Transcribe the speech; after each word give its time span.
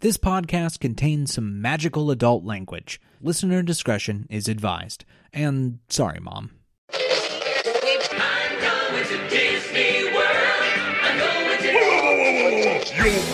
This 0.00 0.16
podcast 0.16 0.80
contains 0.80 1.34
some 1.34 1.60
magical 1.60 2.10
adult 2.10 2.42
language. 2.42 3.02
Listener 3.20 3.60
discretion 3.62 4.26
is 4.30 4.48
advised. 4.48 5.04
And 5.30 5.80
sorry, 5.90 6.18
Mom. 6.20 6.52
You 6.88 6.96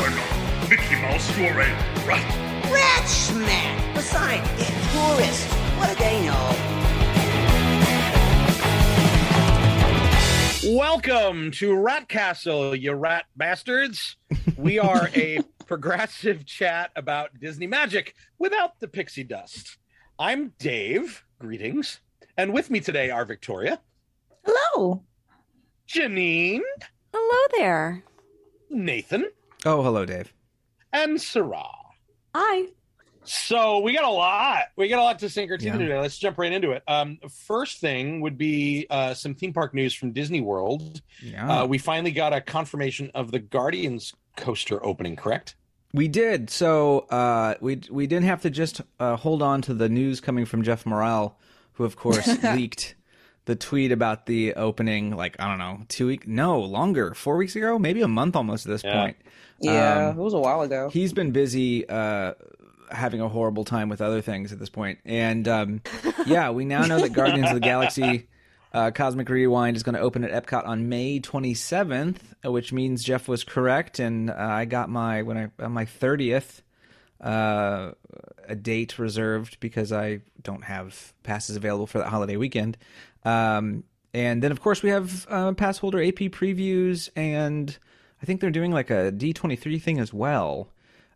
are 0.03 0.11
not 0.11 0.69
Mickey 0.69 0.97
Mouse, 0.97 1.39
you're 1.39 1.53
a 1.53 1.55
rat. 2.05 2.67
Rat 2.69 3.09
smack! 3.09 3.95
Besides, 3.95 4.49
they're 4.59 4.67
tourists. 4.91 5.45
What 5.79 5.89
do 5.91 5.95
they 6.03 6.27
know? 6.27 6.77
Welcome 10.77 11.53
to 11.53 11.77
Rat 11.77 12.09
Castle, 12.09 12.75
you 12.75 12.93
rat 12.93 13.27
bastards. 13.37 14.17
We 14.57 14.81
are 14.81 15.09
a 15.15 15.39
progressive 15.67 16.47
chat 16.47 16.91
about 16.97 17.39
Disney 17.41 17.67
magic 17.67 18.15
without 18.39 18.79
the 18.81 18.89
pixie 18.89 19.25
dust. 19.25 19.79
I'm 20.19 20.53
Dave. 20.59 21.25
Greetings. 21.39 22.01
And 22.39 22.53
with 22.53 22.71
me 22.71 22.81
today 22.81 23.11
are 23.11 23.25
Victoria, 23.25 23.81
Hello. 24.45 25.03
Janine, 25.89 26.61
Hello 27.13 27.47
there. 27.57 28.05
Nathan, 28.71 29.27
Oh, 29.65 29.83
hello, 29.83 30.05
Dave. 30.05 30.33
and 30.93 31.21
Sarah. 31.21 31.65
Hi. 32.35 32.67
So 33.25 33.81
we 33.81 33.93
got 33.93 34.05
a 34.05 34.09
lot. 34.11 34.65
We 34.77 34.87
got 34.89 35.01
a 35.01 35.03
lot 35.03 35.19
to 35.21 35.29
sink 35.31 35.51
our 35.51 35.57
teeth 35.57 35.67
Yeah. 35.67 35.73
into 35.75 35.87
today. 35.87 35.99
Let's 35.99 36.19
jump 36.19 36.39
right 36.39 36.53
into 36.53 36.73
it. 36.73 36.83
Um, 36.87 37.19
first 37.47 37.81
thing 37.81 38.21
would 38.21 38.39
be 38.39 38.87
uh, 38.91 39.15
some 39.15 39.35
theme 39.35 39.53
park 39.53 39.75
news 39.75 39.95
from 39.95 40.13
Disney 40.13 40.41
World. 40.41 41.01
Yeah. 41.21 41.63
Uh, 41.63 41.67
we 41.67 41.79
finally 41.79 42.13
got 42.13 42.33
a 42.33 42.41
confirmation 42.41 43.11
of 43.15 43.33
the 43.33 43.41
Guardians 43.41 44.15
coaster 44.37 44.85
opening, 44.85 45.17
correct? 45.17 45.55
We 45.93 46.09
did. 46.09 46.51
So 46.51 47.01
uh, 47.11 47.55
we 47.61 47.81
we 47.91 48.07
didn't 48.07 48.27
have 48.27 48.43
to 48.43 48.51
just 48.51 48.81
uh, 49.01 49.17
hold 49.17 49.43
on 49.43 49.63
to 49.63 49.75
the 49.75 49.89
news 49.89 50.21
coming 50.21 50.45
from 50.45 50.63
Jeff 50.63 50.85
Morrell, 50.85 51.39
who 51.75 51.85
of 51.85 51.97
course 51.97 52.27
leaked 52.43 52.95
the 53.47 53.57
tweet 53.57 53.93
about 53.93 54.27
the 54.27 54.53
opening. 54.55 55.17
Like 55.17 55.37
I 55.39 55.49
don't 55.49 55.59
know, 55.59 55.81
two 55.89 56.07
week, 56.09 56.27
no 56.29 56.61
longer, 56.61 57.15
four 57.15 57.37
weeks 57.37 57.57
ago, 57.57 57.79
maybe 57.79 58.03
a 58.03 58.09
month 58.09 58.37
almost 58.37 58.67
at 58.67 58.71
this 58.73 58.85
Yeah. 58.85 59.01
point. 59.01 59.17
Yeah, 59.61 60.11
Um, 60.11 60.19
it 60.19 60.23
was 60.23 60.35
a 60.35 60.39
while 60.39 60.61
ago. 60.61 60.91
He's 60.91 61.15
been 61.15 61.31
busy 61.31 61.89
uh, 61.89 62.35
having 62.91 63.23
a 63.23 63.29
horrible 63.29 63.65
time 63.65 63.89
with 63.89 64.03
other 64.03 64.21
things 64.21 64.53
at 64.53 64.59
this 64.59 64.69
point, 64.69 64.99
and 65.07 65.49
um, 65.49 65.81
yeah, 66.27 66.51
we 66.51 66.65
now 66.67 66.85
know 66.85 67.01
that 67.01 67.11
Guardians 67.15 67.49
of 67.49 67.55
the 67.55 67.61
Galaxy. 67.61 68.29
Uh, 68.77 68.91
Cosmic 68.91 69.31
Rewind 69.31 69.75
is 69.75 69.83
going 69.83 69.95
to 69.95 70.03
open 70.03 70.23
at 70.23 70.45
Epcot 70.45 70.67
on 70.67 70.91
May 70.91 71.19
27th, 71.19 72.19
which 72.45 72.75
means 72.75 73.03
Jeff 73.03 73.27
was 73.27 73.43
correct, 73.43 74.01
and 74.01 74.29
uh, 74.29 74.35
I 74.37 74.67
got 74.67 74.91
my 74.91 75.23
when 75.23 75.39
I 75.39 75.65
on 75.65 75.73
my 75.73 75.87
30th 75.87 76.61
uh, 77.23 77.93
a 78.47 78.55
date 78.55 78.99
reserved 78.99 79.59
because 79.61 79.93
I 79.93 80.21
don't 80.43 80.63
have 80.65 81.15
passes 81.23 81.57
available 81.57 81.87
for 81.87 82.01
that 82.01 82.09
holiday 82.09 82.37
weekend. 82.37 82.77
Um, 83.25 83.85
and 84.13 84.43
then, 84.43 84.53
of 84.53 84.61
course, 84.61 84.83
we 84.83 84.91
have 84.91 85.27
uh, 85.31 85.53
pass 85.53 85.79
holder 85.79 86.03
AP 86.03 86.29
previews, 86.31 87.09
and 87.17 87.79
I 88.21 88.27
think 88.27 88.43
they're 88.43 88.51
doing 88.51 88.73
like 88.73 88.91
a 88.91 89.11
D23 89.11 89.81
thing 89.81 89.99
as 89.99 90.13
well. 90.13 90.69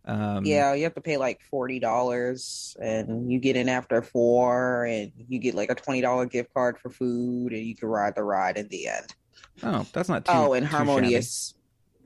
Um, 0.04 0.44
yeah, 0.44 0.74
you 0.74 0.84
have 0.84 0.94
to 0.94 1.00
pay 1.00 1.16
like 1.16 1.40
forty 1.50 1.78
dollars, 1.78 2.76
and 2.80 3.30
you 3.30 3.38
get 3.38 3.56
in 3.56 3.68
after 3.68 4.02
four, 4.02 4.86
and 4.86 5.12
you 5.16 5.38
get 5.38 5.54
like 5.54 5.70
a 5.70 5.74
twenty 5.74 6.00
dollar 6.00 6.26
gift 6.26 6.52
card 6.54 6.78
for 6.78 6.90
food, 6.90 7.52
and 7.52 7.62
you 7.62 7.76
can 7.76 7.88
ride 7.88 8.14
the 8.14 8.22
ride 8.22 8.56
in 8.56 8.68
the 8.68 8.88
end. 8.88 9.14
Oh, 9.62 9.86
that's 9.92 10.08
not 10.08 10.24
too. 10.24 10.32
oh, 10.32 10.52
and 10.54 10.66
too 10.66 10.72
shabby. 10.72 10.86
harmonious. 10.86 11.54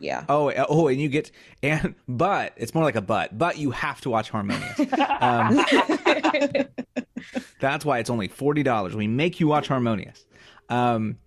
Yeah. 0.01 0.25
Oh, 0.29 0.51
uh, 0.51 0.67
oh, 0.69 0.89
and 0.89 1.01
you 1.01 1.09
get 1.09 1.31
and 1.63 1.95
but 2.09 2.53
it's 2.57 2.75
more 2.75 2.85
like 2.85 2.97
a 2.97 3.01
but, 3.01 3.39
but 3.39 3.59
you 3.59 3.71
have 3.71 4.01
to 4.03 4.11
watch 4.11 4.29
Harmonious. 4.31 4.79
Um, 5.21 5.65
That's 7.61 7.85
why 7.85 8.01
it's 8.01 8.11
only 8.11 8.29
forty 8.29 8.63
dollars. 8.63 8.95
We 8.95 9.07
make 9.07 9.41
you 9.41 9.49
watch 9.49 9.69
Harmonious. 9.69 10.27
Um, 10.69 11.19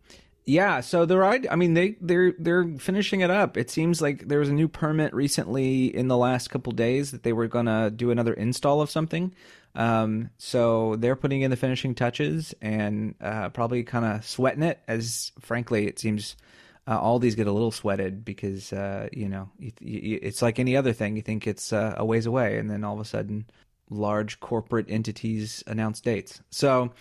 yeah, 0.48 0.80
so 0.80 1.06
they're 1.06 1.26
I 1.26 1.56
mean, 1.58 1.74
they 1.74 1.98
they're 2.00 2.34
they're 2.40 2.66
finishing 2.80 3.20
it 3.20 3.30
up. 3.30 3.58
It 3.58 3.70
seems 3.70 4.02
like 4.02 4.30
there 4.30 4.40
was 4.40 4.48
a 4.48 4.54
new 4.54 4.70
permit 4.70 5.14
recently 5.14 5.94
in 5.94 6.08
the 6.08 6.16
last 6.16 6.50
couple 6.50 6.72
days 6.72 7.12
that 7.12 7.24
they 7.24 7.34
were 7.34 7.48
gonna 7.48 7.92
do 7.92 8.12
another 8.12 8.34
install 8.34 8.82
of 8.82 8.90
something. 8.90 9.36
Um, 9.76 10.30
so 10.38 10.96
they're 10.96 11.18
putting 11.18 11.42
in 11.42 11.52
the 11.52 11.58
finishing 11.58 11.94
touches 11.94 12.56
and 12.62 13.16
uh, 13.20 13.50
probably 13.50 13.84
kind 13.84 14.06
of 14.06 14.26
sweating 14.26 14.64
it. 14.64 14.80
As 14.88 15.34
frankly, 15.42 15.86
it 15.86 16.00
seems 16.00 16.38
uh, 16.88 16.98
all 16.98 17.20
these 17.20 17.36
get 17.36 17.48
a 17.48 17.52
little 17.52 17.72
sweated 17.72 18.24
because 18.24 18.72
uh, 18.72 19.10
you 19.12 19.28
know 19.28 19.50
it's 19.60 20.42
like 20.42 20.60
any 20.60 20.78
other 20.78 20.94
thing. 20.94 21.18
You 21.18 21.24
think 21.24 21.46
it's 21.46 21.74
uh, 21.74 21.96
a 21.98 22.06
ways 22.06 22.26
away, 22.26 22.58
and 22.58 22.72
then 22.72 22.86
all 22.86 22.94
of 22.94 23.02
a 23.02 23.06
sudden, 23.06 23.48
large 23.90 24.40
corporate 24.40 24.86
entities 24.88 25.62
announce 25.68 26.00
dates. 26.00 26.42
So, 26.52 26.94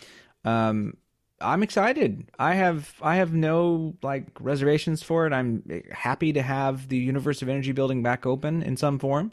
um, 0.44 0.96
I'm 1.40 1.62
excited. 1.62 2.30
I 2.38 2.54
have 2.54 2.94
I 3.02 3.16
have 3.16 3.34
no 3.34 3.94
like 4.02 4.26
reservations 4.40 5.02
for 5.02 5.26
it. 5.26 5.32
I'm 5.32 5.62
happy 5.92 6.32
to 6.32 6.42
have 6.42 6.88
the 6.88 6.96
Universe 6.96 7.42
of 7.42 7.48
Energy 7.48 7.72
building 7.72 8.02
back 8.02 8.24
open 8.24 8.62
in 8.62 8.76
some 8.76 8.98
form. 8.98 9.32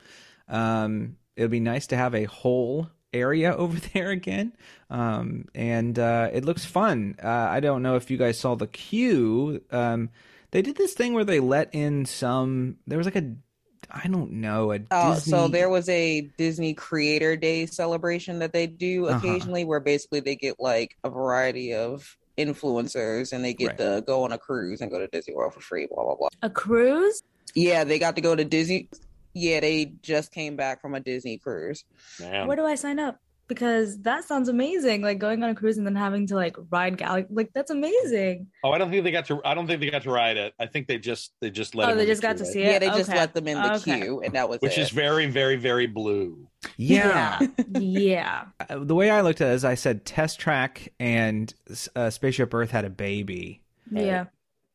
Um, 0.49 1.17
it'll 1.35 1.49
be 1.49 1.59
nice 1.59 1.87
to 1.87 1.95
have 1.95 2.13
a 2.13 2.25
whole 2.25 2.89
area 3.13 3.55
over 3.55 3.79
there 3.93 4.09
again. 4.09 4.53
Um, 4.89 5.45
and 5.55 5.97
uh, 5.97 6.29
it 6.33 6.43
looks 6.45 6.65
fun. 6.65 7.15
Uh, 7.23 7.27
I 7.27 7.59
don't 7.59 7.83
know 7.83 7.95
if 7.95 8.11
you 8.11 8.17
guys 8.17 8.39
saw 8.39 8.55
the 8.55 8.67
queue. 8.67 9.61
Um, 9.71 10.09
they 10.51 10.61
did 10.61 10.75
this 10.75 10.93
thing 10.93 11.13
where 11.13 11.25
they 11.25 11.39
let 11.39 11.73
in 11.73 12.05
some. 12.05 12.77
There 12.85 12.97
was 12.97 13.07
like 13.07 13.15
a, 13.15 13.35
I 13.91 14.07
don't 14.07 14.31
know, 14.33 14.71
a 14.71 14.79
Oh, 14.91 15.13
Disney. 15.15 15.31
so 15.31 15.47
there 15.47 15.69
was 15.69 15.87
a 15.89 16.21
Disney 16.37 16.73
Creator 16.73 17.37
Day 17.37 17.65
celebration 17.65 18.39
that 18.39 18.53
they 18.53 18.67
do 18.67 19.07
Uh-huh. 19.07 19.17
occasionally, 19.17 19.65
where 19.65 19.79
basically 19.79 20.19
they 20.19 20.35
get 20.35 20.59
like 20.59 20.95
a 21.03 21.09
variety 21.09 21.73
of 21.73 22.17
influencers, 22.37 23.31
and 23.33 23.43
they 23.45 23.53
get 23.53 23.67
Right. 23.69 23.77
to 23.77 24.03
go 24.05 24.23
on 24.23 24.31
a 24.31 24.37
cruise 24.37 24.81
and 24.81 24.89
go 24.89 24.99
to 24.99 25.07
Disney 25.07 25.35
World 25.35 25.53
for 25.53 25.61
free. 25.61 25.87
Blah 25.87 26.03
blah 26.03 26.15
blah. 26.15 26.29
A 26.41 26.49
cruise? 26.49 27.21
Yeah, 27.55 27.83
they 27.83 27.99
got 27.99 28.15
to 28.15 28.21
go 28.21 28.35
to 28.35 28.43
Disney. 28.43 28.89
Yeah, 29.35 29.59
they 29.59 29.85
just 30.01 30.31
came 30.31 30.55
back 30.55 30.81
from 30.81 30.95
a 30.95 30.99
Disney 30.99 31.37
cruise. 31.37 31.83
Man. 32.19 32.47
Where 32.47 32.55
do 32.55 32.65
I 32.65 32.75
sign 32.75 32.99
up? 32.99 33.17
Because 33.53 33.99
that 34.01 34.23
sounds 34.23 34.49
amazing. 34.49 35.01
Like 35.01 35.19
going 35.19 35.43
on 35.43 35.49
a 35.49 35.55
cruise 35.55 35.77
and 35.77 35.85
then 35.85 35.95
having 35.95 36.27
to 36.27 36.35
like 36.35 36.55
ride 36.71 36.97
Galaxy. 36.97 37.33
Like 37.33 37.51
that's 37.53 37.71
amazing. 37.71 38.47
Oh, 38.63 38.71
I 38.71 38.77
don't 38.77 38.89
think 38.89 39.03
they 39.03 39.11
got 39.11 39.25
to. 39.27 39.39
I 39.45 39.53
don't 39.53 39.67
think 39.67 39.79
they 39.79 39.89
got 39.89 40.03
to 40.03 40.09
ride 40.11 40.37
it. 40.37 40.53
I 40.59 40.65
think 40.65 40.87
they 40.87 40.97
just 40.97 41.33
they 41.39 41.49
just 41.49 41.75
let. 41.75 41.87
Oh, 41.87 41.91
him 41.91 41.97
they 41.97 42.03
in 42.03 42.07
the 42.07 42.11
just 42.13 42.21
got 42.21 42.35
queue, 42.35 42.37
to 42.39 42.43
right? 42.45 42.53
see 42.53 42.61
Yeah, 42.61 42.69
it? 42.71 42.79
they 42.79 42.87
just 42.89 43.09
let 43.09 43.33
them 43.33 43.47
in 43.47 43.61
the 43.61 43.73
Okay. 43.75 44.01
queue, 44.01 44.21
and 44.21 44.33
that 44.33 44.49
was 44.49 44.59
which 44.61 44.77
it. 44.77 44.81
is 44.81 44.89
very, 44.89 45.27
very, 45.27 45.55
very 45.55 45.87
blue. 45.87 46.47
yeah. 46.77 47.39
yeah. 47.79 48.45
Uh, 48.69 48.79
the 48.79 48.95
way 48.95 49.09
I 49.09 49.21
looked 49.21 49.41
at 49.41 49.49
it 49.51 49.53
is 49.55 49.65
I 49.65 49.75
said 49.75 50.05
Test 50.05 50.39
Track 50.39 50.91
and 50.99 51.53
uh, 51.95 52.09
Spaceship 52.09 52.53
Earth 52.53 52.71
had 52.71 52.85
a 52.85 52.89
baby. 52.89 53.61
Yeah. 53.91 54.25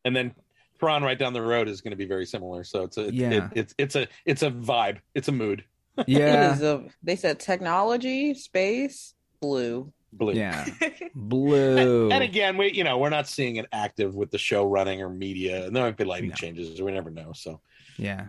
And 0.05 0.15
then 0.15 0.35
Tron 0.79 1.03
right 1.03 1.19
down 1.19 1.33
the 1.33 1.43
road 1.43 1.67
is 1.69 1.81
going 1.81 1.91
to 1.91 1.97
be 1.97 2.05
very 2.07 2.25
similar. 2.27 2.63
So 2.65 2.85
it's 2.85 2.97
a 2.99 3.09
it- 3.09 3.15
Yeah. 3.15 3.31
it, 3.33 3.43
it's 3.55 3.75
it's 3.79 3.97
a 3.97 4.07
it's 4.25 4.43
a 4.43 4.51
vibe. 4.51 4.99
It's 5.15 5.29
a 5.29 5.33
mood. 5.33 5.65
It 5.99 6.09
Yeah. 6.09 6.55
is 6.55 6.63
a, 6.63 6.85
they 7.03 7.17
said 7.17 7.41
technology, 7.41 8.35
space, 8.35 9.15
blue. 9.41 9.93
Blue. 10.13 10.33
yeah. 10.33 10.65
Blue. 11.15 12.11
And 12.11 12.23
again, 12.25 12.57
we 12.57 12.73
you 12.73 12.83
know 12.83 12.97
we're 12.97 13.11
not 13.11 13.29
seeing 13.29 13.57
it 13.57 13.67
active 13.73 14.15
with 14.15 14.31
the 14.31 14.39
show 14.39 14.65
running 14.65 15.03
or 15.03 15.11
media, 15.11 15.67
and 15.67 15.77
there 15.77 15.85
might 15.85 15.97
be 15.99 16.05
lighting 16.05 16.31
No. 16.31 16.35
changes. 16.35 16.81
We 16.81 16.93
never 16.93 17.11
know. 17.11 17.33
So 17.35 17.61
Yeah. 17.99 18.29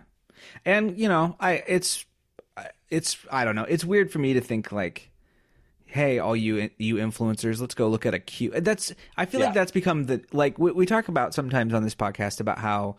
And 0.66 0.98
you 0.98 1.08
know, 1.08 1.36
I 1.40 1.62
it's 1.66 2.04
it's 2.90 3.16
I 3.30 3.44
don't 3.46 3.54
know. 3.54 3.64
It's 3.64 3.84
weird 3.84 4.12
for 4.12 4.18
me 4.18 4.34
to 4.34 4.40
think 4.42 4.72
like 4.72 5.10
hey, 5.86 6.18
all 6.20 6.36
you 6.36 6.70
you 6.78 6.96
influencers, 6.96 7.60
let's 7.60 7.74
go 7.74 7.88
look 7.88 8.04
at 8.06 8.14
a 8.14 8.18
queue. 8.18 8.50
That's 8.50 8.92
I 9.16 9.24
feel 9.26 9.40
Yeah. 9.40 9.46
like 9.46 9.54
that's 9.54 9.72
become 9.72 10.04
the 10.06 10.22
like 10.32 10.58
we, 10.58 10.72
we 10.72 10.84
talk 10.86 11.08
about 11.08 11.32
sometimes 11.34 11.72
on 11.72 11.82
this 11.82 11.94
podcast 11.94 12.40
about 12.40 12.58
how 12.58 12.96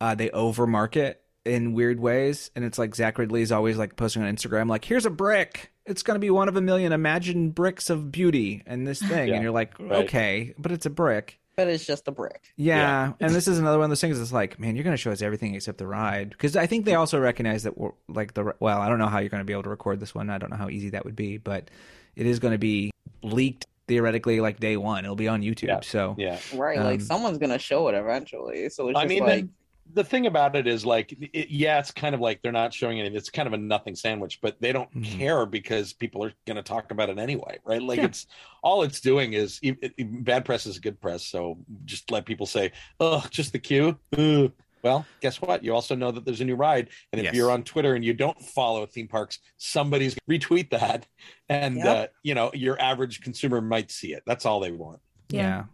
uh, 0.00 0.14
they 0.14 0.28
overmarket 0.30 1.16
in 1.44 1.72
weird 1.72 2.00
ways, 2.00 2.50
and 2.54 2.64
it's 2.64 2.78
like 2.78 2.94
Zach 2.94 3.16
Riddley 3.16 3.40
is 3.40 3.52
always 3.52 3.76
like 3.76 3.96
posting 3.96 4.22
on 4.22 4.34
Instagram 4.34 4.68
like, 4.68 4.84
"Here's 4.84 5.06
a 5.06 5.10
brick. 5.10 5.72
It's 5.86 6.02
going 6.02 6.16
to 6.16 6.20
be 6.20 6.30
one 6.30 6.48
of 6.48 6.56
a 6.56 6.60
million. 6.60 6.92
Imagine 6.92 7.50
bricks 7.50 7.90
of 7.90 8.12
beauty 8.12 8.62
and 8.66 8.86
this 8.86 9.00
thing," 9.00 9.28
Yeah, 9.28 9.34
and 9.34 9.42
you're 9.42 9.52
like, 9.52 9.78
right. 9.78 10.04
"Okay, 10.04 10.54
but 10.58 10.72
it's 10.72 10.86
a 10.86 10.90
brick." 10.90 11.38
But 11.56 11.68
it's 11.68 11.84
just 11.84 12.08
a 12.08 12.12
brick. 12.12 12.52
Yeah, 12.56 13.12
and 13.20 13.34
this 13.34 13.46
is 13.46 13.58
another 13.58 13.78
one 13.78 13.84
of 13.84 13.90
those 13.90 14.00
things. 14.00 14.18
It's 14.18 14.32
like, 14.32 14.58
man, 14.58 14.76
you're 14.76 14.84
going 14.84 14.94
to 14.94 15.00
show 15.00 15.10
us 15.10 15.20
everything 15.20 15.54
except 15.54 15.76
the 15.76 15.86
ride, 15.86 16.30
because 16.30 16.56
I 16.56 16.66
think 16.66 16.86
they 16.86 16.94
also 16.94 17.18
recognize 17.18 17.64
that, 17.64 17.76
we're, 17.76 17.90
like 18.08 18.32
the 18.32 18.54
well, 18.60 18.80
I 18.80 18.88
don't 18.88 18.98
know 18.98 19.08
how 19.08 19.18
you're 19.18 19.28
going 19.28 19.42
to 19.42 19.44
be 19.44 19.52
able 19.52 19.64
to 19.64 19.68
record 19.68 20.00
this 20.00 20.14
one. 20.14 20.30
I 20.30 20.38
don't 20.38 20.50
know 20.50 20.56
how 20.56 20.70
easy 20.70 20.90
that 20.90 21.04
would 21.04 21.16
be, 21.16 21.36
but 21.36 21.70
it 22.16 22.24
is 22.26 22.38
going 22.38 22.52
to 22.52 22.58
be 22.58 22.92
leaked 23.22 23.66
theoretically 23.88 24.40
like 24.40 24.60
day 24.60 24.76
one. 24.76 25.04
It'll 25.04 25.16
be 25.16 25.28
on 25.28 25.42
YouTube. 25.42 25.66
Yeah. 25.66 25.80
So 25.80 26.14
yeah, 26.16 26.38
Right. 26.54 26.78
Um, 26.78 26.84
like 26.84 27.00
someone's 27.00 27.38
gonna 27.38 27.58
show 27.58 27.88
it 27.88 27.94
eventually. 27.96 28.68
So 28.68 28.88
it's 28.88 28.96
I 28.96 29.02
just 29.02 29.08
mean, 29.08 29.24
like 29.24 29.46
the, 29.94 30.04
thing 30.04 30.26
about 30.26 30.56
it 30.56 30.66
is 30.66 30.84
like, 30.86 31.12
it, 31.12 31.50
yeah, 31.50 31.78
it's 31.78 31.90
kind 31.90 32.14
of 32.14 32.20
like 32.20 32.42
they're 32.42 32.52
not 32.52 32.72
showing 32.74 32.98
anything. 33.00 33.16
It's 33.16 33.30
kind 33.30 33.46
of 33.46 33.52
a 33.52 33.58
nothing 33.58 33.94
sandwich, 33.94 34.40
but 34.40 34.60
they 34.60 34.72
don't 34.72 34.92
Mhm. 34.94 35.04
care 35.18 35.46
because 35.46 35.92
people 35.92 36.24
are 36.24 36.32
going 36.46 36.56
to 36.56 36.62
talk 36.62 36.90
about 36.90 37.08
it 37.08 37.18
anyway, 37.18 37.58
right? 37.64 37.82
Like 37.82 37.98
Yeah. 37.98 38.06
it's 38.06 38.26
all 38.62 38.82
it's 38.82 39.00
doing 39.00 39.32
is 39.32 39.58
it, 39.62 39.76
it- 39.96 40.24
bad 40.24 40.44
press 40.44 40.66
is 40.66 40.78
good 40.78 41.00
press. 41.00 41.24
So 41.26 41.58
just 41.84 42.10
let 42.10 42.26
people 42.26 42.46
say, 42.46 42.72
oh, 43.00 43.24
just 43.30 43.52
the 43.52 43.58
queue. 43.58 43.98
Ugh. 44.16 44.52
Well, 44.82 45.04
guess 45.20 45.42
what? 45.42 45.62
You 45.62 45.74
also 45.74 45.94
know 45.94 46.10
that 46.10 46.24
there's 46.24 46.40
a 46.40 46.44
new 46.46 46.54
ride, 46.56 46.88
and 47.12 47.20
if 47.20 47.26
Yes. 47.26 47.34
you're 47.34 47.50
on 47.50 47.64
Twitter 47.64 47.94
and 47.94 48.02
you 48.02 48.14
don't 48.14 48.40
follow 48.40 48.86
theme 48.86 49.08
parks, 49.08 49.38
somebody's 49.58 50.14
gonna 50.14 50.38
retweet 50.38 50.70
that, 50.70 51.06
and 51.50 51.76
Yep. 51.76 51.86
uh, 51.86 52.06
you 52.22 52.34
know 52.34 52.50
your 52.54 52.80
average 52.80 53.20
consumer 53.20 53.60
might 53.60 53.90
see 53.90 54.14
it. 54.14 54.22
That's 54.26 54.46
all 54.46 54.58
they 54.58 54.72
want. 54.72 55.00
Yeah. 55.28 55.64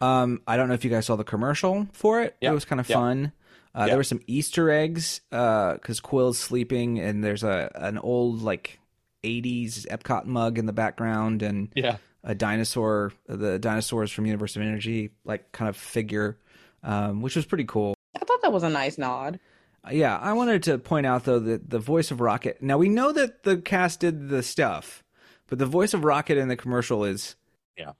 Um, 0.00 0.40
I 0.46 0.56
don't 0.56 0.68
know 0.68 0.74
if 0.74 0.84
you 0.84 0.90
guys 0.90 1.04
saw 1.04 1.16
the 1.16 1.24
commercial 1.24 1.86
for 1.92 2.22
it. 2.22 2.34
Yeah. 2.40 2.50
It 2.50 2.54
was 2.54 2.64
kind 2.64 2.80
of 2.80 2.88
Yeah. 2.88 2.96
fun. 2.96 3.32
Uh, 3.76 3.80
Yeah. 3.80 3.86
There 3.88 3.96
were 3.98 4.04
some 4.04 4.20
Easter 4.26 4.70
eggs 4.70 5.20
because 5.30 6.00
Quill's 6.00 6.38
sleeping, 6.38 6.98
and 6.98 7.22
there's 7.22 7.42
a 7.44 7.70
an 7.74 7.98
old 7.98 8.40
like 8.42 8.78
'80s 9.22 9.86
Epcot 9.90 10.24
mug 10.24 10.58
in 10.58 10.64
the 10.66 10.72
background, 10.72 11.42
and 11.42 11.68
Yeah, 11.76 11.98
a 12.24 12.34
dinosaur, 12.34 13.12
the 13.26 13.58
dinosaurs 13.58 14.10
from 14.10 14.24
Universe 14.26 14.56
of 14.56 14.62
Energy, 14.62 15.10
like 15.24 15.52
kind 15.52 15.68
of 15.68 15.76
figure, 15.76 16.38
um, 16.82 17.20
which 17.20 17.36
was 17.36 17.44
pretty 17.44 17.64
cool. 17.64 17.94
I 18.14 18.20
thought 18.24 18.40
that 18.42 18.52
was 18.52 18.62
a 18.62 18.70
nice 18.70 18.96
nod. 18.98 19.38
Uh, 19.84 19.90
Yeah, 19.92 20.16
I 20.16 20.32
wanted 20.32 20.62
to 20.64 20.78
point 20.78 21.04
out 21.06 21.24
though 21.24 21.38
that 21.40 21.68
the 21.68 21.78
voice 21.78 22.10
of 22.10 22.20
Rocket. 22.22 22.62
Now 22.62 22.78
we 22.78 22.88
know 22.88 23.12
that 23.12 23.42
the 23.42 23.58
cast 23.58 24.00
did 24.00 24.30
the 24.30 24.42
stuff, 24.42 25.04
but 25.48 25.58
the 25.58 25.66
voice 25.66 25.92
of 25.92 26.02
Rocket 26.04 26.38
in 26.38 26.48
the 26.48 26.56
commercial 26.56 27.04
is 27.04 27.36
Yeah. 27.76 27.92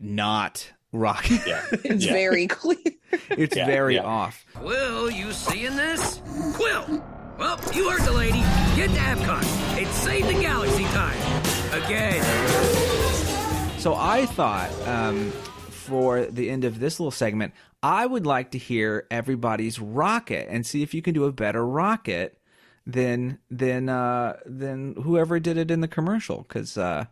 not 0.00 0.72
Rocket. 0.92 1.40
yeah, 1.46 1.62
It's 1.84 2.04
Yeah. 2.06 2.12
very 2.12 2.46
clear. 2.46 2.76
it's 3.30 3.56
Yeah, 3.56 3.66
very 3.66 3.96
yeah. 3.96 4.02
off. 4.04 4.44
Will, 4.62 5.10
you 5.10 5.32
seeing 5.32 5.76
this? 5.76 6.20
Quill! 6.54 7.04
Well, 7.38 7.60
you 7.74 7.88
heard 7.90 8.02
the 8.02 8.12
lady. 8.12 8.40
Get 8.74 8.88
to 8.90 8.96
Epcot. 8.96 9.80
It's 9.80 9.90
Save 9.92 10.26
the 10.26 10.32
Galaxy 10.34 10.84
time. 10.84 11.18
Again. 11.84 12.24
So 13.78 13.94
I 13.94 14.26
thought 14.26 14.70
um, 14.88 15.30
for 15.70 16.26
the 16.26 16.50
end 16.50 16.64
of 16.64 16.80
this 16.80 16.98
little 16.98 17.12
segment, 17.12 17.54
I 17.82 18.04
would 18.06 18.26
like 18.26 18.50
to 18.52 18.58
hear 18.58 19.06
everybody's 19.10 19.78
rocket 19.78 20.48
and 20.50 20.66
see 20.66 20.82
if 20.82 20.94
you 20.94 21.00
can 21.02 21.14
do 21.14 21.24
a 21.26 21.32
better 21.32 21.64
rocket 21.64 22.38
than 22.86 23.38
than 23.50 23.88
uh, 23.88 24.38
than 24.44 24.94
whoever 24.96 25.38
did 25.38 25.56
it 25.58 25.70
in 25.70 25.80
the 25.80 25.86
commercial. 25.88 26.38
Because 26.38 26.76
uh, 26.76 27.04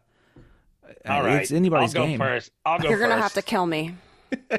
Uh, 1.06 1.12
all 1.12 1.22
right. 1.22 1.42
it's 1.42 1.52
anybody's 1.52 1.94
I'll 1.94 2.02
go 2.02 2.06
game. 2.08 2.18
first. 2.18 2.50
I'll 2.64 2.78
go 2.78 2.88
You're 2.88 2.98
first. 2.98 3.10
gonna 3.10 3.22
have 3.22 3.34
to 3.34 3.42
kill 3.42 3.66
me. 3.66 3.94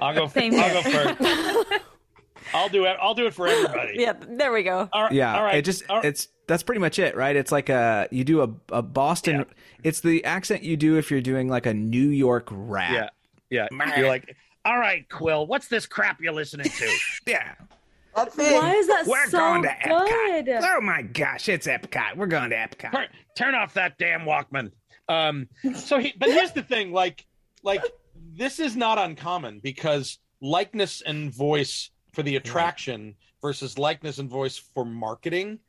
I'll 0.01 0.13
go. 0.13 0.27
Same 0.33 0.53
I'll 0.55 0.69
here. 0.81 1.05
go 1.15 1.15
first. 1.15 1.81
I'll 2.53 2.69
do 2.69 2.85
it. 2.85 2.97
I'll 3.01 3.13
do 3.13 3.25
it 3.27 3.33
for 3.33 3.47
everybody. 3.47 3.93
Yeah, 3.97 4.13
there 4.29 4.51
we 4.53 4.63
go. 4.63 4.87
All 4.93 5.03
right. 5.03 5.11
Yeah, 5.11 5.35
All 5.35 5.43
right. 5.43 5.55
it 5.55 5.65
just 5.65 5.83
All 5.89 5.97
right. 5.97 6.05
it's 6.05 6.29
that's 6.47 6.63
pretty 6.63 6.79
much 6.79 6.97
it, 6.99 7.15
right? 7.15 7.35
It's 7.35 7.51
like 7.51 7.67
a 7.69 8.07
you 8.11 8.23
do 8.23 8.41
a 8.41 8.49
a 8.71 8.81
Boston. 8.81 9.45
It's 9.83 9.99
the 9.99 10.23
accent 10.23 10.63
you 10.63 10.77
do 10.77 10.97
if 10.97 11.11
you're 11.11 11.21
doing 11.21 11.49
like 11.49 11.65
a 11.65 11.73
New 11.73 12.07
York 12.09 12.47
rap. 12.51 13.11
yeah, 13.49 13.67
yeah. 13.71 13.95
You're 13.97 14.07
like, 14.07 14.35
All 14.65 14.77
right, 14.77 15.07
Quill. 15.09 15.45
What's 15.47 15.67
this 15.67 15.85
crap 15.85 16.21
you're 16.21 16.33
listening 16.33 16.69
to? 16.69 16.97
Yeah. 17.27 17.53
Why 18.15 18.73
is 18.73 18.87
that 18.87 19.03
We're 19.05 19.27
so 19.29 19.37
going 19.37 19.61
to 19.61 19.69
Epcot. 19.69 20.45
good? 20.45 20.49
Oh 20.63 20.81
my 20.81 21.03
gosh, 21.03 21.49
it's 21.49 21.67
Epcot. 21.67 22.15
We're 22.17 22.25
going 22.25 22.49
to 22.49 22.55
Epcot. 22.55 22.91
turn, 22.91 23.07
turn 23.37 23.53
off 23.55 23.75
that 23.75 23.99
damn 23.99 24.21
Walkman. 24.21 24.71
Um. 25.09 25.47
So, 25.75 25.99
he, 25.99 26.13
but 26.17 26.29
here's 26.29 26.51
the 26.51 26.63
thing, 26.63 26.91
like, 26.91 27.25
like 27.63 27.83
this 28.15 28.59
is 28.59 28.75
not 28.75 28.97
uncommon 28.97 29.59
because 29.59 30.19
likeness 30.41 31.01
and 31.01 31.33
voice 31.33 31.89
for 32.13 32.23
the 32.23 32.35
attraction 32.35 33.15
versus 33.41 33.77
likeness 33.77 34.17
and 34.19 34.29
voice 34.29 34.57
for 34.57 34.85
marketing 34.85 35.59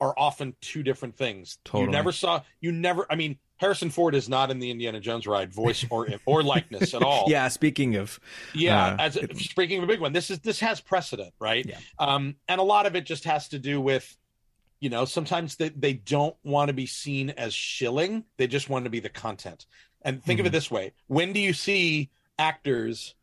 are 0.00 0.14
often 0.16 0.54
two 0.60 0.82
different 0.82 1.16
things. 1.16 1.58
Totally. 1.64 1.84
You 1.84 1.90
never 1.90 2.12
saw. 2.12 2.42
You 2.60 2.72
never. 2.72 3.06
I 3.08 3.14
mean, 3.14 3.38
Harrison 3.56 3.90
Ford 3.90 4.16
is 4.16 4.28
not 4.28 4.50
in 4.50 4.58
the 4.58 4.70
Indiana 4.70 4.98
Jones 4.98 5.28
ride, 5.28 5.52
voice 5.52 5.84
or 5.90 6.08
or 6.26 6.42
likeness 6.42 6.94
at 6.94 7.02
all. 7.02 7.26
Yeah, 7.28 7.46
speaking 7.46 7.94
of 7.94 8.18
Yeah, 8.52 8.84
Uh, 8.84 8.96
as 8.98 9.18
speaking 9.38 9.78
of 9.78 9.84
a 9.84 9.86
big 9.86 10.00
one, 10.00 10.12
this 10.12 10.30
is 10.30 10.40
this 10.40 10.58
has 10.58 10.80
precedent, 10.80 11.32
right? 11.38 11.64
Yeah. 11.64 11.78
Um, 12.00 12.34
and 12.48 12.60
a 12.60 12.64
lot 12.64 12.86
of 12.86 12.96
it 12.96 13.06
just 13.06 13.24
has 13.24 13.48
to 13.50 13.60
do 13.60 13.80
with, 13.80 14.16
you 14.82 14.90
know, 14.90 15.04
sometimes 15.04 15.54
they, 15.56 15.68
they 15.68 15.92
don't 15.92 16.34
want 16.42 16.66
to 16.68 16.74
be 16.74 16.86
seen 16.86 17.30
as 17.30 17.54
shilling; 17.54 18.24
they 18.36 18.48
just 18.48 18.68
want 18.68 18.84
to 18.84 18.90
be 18.90 18.98
the 19.00 19.08
content. 19.08 19.64
And 20.02 20.22
think 20.22 20.40
of 20.40 20.44
it 20.46 20.48
Mm-hmm. 20.48 20.54
this 20.54 20.70
way: 20.72 20.92
when 21.06 21.32
do 21.32 21.38
you 21.40 21.52
see 21.52 22.10
actors 22.36 23.14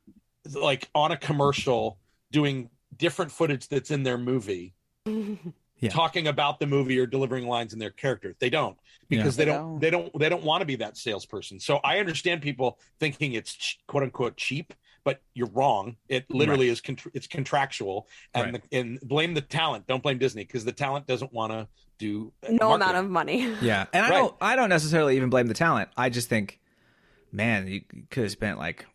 like 0.55 0.89
on 0.95 1.11
a 1.11 1.17
commercial 1.17 1.99
doing 2.31 2.69
different 2.97 3.31
footage 3.31 3.67
that's 3.67 3.91
in 3.91 4.03
their 4.03 4.17
movie? 4.17 4.73
Yeah. 5.81 5.91
talking 5.91 6.27
about 6.27 6.59
the 6.59 6.67
movie 6.67 6.99
or 6.99 7.05
delivering 7.05 7.47
lines 7.47 7.71
in 7.71 7.79
their 7.79 7.89
character 7.89 8.35
they 8.39 8.49
don't 8.49 8.77
because 9.07 9.39
Yeah. 9.39 9.45
they 9.45 9.51
They 9.51 9.57
don't 9.57 9.69
don't. 9.71 9.79
they 9.79 9.89
don't 9.89 10.19
they 10.19 10.27
don't 10.27 10.43
want 10.43 10.59
to 10.59 10.65
be 10.65 10.75
that 10.75 10.97
salesperson 10.97 11.57
so 11.57 11.77
i 11.85 11.99
understand 11.99 12.41
people 12.41 12.77
thinking 12.99 13.31
it's 13.31 13.53
ch- 13.55 13.79
quote 13.87 14.03
unquote 14.03 14.35
cheap 14.35 14.73
but 15.09 15.21
you're 15.33 15.49
wrong 15.49 15.95
it 16.07 16.25
literally 16.29 16.69
is 16.69 16.79
contr 16.81 17.07
it's 17.13 17.27
contractual 17.27 18.07
and 18.33 18.53
Right. 18.53 18.61
the, 18.69 18.77
and 18.79 18.99
blame 19.01 19.33
the 19.33 19.41
talent 19.41 19.87
don't 19.87 20.03
blame 20.03 20.17
disney 20.19 20.43
because 20.43 20.63
the 20.65 20.71
talent 20.71 21.07
doesn't 21.07 21.33
want 21.33 21.51
to 21.51 21.67
do 21.97 22.31
No 22.49 22.73
amount 22.73 22.95
of 22.95 23.09
money. 23.09 23.45
Yeah, 23.61 23.85
and 23.93 24.05
I 24.05 24.09
Right. 24.09 24.17
don't. 24.19 24.35
I 24.39 24.55
don't 24.55 24.69
necessarily 24.69 25.17
even 25.17 25.29
blame 25.29 25.47
the 25.47 25.53
talent. 25.53 25.89
I 25.97 26.07
just 26.09 26.29
think, 26.29 26.59
man, 27.31 27.67
you 27.67 27.81
could 28.09 28.23
have 28.23 28.31
spent 28.31 28.57
like 28.57 28.85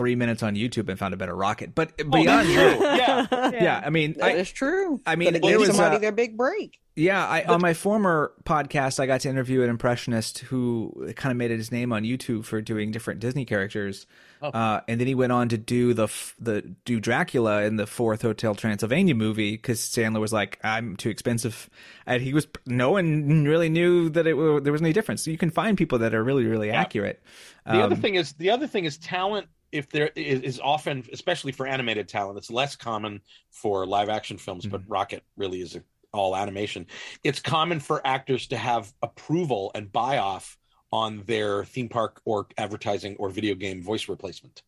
three 0.00 0.14
minutes 0.16 0.42
on 0.42 0.54
YouTube 0.56 0.88
and 0.88 0.98
found 0.98 1.12
a 1.14 1.16
better 1.16 1.34
rocket. 1.36 1.74
But 1.74 1.92
Oh, 2.00 2.04
beyond 2.04 2.48
that's 2.48 2.48
that, 2.54 3.28
true. 3.28 3.36
yeah 3.36 3.50
yeah, 3.62 3.82
I 3.84 3.90
mean, 3.90 4.14
That 4.18 4.36
is 4.36 4.48
I, 4.48 4.52
true. 4.52 5.00
I 5.06 5.16
mean, 5.16 5.28
it 5.28 5.42
there 5.42 5.50
gave 5.52 5.58
was, 5.60 5.68
somebody 5.68 5.96
uh, 5.96 5.98
their 5.98 6.12
big 6.12 6.36
break. 6.36 6.80
yeah, 6.96 7.24
I 7.26 7.44
on 7.44 7.60
my 7.60 7.74
former 7.74 8.32
podcast, 8.44 8.98
I 8.98 9.06
got 9.06 9.20
to 9.22 9.28
interview 9.28 9.62
an 9.62 9.70
impressionist 9.70 10.38
who 10.40 11.12
kind 11.16 11.30
of 11.30 11.36
made 11.36 11.50
it 11.50 11.58
his 11.58 11.70
name 11.70 11.92
on 11.92 12.02
YouTube 12.04 12.44
for 12.44 12.60
doing 12.62 12.90
different 12.90 13.20
Disney 13.20 13.44
characters. 13.44 14.06
Oh. 14.42 14.48
Uh, 14.48 14.80
and 14.88 14.98
then 14.98 15.06
he 15.06 15.14
went 15.14 15.32
on 15.32 15.50
to 15.50 15.58
do 15.58 15.92
the 15.92 16.08
the 16.38 16.62
do 16.86 16.98
Dracula 16.98 17.62
in 17.64 17.76
the 17.76 17.86
fourth 17.86 18.22
Hotel 18.22 18.54
Transylvania 18.54 19.14
movie 19.14 19.50
because 19.52 19.80
Sandler 19.80 20.18
was 20.20 20.32
like, 20.32 20.58
"I'm 20.64 20.96
too 20.96 21.10
expensive," 21.10 21.68
and 22.06 22.22
he 22.22 22.32
was 22.32 22.46
no 22.64 22.90
one 22.92 23.44
really 23.44 23.68
knew 23.68 24.08
that 24.10 24.26
it 24.26 24.32
wa- 24.32 24.60
there 24.60 24.72
was 24.72 24.80
any 24.80 24.94
difference. 24.94 25.22
So 25.22 25.30
you 25.30 25.36
can 25.36 25.50
find 25.50 25.76
people 25.76 25.98
that 25.98 26.14
are 26.14 26.24
really 26.24 26.46
really 26.46 26.68
Yeah. 26.68 26.80
accurate. 26.80 27.22
The 27.66 27.82
other 27.82 27.94
Um, 27.96 28.00
thing 28.00 28.14
is 28.14 28.32
the 28.32 28.48
other 28.50 28.66
thing 28.66 28.86
is 28.86 28.96
talent. 28.96 29.46
If 29.72 29.88
there 29.90 30.10
is, 30.16 30.58
often, 30.60 31.04
especially 31.12 31.52
for 31.52 31.66
animated 31.66 32.08
talent, 32.08 32.38
it's 32.38 32.50
less 32.50 32.76
common 32.76 33.20
for 33.50 33.86
live 33.86 34.08
action 34.08 34.36
films. 34.36 34.66
But 34.66 34.82
Mm-hmm. 34.82 34.92
Rocket 34.92 35.22
really 35.36 35.60
is 35.60 35.76
a, 35.76 35.82
all 36.12 36.36
animation. 36.36 36.86
It's 37.22 37.40
common 37.40 37.80
for 37.80 38.04
actors 38.04 38.48
to 38.48 38.56
have 38.56 38.92
approval 39.02 39.70
and 39.74 39.92
buy 39.92 40.18
off 40.18 40.58
on 40.92 41.22
their 41.26 41.64
theme 41.64 41.88
park 41.88 42.20
or 42.24 42.48
advertising 42.58 43.16
or 43.18 43.30
video 43.30 43.54
game 43.54 43.82
voice 43.82 44.08
replacement. 44.08 44.62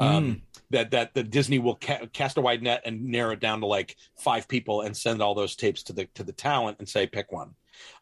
Mm. 0.00 0.06
Um, 0.06 0.42
that 0.70 0.90
that 0.92 1.14
the 1.14 1.22
Disney 1.22 1.58
will 1.58 1.76
ca- 1.76 2.06
cast 2.12 2.38
a 2.38 2.40
wide 2.40 2.62
net 2.62 2.82
and 2.86 3.04
narrow 3.04 3.32
it 3.32 3.40
down 3.40 3.60
to 3.60 3.66
like 3.66 3.96
five 4.16 4.48
people 4.48 4.80
and 4.80 4.96
send 4.96 5.20
all 5.20 5.34
those 5.34 5.54
tapes 5.56 5.82
to 5.84 5.92
the 5.92 6.06
to 6.14 6.24
the 6.24 6.32
talent 6.32 6.78
and 6.78 6.88
say 6.88 7.06
pick 7.06 7.30
one. 7.30 7.54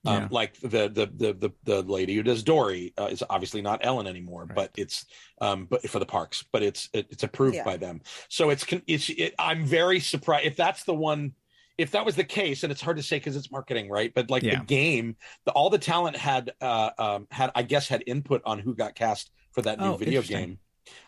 Um, 0.06 0.14
Yeah. 0.22 0.28
Like 0.30 0.58
the, 0.60 0.88
the 0.88 1.10
the 1.16 1.32
the 1.34 1.50
the 1.64 1.82
lady 1.82 2.14
who 2.14 2.22
does 2.22 2.42
Dory 2.42 2.92
uh, 2.98 3.06
is 3.10 3.22
obviously 3.28 3.62
not 3.62 3.80
Ellen 3.82 4.06
anymore, 4.06 4.44
Right. 4.46 4.54
but 4.54 4.70
it's 4.76 5.06
um 5.40 5.66
but 5.66 5.88
for 5.88 5.98
the 5.98 6.06
parks, 6.06 6.44
but 6.52 6.62
it's 6.62 6.88
it, 6.92 7.06
it's 7.10 7.22
approved 7.22 7.56
Yeah. 7.56 7.64
by 7.64 7.76
them. 7.76 8.00
So 8.28 8.50
it's 8.50 8.64
con- 8.64 8.82
it's 8.86 9.08
it, 9.10 9.34
I'm 9.38 9.64
very 9.64 10.00
surprised 10.00 10.46
if 10.46 10.56
that's 10.56 10.84
the 10.84 10.94
one. 10.94 11.32
If 11.76 11.92
that 11.92 12.04
was 12.04 12.16
the 12.16 12.24
case, 12.24 12.64
and 12.64 12.72
it's 12.72 12.80
hard 12.80 12.96
to 12.96 13.04
say 13.04 13.18
because 13.18 13.36
it's 13.36 13.52
marketing, 13.52 13.88
right? 13.88 14.12
But 14.12 14.30
like 14.30 14.42
Yeah. 14.42 14.58
the 14.58 14.64
game, 14.64 15.16
the, 15.44 15.52
all 15.52 15.70
the 15.70 15.78
talent 15.78 16.16
had 16.16 16.50
uh, 16.60 16.90
um, 16.98 17.28
had 17.30 17.52
I 17.54 17.62
guess 17.62 17.86
had 17.86 18.02
input 18.06 18.42
on 18.44 18.58
who 18.58 18.74
got 18.74 18.96
cast 18.96 19.30
for 19.52 19.62
that 19.62 19.78
new 19.78 19.92
Oh, 19.92 19.96
video 19.96 20.22
game. 20.22 20.58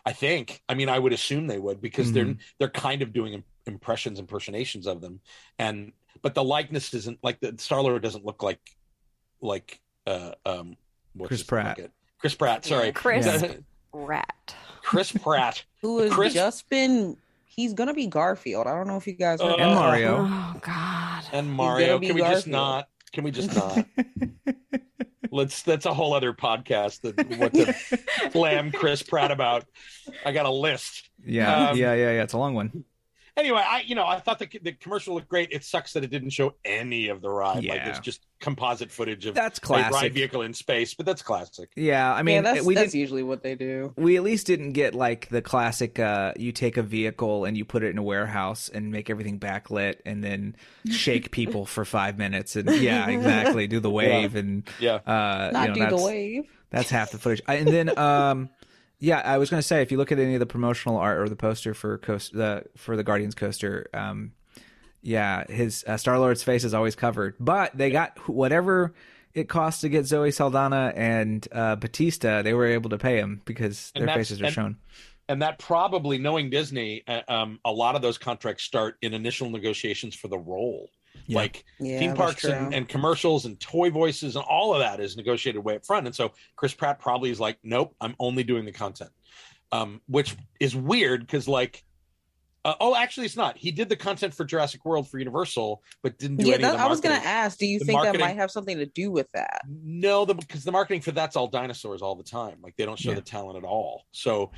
I 0.05 0.13
think. 0.13 0.61
I 0.69 0.75
mean, 0.75 0.87
I 0.89 0.97
would 0.97 1.11
assume 1.11 1.47
they 1.47 1.59
would 1.59 1.81
because 1.81 2.13
they're 2.13 2.25
Mhm. 2.25 2.37
they're 2.57 2.69
kind 2.69 3.01
of 3.01 3.11
doing 3.11 3.33
im- 3.33 3.43
impressions, 3.65 4.17
impersonations 4.19 4.87
of 4.87 5.01
them, 5.01 5.19
and 5.59 5.91
but 6.21 6.33
the 6.35 6.43
likeness 6.43 6.93
isn't 6.93 7.19
like 7.23 7.39
the 7.39 7.55
Star 7.57 7.81
Lord 7.81 8.01
doesn't 8.01 8.25
look 8.25 8.43
like 8.43 8.59
like 9.41 9.79
uh 10.07 10.31
um 10.45 10.77
what's 11.13 11.29
Chris 11.29 11.43
Pratt. 11.43 11.77
like 11.77 11.79
it- 11.79 11.91
Chris 12.19 12.35
Pratt. 12.35 12.63
Sorry, 12.65 12.91
Chris 12.91 13.25
Yeah. 13.25 13.53
Rat. 13.93 14.55
Chris 14.83 15.11
Pratt. 15.23 15.63
Who 15.81 15.99
has 15.99 16.11
Chris- 16.13 16.33
just 16.33 16.69
been? 16.69 17.17
He's 17.45 17.73
gonna 17.73 17.93
be 17.93 18.07
Garfield. 18.07 18.65
I 18.67 18.75
don't 18.75 18.87
know 18.87 18.95
if 18.97 19.05
you 19.07 19.13
guys 19.13 19.41
heard. 19.41 19.51
Uh, 19.53 19.55
and 19.57 19.75
Mario. 19.75 20.17
Oh 20.29 20.55
God. 20.61 21.23
and 21.33 21.51
Mario. 21.51 21.99
be 21.99 22.07
Can 22.07 22.15
we 22.15 22.21
just 22.21 22.47
not? 22.47 22.87
Can 23.11 23.23
we 23.25 23.31
just 23.31 23.53
not? 23.55 23.85
Let's. 25.33 25.63
That's 25.63 25.85
a 25.85 25.93
whole 25.93 26.13
other 26.13 26.33
podcast. 26.33 27.01
That 27.01 27.37
what 27.39 27.53
to 27.53 28.29
slam 28.31 28.71
Chris 28.71 29.01
Pratt 29.01 29.31
about. 29.31 29.65
I 30.25 30.31
got 30.31 30.45
a 30.45 30.51
list. 30.51 31.09
Yeah, 31.25 31.69
Um, 31.69 31.77
yeah, 31.77 31.93
yeah, 31.93 32.11
yeah. 32.11 32.23
It's 32.23 32.33
a 32.33 32.37
long 32.37 32.53
one. 32.53 32.83
Anyway, 33.37 33.61
I 33.65 33.81
you 33.85 33.95
know 33.95 34.05
I 34.05 34.19
thought 34.19 34.39
the 34.39 34.49
the 34.61 34.73
commercial 34.73 35.15
looked 35.15 35.29
great. 35.29 35.49
It 35.51 35.63
sucks 35.63 35.93
that 35.93 36.03
it 36.03 36.09
didn't 36.11 36.31
show 36.31 36.55
any 36.65 37.07
of 37.07 37.21
the 37.21 37.29
ride. 37.29 37.55
Like 37.57 37.65
Yeah. 37.65 37.89
it's 37.89 37.99
just 37.99 38.25
composite 38.41 38.91
footage 38.91 39.25
of 39.25 39.35
That's 39.35 39.59
a 39.63 39.71
ride 39.73 39.89
classic. 39.89 40.13
vehicle 40.13 40.41
in 40.41 40.53
space, 40.53 40.93
but 40.95 41.05
that's 41.05 41.21
classic. 41.21 41.69
Yeah, 41.75 42.11
I 42.13 42.23
mean, 42.23 42.35
yeah, 42.35 42.41
that's 42.53 42.65
we 42.65 42.75
that's 42.75 42.93
usually 42.93 43.23
what 43.23 43.41
they 43.43 43.55
do. 43.55 43.93
We 43.95 44.17
at 44.17 44.23
least 44.23 44.47
didn't 44.47 44.73
get 44.73 44.93
like 44.95 45.29
the 45.29 45.41
classic. 45.41 45.97
Uh, 45.99 46.33
you 46.37 46.51
take 46.51 46.75
a 46.77 46.83
vehicle 46.83 47.45
and 47.45 47.55
you 47.57 47.63
put 47.63 47.83
it 47.83 47.87
in 47.91 47.97
a 47.97 48.03
warehouse 48.03 48.67
and 48.67 48.91
make 48.91 49.09
everything 49.09 49.39
backlit, 49.39 49.97
and 50.05 50.21
then 50.23 50.55
shake 50.89 51.31
people 51.39 51.65
for 51.65 51.85
five 51.85 52.17
minutes, 52.17 52.55
and 52.57 52.69
yeah, 52.81 53.07
exactly, 53.09 53.65
do 53.67 53.79
the 53.79 53.89
wave, 53.91 54.35
and 54.35 54.67
Yeah. 54.79 54.95
uh, 55.05 55.51
Not 55.53 55.75
you 55.75 55.83
know, 55.83 55.89
do 55.89 55.95
the 55.97 56.03
wave. 56.03 56.43
That's 56.69 56.89
half 56.89 57.11
the 57.11 57.17
footage. 57.17 57.41
I- 57.47 57.55
And 57.55 57.67
then, 57.67 57.97
um, 57.99 58.49
yeah, 59.01 59.19
I 59.25 59.37
was 59.39 59.49
going 59.49 59.59
to 59.59 59.67
say, 59.67 59.81
if 59.81 59.91
you 59.91 59.97
look 59.97 60.11
at 60.13 60.19
any 60.19 60.35
of 60.35 60.39
the 60.39 60.45
promotional 60.45 60.95
art 60.97 61.19
or 61.19 61.27
the 61.27 61.35
poster 61.35 61.73
for 61.73 61.97
coast, 61.97 62.31
the 62.33 62.63
for 62.77 62.95
the 62.95 63.03
Guardians 63.03 63.35
coaster, 63.35 63.89
um, 63.93 64.31
yeah, 65.01 65.43
his 65.51 65.83
uh, 65.87 65.97
Star 65.97 66.17
Lord's 66.19 66.43
face 66.43 66.63
is 66.63 66.73
always 66.73 66.95
covered. 66.95 67.35
But 67.39 67.75
they 67.77 67.89
got 67.89 68.17
whatever 68.29 68.93
it 69.33 69.49
cost 69.49 69.81
to 69.81 69.89
get 69.89 70.05
Zoe 70.05 70.29
Saldana 70.31 70.93
and 70.95 71.47
uh, 71.51 71.75
Bautista. 71.77 72.41
They 72.43 72.53
were 72.53 72.67
able 72.67 72.91
to 72.91 72.97
pay 72.97 73.17
him 73.17 73.41
because 73.45 73.91
And 73.95 74.07
their 74.07 74.15
faces 74.15 74.39
are 74.41 74.45
and- 74.45 74.53
shown. 74.53 74.77
and 75.29 75.41
that 75.41 75.57
probably 75.59 76.17
knowing 76.17 76.49
disney 76.49 77.03
uh, 77.07 77.21
um, 77.27 77.59
a 77.65 77.71
lot 77.71 77.95
of 77.95 78.01
those 78.01 78.17
contracts 78.17 78.63
start 78.63 78.97
in 79.01 79.13
initial 79.13 79.49
negotiations 79.49 80.13
for 80.15 80.27
the 80.27 80.37
role 80.37 80.89
Yeah. 81.27 81.37
like 81.39 81.63
Yeah, 81.79 81.99
theme 81.99 82.13
parks 82.13 82.43
and, 82.45 82.73
and 82.73 82.87
commercials 82.87 83.45
and 83.45 83.59
toy 83.59 83.89
voices 83.89 84.35
and 84.35 84.45
all 84.45 84.73
of 84.73 84.79
that 84.79 84.99
is 84.99 85.15
negotiated 85.17 85.63
way 85.63 85.75
up 85.75 85.85
front 85.85 86.05
and 86.07 86.15
so 86.15 86.31
chris 86.55 86.73
pratt 86.73 86.99
probably 86.99 87.29
is 87.29 87.39
like 87.39 87.57
nope 87.63 87.95
i'm 88.01 88.15
only 88.19 88.43
doing 88.43 88.65
the 88.65 88.71
content 88.71 89.11
um, 89.71 90.01
which 90.07 90.35
is 90.59 90.75
weird 90.75 91.21
because 91.21 91.47
like 91.47 91.83
uh, 92.63 92.75
oh 92.79 92.95
actually 92.95 93.25
it's 93.25 93.37
not 93.37 93.57
he 93.57 93.71
did 93.71 93.89
the 93.89 93.95
content 93.95 94.33
for 94.33 94.43
jurassic 94.45 94.83
world 94.85 95.09
for 95.09 95.17
universal 95.17 95.81
but 96.03 96.17
didn't 96.19 96.37
do 96.37 96.47
Yeah, 96.47 96.55
any 96.55 96.63
of 96.65 96.71
that, 96.71 96.77
the 96.77 96.83
I 96.83 96.87
was 96.87 96.99
gonna 97.01 97.15
ask. 97.15 97.57
Do 97.57 97.65
you 97.65 97.79
the 97.79 97.85
think 97.85 98.03
that 98.03 98.19
might 98.19 98.35
have 98.35 98.51
something 98.51 98.77
to 98.77 98.85
do 98.85 99.11
with 99.11 99.27
that? 99.33 99.61
No, 99.67 100.25
the 100.25 100.35
because 100.35 100.63
the 100.63 100.71
marketing 100.71 101.01
for 101.01 101.11
that's 101.11 101.35
all 101.35 101.47
dinosaurs 101.47 102.01
all 102.03 102.15
the 102.15 102.23
time. 102.23 102.57
Like 102.61 102.75
they 102.75 102.85
don't 102.85 102.99
show 102.99 103.09
Yeah. 103.11 103.15
the 103.15 103.21
talent 103.21 103.57
at 103.57 103.63
all. 103.63 104.03
So 104.11 104.51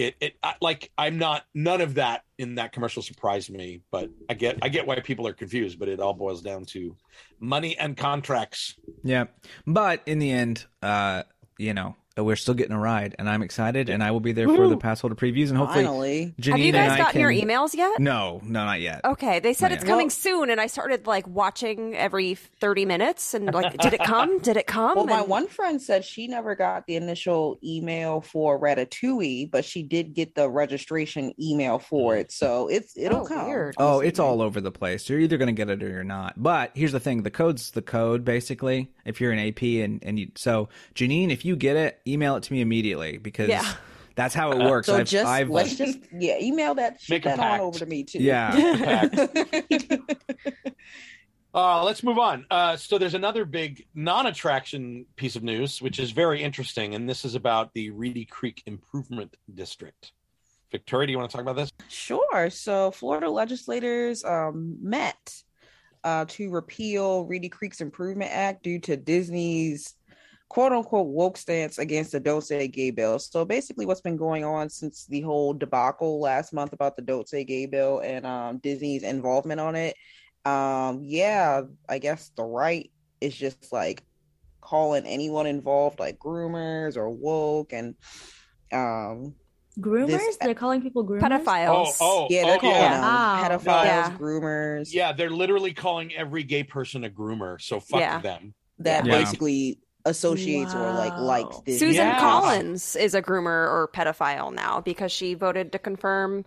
it 0.00 0.16
it 0.20 0.36
I, 0.42 0.54
like 0.60 0.90
I'm 0.98 1.18
not 1.18 1.44
none 1.54 1.80
of 1.80 1.94
that 1.94 2.24
in 2.38 2.56
that 2.56 2.72
commercial 2.72 3.02
surprised 3.02 3.50
me. 3.50 3.82
But 3.90 4.10
I 4.28 4.34
get 4.34 4.58
I 4.62 4.68
get 4.68 4.86
why 4.86 4.98
people 5.00 5.26
are 5.26 5.32
confused. 5.32 5.78
But 5.78 5.88
it 5.88 6.00
all 6.00 6.14
boils 6.14 6.42
down 6.42 6.64
to 6.66 6.96
money 7.38 7.76
and 7.78 7.96
contracts. 7.96 8.74
Yeah, 9.02 9.26
but 9.66 10.02
in 10.06 10.18
the 10.18 10.30
end, 10.30 10.66
uh, 10.82 11.24
you 11.58 11.74
know, 11.74 11.96
Uh, 12.18 12.24
we're 12.24 12.34
still 12.36 12.54
getting 12.54 12.72
a 12.74 12.78
ride, 12.78 13.14
and 13.20 13.30
I'm 13.30 13.40
excited, 13.42 13.88
and 13.88 14.02
I 14.02 14.10
will 14.10 14.18
be 14.20 14.32
there 14.32 14.48
for 14.48 14.66
the 14.66 14.76
pass 14.76 15.00
holder 15.00 15.14
previews, 15.14 15.48
and 15.50 15.56
hopefully, 15.56 15.84
Finally. 15.84 16.34
Janine 16.40 16.50
Have 16.50 16.58
you 16.58 16.64
and 16.66 16.74
guys 16.74 16.90
I 16.90 16.96
gotten 16.98 17.12
can... 17.12 17.20
your 17.20 17.30
emails 17.30 17.72
yet? 17.72 18.00
No, 18.00 18.40
no, 18.44 18.64
not 18.64 18.80
yet. 18.80 19.02
Okay, 19.04 19.38
they 19.38 19.52
said 19.52 19.68
Not 19.68 19.72
it's 19.76 19.84
yet. 19.84 19.90
coming 19.90 20.06
Well- 20.06 20.10
soon, 20.10 20.50
and 20.50 20.60
I 20.60 20.66
started 20.66 21.06
like 21.06 21.28
watching 21.28 21.94
every 21.94 22.34
thirty 22.34 22.84
minutes, 22.84 23.32
and 23.32 23.46
like, 23.54 23.76
did 23.78 23.94
it 23.94 24.02
come? 24.02 24.40
Did 24.40 24.56
it 24.56 24.66
come? 24.66 24.96
Well, 24.96 25.06
my 25.06 25.22
one 25.22 25.46
friend 25.46 25.80
said 25.80 26.04
she 26.04 26.26
never 26.26 26.56
got 26.56 26.86
the 26.88 26.96
initial 26.96 27.58
email 27.62 28.20
for 28.22 28.58
Ratatouille, 28.58 29.48
but 29.50 29.64
she 29.64 29.84
did 29.84 30.12
get 30.14 30.34
the 30.34 30.48
registration 30.50 31.32
email 31.40 31.78
for 31.78 32.16
it. 32.16 32.32
So 32.32 32.66
it's 32.68 32.96
it'll 32.96 33.20
Oh, 33.20 33.24
come. 33.24 33.46
weird. 33.46 33.74
Oh, 33.78 34.00
it's 34.00 34.18
all 34.18 34.42
over 34.42 34.60
the 34.60 34.72
place. 34.72 35.08
You're 35.08 35.20
either 35.20 35.36
going 35.36 35.46
to 35.46 35.52
get 35.52 35.70
it 35.70 35.80
or 35.82 35.88
you're 35.88 36.02
not. 36.04 36.34
But 36.42 36.72
here's 36.74 36.92
the 36.92 37.00
thing: 37.00 37.22
the 37.22 37.30
code's 37.30 37.70
the 37.70 37.82
code, 37.82 38.24
basically. 38.24 38.90
If 39.04 39.20
you're 39.20 39.32
an 39.32 39.38
AP 39.38 39.62
and 39.62 40.02
and 40.02 40.18
you, 40.18 40.32
so 40.34 40.68
Janine, 40.96 41.30
if 41.30 41.44
you 41.44 41.54
get 41.56 41.76
it, 41.76 42.00
email 42.12 42.36
it 42.36 42.42
to 42.44 42.52
me 42.52 42.60
immediately 42.60 43.18
because 43.18 43.48
Yeah. 43.48 43.72
that's 44.16 44.34
how 44.34 44.52
it 44.52 44.58
works. 44.58 44.86
So 44.86 44.96
I've, 44.96 45.06
just 45.08 45.26
I've, 45.26 45.50
let's 45.50 45.76
just 45.76 45.98
yeah, 46.12 46.38
email 46.40 46.74
that 46.76 46.92
Make 47.08 47.24
shit 47.24 47.32
a 47.32 47.36
that 47.36 47.40
on 47.40 47.60
over 47.60 47.78
to 47.78 47.86
me 47.86 48.04
too. 48.04 48.18
yeah. 48.18 49.06
Uh, 51.52 51.82
let's 51.82 52.04
move 52.04 52.18
on. 52.18 52.46
Uh, 52.50 52.76
so 52.76 52.96
there's 52.96 53.14
another 53.14 53.44
big 53.44 53.84
non-attraction 53.94 55.04
piece 55.16 55.34
of 55.34 55.42
news, 55.42 55.82
which 55.82 55.98
is 55.98 56.12
very 56.12 56.40
interesting, 56.42 56.94
and 56.94 57.08
this 57.08 57.24
is 57.24 57.34
about 57.34 57.74
the 57.74 57.90
Reedy 57.90 58.24
Creek 58.24 58.62
Improvement 58.66 59.36
District. 59.52 60.12
Victoria, 60.70 61.08
do 61.08 61.10
you 61.10 61.18
want 61.18 61.28
to 61.28 61.36
talk 61.36 61.42
about 61.42 61.56
this? 61.56 61.72
Sure. 61.88 62.48
So 62.50 62.92
Florida 62.92 63.28
legislators 63.28 64.24
um, 64.24 64.76
met 64.80 65.42
uh, 66.04 66.24
to 66.28 66.50
repeal 66.50 67.24
Reedy 67.24 67.48
Creek's 67.48 67.80
Improvement 67.80 68.30
Act 68.32 68.62
due 68.62 68.78
to 68.78 68.96
Disney's 68.96 69.94
quote 70.50 70.72
unquote 70.72 71.06
woke 71.06 71.36
stance 71.38 71.78
against 71.78 72.10
the 72.12 72.20
Don't 72.20 72.42
Say 72.42 72.68
Gay 72.68 72.90
bill. 72.90 73.18
So 73.18 73.44
basically, 73.46 73.86
what's 73.86 74.00
been 74.02 74.16
going 74.16 74.44
on 74.44 74.68
since 74.68 75.06
the 75.06 75.20
whole 75.22 75.54
debacle 75.54 76.20
last 76.20 76.52
month 76.52 76.72
about 76.74 76.96
the 76.96 77.02
Don't 77.02 77.26
Say 77.26 77.44
Gay 77.44 77.64
bill 77.66 78.00
and 78.00 78.26
um, 78.26 78.58
Disney's 78.58 79.04
involvement 79.04 79.60
on 79.60 79.76
it. 79.76 79.96
Um, 80.44 81.00
yeah, 81.04 81.62
I 81.88 81.98
guess 81.98 82.32
the 82.36 82.42
right 82.44 82.90
is 83.20 83.34
just 83.34 83.72
like 83.72 84.02
calling 84.60 85.06
anyone 85.06 85.46
involved 85.46 85.98
like 86.00 86.18
groomers 86.18 86.96
or 86.96 87.08
woke 87.08 87.72
and 87.72 87.94
um 88.72 89.34
Groomers? 89.78 90.08
This- 90.08 90.36
They're 90.38 90.52
calling 90.54 90.82
people 90.82 91.06
groomers. 91.06 91.20
pedophiles. 91.20 91.96
Oh, 92.00 92.24
oh, 92.24 92.26
yeah, 92.28 92.44
they're 92.44 92.56
oh, 92.56 92.58
calling 92.58 92.76
yeah. 92.76 92.90
them 92.90 93.02
Wow. 93.02 93.48
pedophiles, 93.48 93.84
Yeah. 93.84 94.16
groomers. 94.18 94.92
Yeah, 94.92 95.12
they're 95.12 95.30
literally 95.30 95.72
calling 95.72 96.12
every 96.14 96.42
gay 96.42 96.64
person 96.64 97.04
a 97.04 97.08
groomer. 97.08 97.60
So 97.62 97.78
fuck 97.78 98.00
Yeah. 98.00 98.20
them. 98.20 98.52
that 98.80 99.04
Yeah. 99.06 99.12
basically 99.12 99.78
associates 100.04 100.74
or 100.74 100.92
like 100.92 101.12
Wow. 101.12 101.22
likes 101.22 101.60
Disney. 101.60 101.78
Susan 101.88 102.06
Yeah. 102.06 102.18
Collins 102.20 102.96
is 102.96 103.14
a 103.14 103.22
groomer 103.22 103.46
or 103.68 103.90
pedophile 103.94 104.52
now 104.52 104.80
because 104.80 105.12
she 105.12 105.34
voted 105.34 105.72
to 105.72 105.78
confirm 105.78 106.44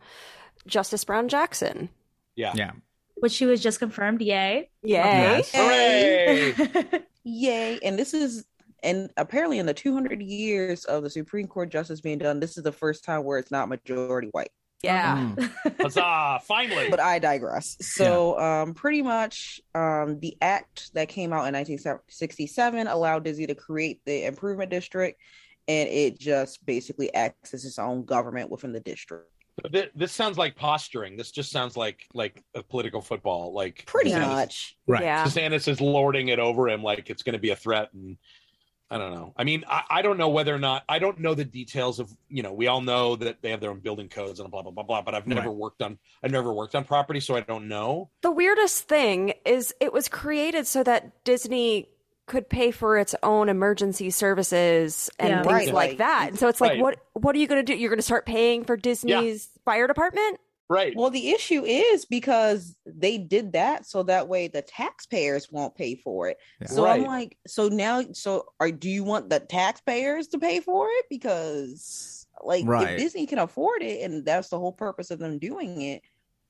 Justice 0.67 1.03
Brown 1.03 1.27
Jackson. 1.29 1.89
Yeah. 2.35 2.53
Yeah. 2.55 2.71
Which 3.15 3.31
she 3.33 3.45
was 3.45 3.61
just 3.61 3.79
confirmed. 3.79 4.21
Yay. 4.21 4.69
Yay! 4.81 4.97
Yes. 4.97 5.51
Hooray! 5.53 7.03
Yay! 7.23 7.79
And 7.83 7.97
this 7.97 8.13
is 8.13 8.45
and 8.81 9.11
apparently 9.15 9.59
in 9.59 9.65
the 9.65 9.73
200 9.73 10.21
years 10.21 10.83
of 10.83 11.03
the 11.03 11.09
Supreme 11.09 11.47
Court 11.47 11.69
justice 11.69 12.01
being 12.01 12.17
done, 12.17 12.41
this 12.41 12.57
is 12.57 12.63
the 12.63 12.71
first 12.73 13.05
time 13.05 13.23
where 13.23 13.37
it's 13.37 13.51
not 13.51 13.69
majority 13.69 14.27
white. 14.31 14.49
Yeah. 14.83 15.31
Mm. 15.35 15.81
Huzzah! 15.81 16.41
Finally. 16.45 16.89
But 16.89 16.99
I 16.99 17.17
digress. 17.17 17.77
So, 17.79 18.37
um, 18.39 18.73
pretty 18.73 19.01
much, 19.01 19.61
um, 19.73 20.19
the 20.19 20.37
act 20.41 20.93
that 20.93 21.07
came 21.07 21.31
out 21.31 21.47
in 21.47 21.53
1967 21.53 22.87
allowed 22.87 23.23
Disney 23.23 23.47
to 23.47 23.55
create 23.55 24.01
the 24.05 24.25
improvement 24.25 24.69
district, 24.69 25.21
and 25.67 25.87
it 25.89 26.19
just 26.19 26.65
basically 26.65 27.13
acts 27.13 27.53
as 27.53 27.63
its 27.63 27.79
own 27.79 28.03
government 28.03 28.49
within 28.49 28.73
the 28.73 28.81
district. 28.81 29.29
Th- 29.71 29.91
this 29.95 30.11
sounds 30.11 30.37
like 30.37 30.55
posturing. 30.55 31.15
This 31.15 31.31
just 31.31 31.51
sounds 31.51 31.77
like 31.77 32.05
like 32.13 32.43
a 32.55 32.63
political 32.63 33.01
football. 33.01 33.53
Like 33.53 33.85
Pretty 33.85 34.09
DeSantis- 34.11 34.27
much. 34.27 34.77
Right. 34.87 35.03
Yeah. 35.03 35.23
DeSantis 35.23 35.67
is 35.67 35.79
lording 35.79 36.29
it 36.29 36.39
over 36.39 36.67
him 36.67 36.83
like 36.83 37.09
it's 37.09 37.23
going 37.23 37.33
to 37.33 37.39
be 37.39 37.51
a 37.51 37.55
threat, 37.55 37.89
and 37.93 38.17
I 38.93 38.97
don't 38.97 39.13
know. 39.13 39.33
I 39.35 39.43
mean, 39.43 39.63
I, 39.67 39.83
I 39.89 40.01
don't 40.01 40.17
know 40.17 40.29
whether 40.29 40.53
or 40.53 40.59
not 40.59 40.83
I 40.87 40.99
don't 40.99 41.19
know 41.19 41.33
the 41.33 41.45
details 41.45 41.99
of 41.99 42.15
you 42.29 42.43
know. 42.43 42.53
We 42.53 42.67
all 42.67 42.81
know 42.81 43.15
that 43.15 43.41
they 43.41 43.49
have 43.51 43.59
their 43.59 43.71
own 43.71 43.79
building 43.79 44.07
codes 44.09 44.39
and 44.39 44.49
blah 44.51 44.61
blah 44.61 44.71
blah 44.71 44.83
blah. 44.83 45.01
But 45.01 45.15
I've 45.15 45.27
never 45.27 45.49
Right. 45.49 45.55
worked 45.57 45.81
on 45.81 45.97
I've 46.23 46.31
never 46.31 46.53
worked 46.53 46.75
on 46.75 46.83
property, 46.83 47.19
so 47.19 47.35
I 47.35 47.41
don't 47.41 47.67
know. 47.67 48.09
The 48.21 48.31
weirdest 48.31 48.87
thing 48.87 49.33
is 49.45 49.73
it 49.79 49.91
was 49.91 50.07
created 50.07 50.67
so 50.67 50.83
that 50.83 51.23
Disney 51.23 51.89
could 52.25 52.47
pay 52.49 52.71
for 52.71 52.97
its 52.97 53.13
own 53.21 53.49
emergency 53.49 54.09
services 54.09 55.09
and 55.19 55.29
Yeah. 55.29 55.41
things 55.43 55.51
Right. 55.53 55.67
like 55.73 55.89
Like- 55.89 55.97
that. 55.97 56.27
And 56.29 56.39
so 56.39 56.47
it's 56.47 56.61
like, 56.61 56.71
Right. 56.71 56.79
what 56.81 56.99
what 57.13 57.35
are 57.35 57.39
you 57.39 57.47
going 57.47 57.65
to 57.65 57.73
do? 57.73 57.77
You're 57.77 57.89
going 57.89 57.97
to 57.99 58.03
start 58.03 58.25
paying 58.25 58.63
for 58.63 58.77
Disney's 58.77 59.49
fire 59.65 59.87
department? 59.87 60.39
Right. 60.73 60.95
Well, 60.95 61.11
the 61.11 61.29
issue 61.29 61.63
is 61.63 62.05
because 62.05 62.75
they 62.83 63.19
did 63.19 63.53
that 63.53 63.85
so 63.85 64.01
that 64.03 64.27
way 64.27 64.47
the 64.47 64.63
taxpayers 64.63 65.51
won't 65.51 65.75
pay 65.75 65.93
for 65.93 66.29
it. 66.29 66.37
Yeah. 66.61 66.67
So 66.67 66.87
I'm 66.87 67.03
like, 67.03 67.37
so 67.45 67.67
now, 67.67 68.01
so 68.13 68.45
are 68.59 68.71
do 68.71 68.89
you 68.89 69.03
want 69.03 69.29
the 69.29 69.39
taxpayers 69.39 70.29
to 70.29 70.39
pay 70.39 70.61
for 70.61 70.87
it? 70.89 71.05
Because 71.11 72.25
like, 72.43 72.65
Right. 72.65 72.93
if 72.93 72.97
Disney 72.97 73.27
can 73.27 73.37
afford 73.37 73.83
it, 73.83 74.01
and 74.01 74.25
that's 74.25 74.49
the 74.49 74.57
whole 74.57 74.73
purpose 74.73 75.11
of 75.11 75.19
them 75.19 75.37
doing 75.37 75.83
it, 75.83 76.01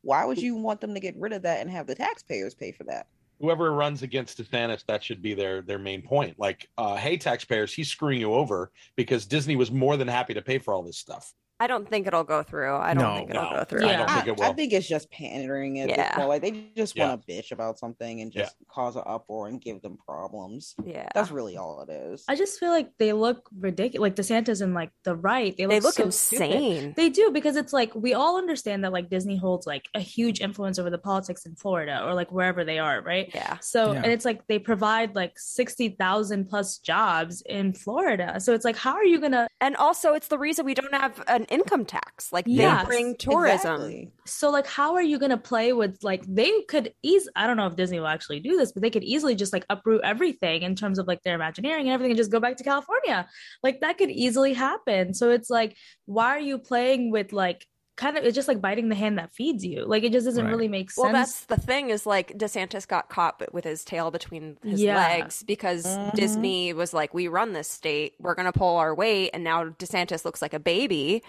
why 0.03 0.23
would 0.23 0.37
you 0.37 0.55
want 0.55 0.79
them 0.79 0.93
to 0.93 1.01
get 1.01 1.17
rid 1.17 1.33
of 1.33 1.41
that 1.41 1.59
and 1.59 1.69
have 1.69 1.87
the 1.87 1.95
taxpayers 1.95 2.55
pay 2.55 2.71
for 2.71 2.85
that? 2.85 3.07
Whoever 3.41 3.73
runs 3.73 4.03
against 4.03 4.37
DeSantis, 4.37 4.85
that 4.85 5.03
should 5.03 5.21
be 5.21 5.33
their 5.33 5.61
their 5.61 5.79
main 5.79 6.01
point. 6.01 6.39
Like, 6.39 6.69
uh, 6.77 6.95
hey, 6.95 7.17
taxpayers, 7.17 7.73
he's 7.73 7.89
screwing 7.89 8.21
you 8.21 8.33
over 8.33 8.71
because 8.95 9.25
Disney 9.25 9.57
was 9.57 9.69
more 9.69 9.97
than 9.97 10.07
happy 10.07 10.33
to 10.33 10.41
pay 10.41 10.59
for 10.59 10.73
all 10.73 10.81
this 10.81 10.97
stuff. 10.97 11.33
I 11.59 11.67
don't 11.67 11.87
think 11.87 12.07
it'll 12.07 12.23
go 12.23 12.43
through. 12.43 12.75
I 12.75 12.93
don't 12.93 13.03
No. 13.03 13.15
think 13.15 13.29
it'll 13.29 13.43
No. 13.43 13.49
go 13.59 13.63
through. 13.63 13.87
I 13.87 13.95
don't 13.95 14.09
think 14.09 14.27
it 14.27 14.37
will. 14.37 14.43
I 14.43 14.53
think 14.53 14.73
it's 14.73 14.87
just 14.87 15.09
pandering 15.11 15.79
at 15.79 15.89
Yeah. 15.89 15.95
this 16.09 16.15
point. 16.15 16.27
Like 16.29 16.41
they 16.41 16.51
just 16.75 16.95
Yeah. 16.95 17.09
want 17.09 17.25
to 17.25 17.31
bitch 17.33 17.51
about 17.51 17.79
something 17.79 18.21
and 18.21 18.31
just 18.31 18.55
cause 18.67 18.95
an 18.95 19.03
uproar 19.05 19.47
and 19.47 19.61
give 19.61 19.81
them 19.81 19.97
problems. 20.05 20.75
Yeah. 20.83 21.07
That's 21.13 21.31
really 21.31 21.55
all 21.55 21.81
it 21.87 21.91
is. 21.91 22.25
I 22.27 22.35
just 22.35 22.59
feel 22.59 22.71
like 22.71 22.89
they 22.97 23.13
look 23.13 23.47
ridiculous. 23.57 24.01
Like 24.03 24.15
DeSantis 24.15 24.61
and 24.61 24.73
like 24.73 24.89
the 25.03 25.15
right, 25.15 25.55
they 25.55 25.65
look, 25.67 25.71
they 25.71 25.79
look 25.79 25.93
so 25.93 26.09
stupid. 26.09 26.51
insane. 26.51 26.93
They 26.97 27.09
do 27.09 27.31
because 27.31 27.55
it's 27.55 27.71
like 27.71 27.93
we 27.95 28.13
all 28.13 28.37
understand 28.37 28.83
that 28.83 28.91
like 28.91 29.09
Disney 29.09 29.37
holds 29.37 29.65
like 29.67 29.87
a 29.93 29.99
huge 29.99 30.41
influence 30.41 30.79
over 30.79 30.89
the 30.89 30.97
politics 30.97 31.45
in 31.45 31.55
Florida 31.55 32.03
or 32.05 32.13
like 32.13 32.31
wherever 32.31 32.65
they 32.65 32.79
are, 32.79 33.01
right? 33.01 33.29
Yeah. 33.33 33.59
So 33.59 33.91
Yeah. 33.93 34.01
and 34.03 34.11
it's 34.11 34.25
like 34.25 34.47
they 34.47 34.59
provide 34.59 35.15
like 35.15 35.37
sixty 35.39 35.89
thousand 35.89 36.49
plus 36.49 36.77
jobs 36.79 37.41
in 37.43 37.73
Florida. 37.73 38.39
So 38.39 38.53
it's 38.53 38.65
like, 38.65 38.75
how 38.75 38.93
are 38.95 39.05
you 39.05 39.19
gonna? 39.19 39.47
And 39.61 39.75
also, 39.77 40.13
it's 40.13 40.27
the 40.27 40.37
reason 40.37 40.65
we 40.65 40.73
don't 40.73 40.93
have 40.93 41.23
an 41.27 41.45
income 41.53 41.85
tax. 41.85 42.31
Like, 42.31 42.45
they 42.45 42.63
Yes, 42.63 42.85
bring 42.85 43.15
tourism. 43.17 43.75
Exactly. 43.75 44.11
So 44.25 44.49
like, 44.49 44.67
how 44.67 44.95
are 44.95 45.01
you 45.01 45.19
gonna 45.19 45.37
play 45.37 45.73
with 45.73 45.97
like 46.01 46.23
they 46.27 46.61
could 46.63 46.93
ease? 47.03 47.29
I 47.35 47.45
don't 47.45 47.57
know 47.57 47.67
if 47.67 47.75
Disney 47.75 47.99
will 47.99 48.07
actually 48.07 48.39
do 48.39 48.57
this, 48.57 48.71
but 48.71 48.81
they 48.81 48.89
could 48.89 49.03
easily 49.03 49.35
just 49.35 49.53
like 49.53 49.65
uproot 49.69 50.01
everything 50.03 50.63
in 50.63 50.75
terms 50.75 50.97
of 50.99 51.07
like 51.07 51.21
their 51.23 51.35
Imagineering 51.35 51.87
and 51.87 51.93
everything 51.93 52.11
and 52.11 52.17
just 52.17 52.31
go 52.31 52.39
back 52.39 52.57
to 52.57 52.63
California. 52.63 53.27
Like 53.61 53.81
that 53.81 53.97
could 53.97 54.11
easily 54.11 54.53
happen. 54.53 55.13
So 55.13 55.29
it's 55.29 55.49
like, 55.49 55.75
why 56.05 56.29
are 56.29 56.39
you 56.39 56.57
playing 56.57 57.11
with 57.11 57.33
like? 57.33 57.65
Kind 57.95 58.17
of, 58.17 58.23
it's 58.23 58.33
just 58.33 58.47
like 58.47 58.59
biting 58.59 58.89
the 58.89 58.95
hand 58.95 59.19
that 59.19 59.33
feeds 59.35 59.63
you. 59.63 59.85
Like 59.85 60.03
it 60.03 60.11
just 60.11 60.25
doesn't 60.25 60.43
Right. 60.45 60.49
really 60.51 60.67
make 60.67 60.89
sense. 60.89 61.03
Well, 61.03 61.13
that's 61.13 61.45
the 61.45 61.57
thing 61.57 61.91
is 61.91 62.07
like 62.07 62.35
DeSantis 62.37 62.87
got 62.87 63.07
caught 63.09 63.53
with 63.53 63.63
his 63.65 63.83
tail 63.85 64.09
between 64.09 64.57
his 64.63 64.81
Yeah. 64.81 64.95
legs 64.95 65.43
because 65.43 65.85
Mhm. 65.85 66.13
Disney 66.15 66.73
was 66.73 66.91
like, 66.93 67.13
we 67.13 67.27
run 67.27 67.53
this 67.53 67.67
state, 67.67 68.13
we're 68.19 68.33
going 68.33 68.47
to 68.51 68.57
pull 68.57 68.77
our 68.77 68.95
weight. 68.95 69.29
And 69.35 69.43
now 69.43 69.65
DeSantis 69.65 70.25
looks 70.25 70.41
like 70.41 70.55
a 70.55 70.59
baby. 70.59 71.21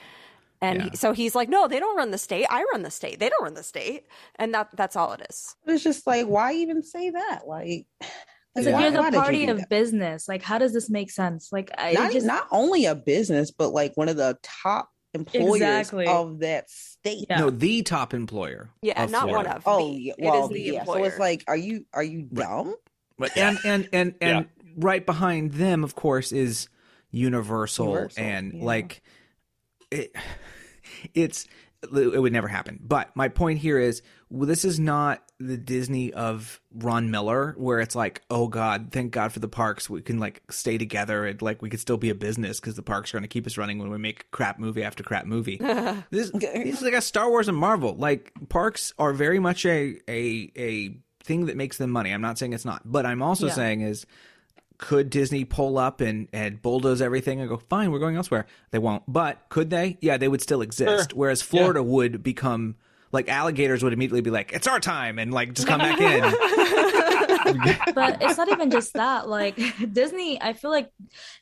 And 0.63 0.81
Yeah. 0.81 0.89
he, 0.93 0.97
so 0.97 1.13
he's 1.13 1.35
like, 1.35 1.51
no, 1.51 1.69
they 1.69 1.79
don't 1.79 1.97
run 1.99 2.11
the 2.13 2.17
state. 2.19 2.47
I 2.49 2.65
run 2.73 2.83
the 2.83 2.91
state. 2.91 3.19
They 3.21 3.29
don't 3.29 3.43
run 3.43 3.55
the 3.55 3.63
state. 3.63 4.07
And 4.37 4.55
that 4.55 4.69
that's 4.75 4.97
all 4.97 5.13
it 5.13 5.21
is. 5.29 5.57
It's 5.67 5.83
just 5.85 6.07
like, 6.07 6.27
why 6.27 6.55
even 6.55 6.83
say 6.83 7.11
that? 7.11 7.47
Like, 7.47 7.87
It's 8.57 8.67
why- 8.67 8.73
like 8.73 8.93
you're 8.93 9.03
why 9.03 9.11
the 9.11 9.11
did 9.11 9.17
you 9.17 9.21
party 9.23 9.47
of 9.49 9.59
that? 9.59 9.69
business. 9.69 10.29
Like, 10.29 10.43
how 10.43 10.57
does 10.59 10.73
this 10.73 10.89
make 10.89 11.11
sense? 11.11 11.51
Like, 11.53 11.71
I 11.77 11.93
not, 11.93 12.13
just 12.13 12.25
not 12.25 12.47
only 12.51 12.87
a 12.87 12.95
business, 12.95 13.51
but 13.51 13.71
like 13.75 13.97
one 13.97 14.09
of 14.09 14.17
the 14.17 14.39
top 14.43 14.89
employers 15.15 15.57
Exactly. 15.57 16.07
of 16.07 16.41
that 16.41 16.69
state. 16.71 17.27
Yeah. 17.31 17.41
No, 17.41 17.51
the 17.51 17.83
top 17.83 18.13
employer. 18.13 18.71
Yeah, 18.83 19.05
of 19.05 19.11
not 19.11 19.29
one 19.29 19.47
of. 19.47 19.63
Oh, 19.65 19.93
the. 19.93 19.99
yeah. 19.99 20.15
It 20.19 20.25
Well, 20.25 20.45
is 20.45 20.51
the 20.51 20.61
yeah. 20.61 20.81
employer. 20.81 20.99
So 20.99 21.05
it's 21.05 21.19
like, 21.19 21.45
are 21.47 21.57
you 21.57 21.87
are 21.95 22.03
you 22.03 22.23
dumb? 22.23 22.75
But 23.19 23.37
and 23.37 23.59
and 23.65 23.89
and 23.93 24.15
and 24.21 24.49
right 24.77 25.05
behind 25.05 25.53
them, 25.53 25.85
of 25.85 25.95
course, 25.95 26.33
is 26.33 26.69
Universal, 27.11 27.87
Universal, 27.87 28.23
and 28.23 28.53
yeah. 28.55 28.65
like 28.65 29.03
it, 29.91 30.15
it's 31.15 31.47
it 31.83 32.21
would 32.21 32.33
never 32.33 32.49
happen. 32.49 32.81
But 32.83 33.15
my 33.15 33.29
point 33.29 33.59
here 33.59 33.79
is, 33.79 34.03
well, 34.31 34.47
this 34.47 34.65
is 34.65 34.81
not 34.81 35.23
the 35.47 35.57
Disney 35.57 36.13
of 36.13 36.61
Ron 36.75 37.11
Miller, 37.11 37.55
where 37.57 37.81
it's 37.81 37.95
like, 37.95 38.23
oh 38.31 38.49
God, 38.49 38.89
thank 38.93 39.13
God 39.13 39.33
for 39.33 39.41
the 39.41 39.49
parks, 39.49 39.89
we 39.91 40.03
can 40.03 40.19
like 40.19 40.43
stay 40.51 40.79
together 40.79 41.27
and 41.27 41.41
like 41.43 41.63
we 41.63 41.71
could 41.71 41.81
still 41.81 41.97
be 41.97 42.11
a 42.11 42.15
business 42.15 42.61
because 42.61 42.75
the 42.77 42.83
parks 42.83 43.13
are 43.13 43.19
going 43.19 43.23
to 43.25 43.29
keep 43.29 43.47
us 43.47 43.57
running 43.59 43.79
when 43.79 43.91
we 43.91 43.99
make 43.99 44.31
crap 44.31 44.59
movie 44.59 44.83
after 44.83 45.03
crap 45.03 45.27
movie. 45.27 45.57
this, 46.11 46.31
this 46.31 46.77
is 46.77 46.83
like 46.83 46.95
a 46.95 47.01
Star 47.03 47.29
Wars 47.29 47.49
and 47.49 47.57
Marvel. 47.57 47.95
Like 47.95 48.33
parks 48.49 48.93
are 48.99 49.13
very 49.13 49.39
much 49.39 49.65
a 49.67 49.99
a 50.09 50.51
a 50.57 50.97
thing 51.23 51.47
that 51.47 51.57
makes 51.57 51.79
them 51.79 51.91
money. 51.91 52.11
I'm 52.13 52.21
not 52.23 52.39
saying 52.39 52.53
it's 52.53 52.65
not, 52.65 52.83
but 52.85 53.07
I'm 53.07 53.23
also 53.23 53.47
Yeah. 53.47 53.53
saying 53.55 53.81
is 53.83 54.07
could 54.77 55.09
Disney 55.09 55.45
pull 55.45 55.79
up 55.79 56.01
and, 56.01 56.27
and 56.33 56.61
bulldoze 56.61 57.01
everything 57.01 57.41
and 57.41 57.49
go, 57.49 57.57
fine, 57.57 57.93
we're 57.93 58.01
going 58.01 58.17
elsewhere? 58.17 58.45
They 58.73 58.81
won't. 58.81 59.05
But 59.07 59.49
could 59.49 59.71
they? 59.71 59.97
Yeah, 60.01 60.17
they 60.17 60.27
would 60.27 60.43
still 60.43 60.63
exist. 60.63 61.11
Sure. 61.11 61.17
Whereas 61.19 61.43
Florida 61.43 61.81
would 61.83 62.23
become 62.25 62.75
like 63.15 63.29
alligators 63.29 63.83
would 63.83 63.93
immediately 63.93 64.21
be 64.21 64.31
like, 64.31 64.53
it's 64.53 64.67
our 64.67 64.81
time 64.81 65.19
and 65.19 65.33
like 65.33 65.55
just 65.55 65.67
come 65.67 65.79
back 65.79 66.01
in. 66.01 66.23
but 67.95 68.23
it's 68.23 68.39
not 68.39 68.49
even 68.49 68.71
just 68.71 68.95
that 68.95 69.29
like 69.29 69.59
disney 69.93 70.41
i 70.41 70.55
feel 70.55 70.71
like 70.71 70.91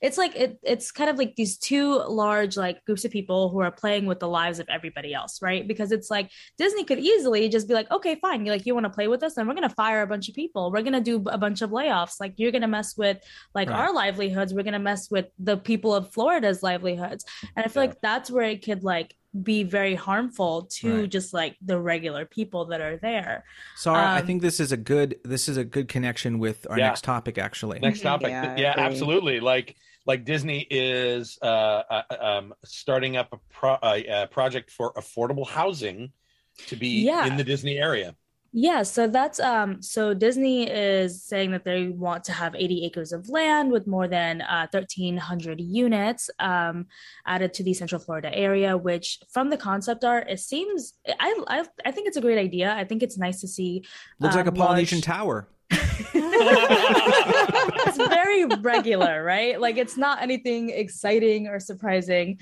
it's 0.00 0.18
like 0.18 0.34
it, 0.34 0.58
it's 0.64 0.90
kind 0.90 1.08
of 1.08 1.16
like 1.16 1.36
these 1.36 1.56
two 1.56 2.02
large 2.08 2.56
like 2.56 2.84
groups 2.84 3.04
of 3.04 3.10
people 3.12 3.50
who 3.50 3.60
are 3.60 3.70
playing 3.70 4.06
with 4.06 4.18
the 4.18 4.26
lives 4.26 4.58
of 4.58 4.66
everybody 4.68 5.14
else 5.14 5.40
right? 5.40 5.66
Because 5.66 5.92
it's 5.92 6.10
like 6.10 6.30
disney 6.58 6.84
could 6.84 6.98
easily 6.98 7.48
just 7.48 7.68
be 7.68 7.74
like 7.74 7.90
okay 7.90 8.16
fine 8.16 8.44
you 8.44 8.50
like 8.52 8.66
you 8.66 8.74
want 8.74 8.84
to 8.84 8.90
play 8.90 9.08
with 9.08 9.22
us? 9.22 9.34
Then 9.34 9.46
we're 9.46 9.54
going 9.54 9.68
to 9.68 9.74
fire 9.74 10.02
a 10.02 10.06
bunch 10.06 10.28
of 10.28 10.34
people. 10.34 10.72
We're 10.72 10.82
going 10.82 10.92
to 10.92 11.00
do 11.00 11.22
a 11.26 11.38
bunch 11.38 11.62
of 11.62 11.70
layoffs. 11.70 12.16
Like 12.20 12.34
you're 12.36 12.50
going 12.52 12.62
to 12.62 12.68
mess 12.68 12.96
with 12.96 13.18
like 13.54 13.68
Right. 13.68 13.78
our 13.78 13.94
livelihoods. 13.94 14.52
We're 14.52 14.64
going 14.64 14.72
to 14.72 14.78
mess 14.78 15.10
with 15.10 15.26
the 15.38 15.56
people 15.56 15.94
of 15.94 16.12
florida's 16.12 16.62
livelihoods. 16.62 17.24
And 17.56 17.64
i 17.64 17.68
feel 17.68 17.82
like 17.82 18.00
that's 18.00 18.30
where 18.30 18.44
it 18.44 18.64
could 18.64 18.82
like 18.82 19.14
be 19.40 19.62
very 19.62 19.94
harmful 19.94 20.64
to 20.64 21.00
Right. 21.00 21.08
just 21.10 21.32
like 21.32 21.56
the 21.62 21.78
regular 21.80 22.26
people 22.26 22.66
that 22.66 22.80
are 22.82 22.98
there 22.98 23.44
Sarah, 23.76 23.96
I 23.96 24.20
Um, 24.20 24.26
think 24.26 24.42
this 24.42 24.60
is 24.60 24.72
a 24.72 24.76
good 24.76 25.18
this 25.24 25.48
is 25.48 25.56
a 25.56 25.64
good 25.64 25.88
connection 25.88 26.38
with 26.38 26.66
our 26.68 26.78
Yeah. 26.78 26.88
next 26.88 27.04
topic 27.04 27.38
actually. 27.38 27.78
Next 27.80 28.02
topic. 28.02 28.28
Yeah, 28.28 28.56
Yeah, 28.56 28.74
absolutely. 28.76 29.40
Like 29.40 29.76
like 30.04 30.24
Disney 30.24 30.66
is 30.68 31.38
uh, 31.40 31.46
uh, 31.46 32.02
um, 32.20 32.54
starting 32.64 33.16
up 33.16 33.32
a, 33.32 33.38
pro- 33.48 33.78
a, 33.82 34.22
a 34.24 34.26
project 34.26 34.70
for 34.70 34.92
affordable 34.94 35.46
housing 35.48 36.12
to 36.66 36.76
be 36.76 37.02
Yeah. 37.04 37.24
in 37.26 37.36
the 37.36 37.44
Disney 37.44 37.78
area. 37.78 38.14
Yeah, 38.54 38.82
so 38.82 39.08
that's 39.08 39.40
um 39.40 39.80
so 39.80 40.12
Disney 40.12 40.68
is 40.68 41.24
saying 41.24 41.52
that 41.52 41.64
they 41.64 41.88
want 41.88 42.22
to 42.24 42.32
have 42.32 42.54
80 42.54 42.84
acres 42.84 43.12
of 43.12 43.30
land 43.30 43.72
with 43.72 43.86
more 43.86 44.06
than 44.06 44.42
uh 44.42 44.66
1300 44.70 45.58
units 45.58 46.28
um 46.38 46.86
added 47.26 47.54
to 47.54 47.62
the 47.64 47.72
Central 47.72 47.98
Florida 47.98 48.30
area 48.36 48.76
which 48.76 49.20
from 49.32 49.48
the 49.48 49.56
concept 49.56 50.04
art 50.04 50.28
it 50.28 50.38
seems 50.38 50.92
I 51.18 51.34
I, 51.48 51.64
I 51.86 51.90
think 51.92 52.08
it's 52.08 52.18
a 52.18 52.20
great 52.20 52.38
idea. 52.38 52.74
I 52.74 52.84
think 52.84 53.02
it's 53.02 53.16
nice 53.16 53.40
to 53.40 53.48
see 53.48 53.84
Looks 54.20 54.36
like 54.36 54.44
a 54.44 54.50
um, 54.50 54.54
Polynesian 54.54 54.98
large- 54.98 55.04
tower. 55.04 55.48
it's 57.80 57.96
very 57.96 58.44
regular, 58.44 59.24
right? 59.24 59.58
Like 59.58 59.78
it's 59.78 59.96
not 59.96 60.20
anything 60.20 60.68
exciting 60.68 61.46
or 61.46 61.58
surprising. 61.58 62.38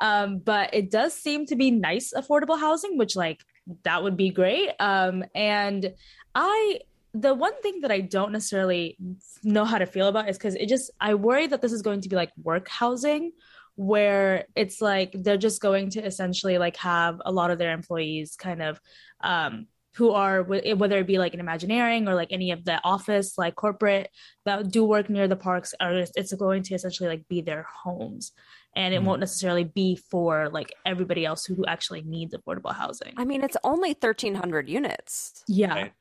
Um, 0.00 0.38
but 0.38 0.72
it 0.72 0.90
does 0.90 1.12
seem 1.12 1.44
to 1.46 1.56
be 1.56 1.70
nice, 1.70 2.14
affordable 2.16 2.58
housing, 2.58 2.96
which 2.96 3.14
like 3.14 3.44
that 3.84 4.02
would 4.02 4.16
be 4.16 4.30
great. 4.30 4.70
Um, 4.78 5.24
and 5.34 5.92
I 6.34 6.80
the 7.12 7.34
one 7.34 7.60
thing 7.60 7.80
that 7.80 7.90
I 7.90 8.00
don't 8.00 8.30
necessarily 8.30 8.96
know 9.42 9.64
how 9.64 9.78
to 9.78 9.86
feel 9.86 10.08
about 10.08 10.28
is 10.28 10.38
because 10.38 10.54
it 10.54 10.68
just 10.68 10.90
I 11.00 11.14
worry 11.14 11.46
that 11.48 11.60
this 11.60 11.72
is 11.72 11.82
going 11.82 12.02
to 12.02 12.08
be 12.08 12.16
like 12.16 12.30
work 12.42 12.68
housing 12.68 13.32
where 13.74 14.46
it's 14.54 14.80
like 14.80 15.10
they're 15.14 15.36
just 15.36 15.60
going 15.60 15.90
to 15.90 16.04
essentially 16.04 16.58
like 16.58 16.76
have 16.76 17.20
a 17.24 17.32
lot 17.32 17.50
of 17.50 17.58
their 17.58 17.72
employees 17.72 18.36
kind 18.36 18.62
of 18.62 18.80
um 19.22 19.66
who 19.96 20.10
are 20.10 20.42
whether 20.42 20.98
it 20.98 21.06
be 21.06 21.18
like 21.18 21.34
an 21.34 21.40
imagineering 21.40 22.06
or 22.06 22.14
like 22.14 22.28
any 22.30 22.52
of 22.52 22.64
the 22.64 22.80
office 22.84 23.36
like 23.36 23.56
corporate 23.56 24.08
that 24.44 24.70
do 24.70 24.84
work 24.84 25.10
near 25.10 25.26
the 25.26 25.36
parks 25.36 25.74
are 25.80 26.04
it's 26.14 26.32
going 26.34 26.62
to 26.62 26.74
essentially 26.74 27.08
like 27.08 27.26
be 27.28 27.40
their 27.40 27.66
homes 27.82 28.32
and 28.76 28.94
it 28.94 29.00
Mm. 29.00 29.04
won't 29.04 29.20
necessarily 29.20 29.64
be 29.64 29.96
for 29.96 30.48
like 30.50 30.72
everybody 30.86 31.24
else 31.26 31.44
who, 31.44 31.54
who 31.54 31.64
actually 31.66 32.02
needs 32.02 32.34
affordable 32.34 32.74
housing 32.74 33.14
I 33.16 33.24
mean, 33.24 33.42
it's 33.42 33.56
only 33.64 33.94
1,300 33.94 34.68
units. 34.68 35.42
yeah 35.48 35.74
Right. 35.74 35.92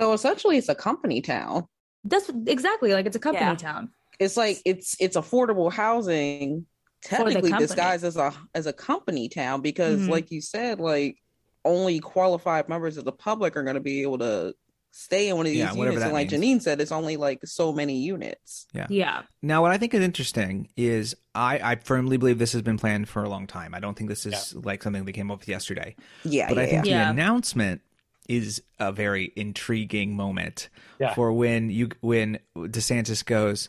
So 0.00 0.12
essentially, 0.12 0.56
it's 0.58 0.68
a 0.68 0.74
company 0.74 1.20
town. 1.20 1.66
that's 2.04 2.28
exactly 2.46 2.92
like 2.92 3.06
it's 3.06 3.16
a 3.16 3.20
company 3.20 3.50
Yeah. 3.50 3.54
town 3.56 3.90
It's 4.20 4.36
like 4.36 4.58
it's 4.64 4.96
it's 5.00 5.16
affordable 5.16 5.72
housing, 5.72 6.66
technically 7.02 7.52
disguised 7.52 8.04
as 8.04 8.16
a 8.16 8.32
as 8.54 8.66
a 8.66 8.72
company 8.72 9.28
town 9.28 9.60
because, 9.60 10.00
Mhm. 10.02 10.08
like 10.08 10.30
you 10.30 10.40
said, 10.40 10.80
like 10.80 11.16
only 11.64 12.00
qualified 12.00 12.68
members 12.68 12.96
of 12.96 13.04
the 13.04 13.12
public 13.12 13.56
are 13.56 13.62
going 13.62 13.74
to 13.74 13.80
be 13.80 14.02
able 14.02 14.18
to 14.18 14.54
stay 14.98 15.28
in 15.28 15.36
one 15.36 15.46
of 15.46 15.50
these 15.52 15.60
Yeah, 15.60 15.72
units. 15.74 16.02
And 16.02 16.12
like 16.12 16.30
means. 16.32 16.44
Janine 16.44 16.62
said, 16.62 16.80
it's 16.80 16.90
only 16.90 17.16
like 17.16 17.38
so 17.44 17.72
many 17.72 17.98
units. 17.98 18.66
yeah 18.74 18.86
Yeah. 18.90 19.22
Now, 19.42 19.62
what 19.62 19.70
I 19.70 19.78
think 19.78 19.94
is 19.94 20.02
interesting 20.02 20.68
is 20.76 21.14
I, 21.36 21.60
I 21.62 21.76
firmly 21.76 22.16
believe 22.16 22.38
this 22.40 22.52
has 22.52 22.62
been 22.62 22.78
planned 22.78 23.08
for 23.08 23.22
a 23.22 23.28
long 23.28 23.46
time. 23.46 23.74
I 23.74 23.80
don't 23.80 23.96
think 23.96 24.10
this 24.10 24.26
is 24.26 24.56
like 24.56 24.82
something 24.82 25.04
that 25.04 25.12
came 25.12 25.30
up 25.30 25.38
with 25.38 25.48
yesterday. 25.48 25.94
Yeah, 26.24 26.48
but 26.48 26.56
yeah, 26.56 26.62
I 26.62 26.66
think 26.66 26.76
yeah. 26.78 26.82
the 26.82 26.88
Yeah. 26.90 27.10
announcement 27.10 27.80
is 28.28 28.60
a 28.80 28.90
very 28.92 29.32
intriguing 29.36 30.16
moment 30.16 30.68
Yeah. 30.98 31.14
for 31.14 31.32
when 31.32 31.70
you 31.70 31.90
when 32.00 32.38
DeSantis 32.56 33.24
goes, 33.24 33.68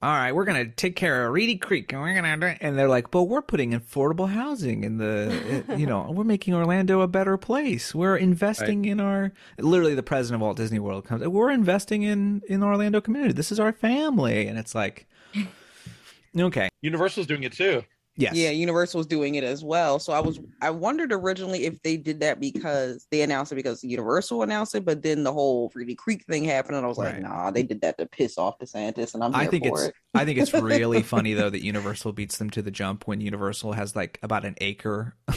"All 0.00 0.12
right, 0.12 0.32
we're 0.32 0.44
gonna 0.44 0.66
take 0.66 0.94
care 0.96 1.26
of 1.26 1.32
Reedy 1.32 1.56
Creek, 1.56 1.92
and 1.92 2.00
we're 2.00 2.14
gonna," 2.14 2.36
do-" 2.36 2.56
and 2.60 2.78
they're 2.78 2.88
like, 2.88 3.10
"But 3.10 3.24
we're 3.24 3.42
putting 3.42 3.72
affordable 3.72 4.28
housing 4.28 4.84
in 4.84 4.98
the, 4.98 5.64
eh, 5.68 5.74
you 5.76 5.86
know, 5.86 6.10
we're 6.10 6.24
making 6.24 6.54
Orlando 6.54 7.00
a 7.00 7.08
better 7.08 7.36
place. 7.36 7.94
We're 7.94 8.16
investing 8.16 8.84
in 8.84 9.00
our." 9.00 9.32
Literally, 9.58 9.94
the 9.94 10.02
president 10.02 10.36
of 10.36 10.44
Walt 10.44 10.56
Disney 10.56 10.78
World 10.78 11.04
comes, 11.04 11.26
"We're 11.26 11.50
investing 11.50 12.02
in 12.02 12.42
in 12.48 12.62
Orlando 12.62 13.00
community. 13.00 13.32
This 13.32 13.50
is 13.50 13.58
our 13.58 13.72
family," 13.72 14.46
and 14.46 14.58
it's 14.58 14.74
like, 14.74 15.06
okay, 16.38 16.68
Universal's 16.82 17.26
doing 17.26 17.42
it 17.42 17.52
too. 17.52 17.82
Yes, 18.18 18.34
Yeah, 18.34 18.50
Universal's 18.50 19.06
doing 19.06 19.36
it 19.36 19.44
as 19.44 19.64
well. 19.64 19.98
So 19.98 20.12
I 20.12 20.20
was 20.20 20.40
I 20.60 20.70
wondered 20.70 21.12
originally 21.12 21.64
if 21.64 21.80
they 21.82 21.96
did 21.96 22.20
that 22.20 22.40
because 22.40 23.06
they 23.10 23.22
announced 23.22 23.52
it 23.52 23.54
because 23.54 23.82
Universal 23.82 24.42
announced 24.42 24.74
it, 24.74 24.84
but 24.84 25.02
then 25.02 25.22
the 25.22 25.32
whole 25.32 25.72
Reedy 25.74 25.94
Creek 25.94 26.24
thing 26.26 26.44
happened, 26.44 26.76
and 26.76 26.84
I 26.84 26.88
was 26.88 26.98
like, 26.98 27.20
nah, 27.20 27.50
they 27.50 27.62
did 27.62 27.80
that 27.82 27.96
to 27.98 28.06
piss 28.06 28.36
off 28.36 28.58
DeSantis, 28.58 29.14
and 29.14 29.24
I'm 29.24 29.32
here 29.32 29.42
I 29.42 29.46
think 29.46 29.66
for 29.66 29.78
it's 29.78 29.88
it. 29.88 29.94
I 30.14 30.24
think 30.24 30.38
it's 30.38 30.52
really 30.52 31.02
funny 31.14 31.34
though 31.34 31.50
that 31.50 31.64
Universal 31.64 32.12
beats 32.12 32.38
them 32.38 32.50
to 32.50 32.62
the 32.62 32.70
jump 32.70 33.06
when 33.06 33.20
Universal 33.20 33.72
has 33.72 33.94
like 33.96 34.18
about 34.22 34.44
an 34.44 34.56
acre 34.60 35.14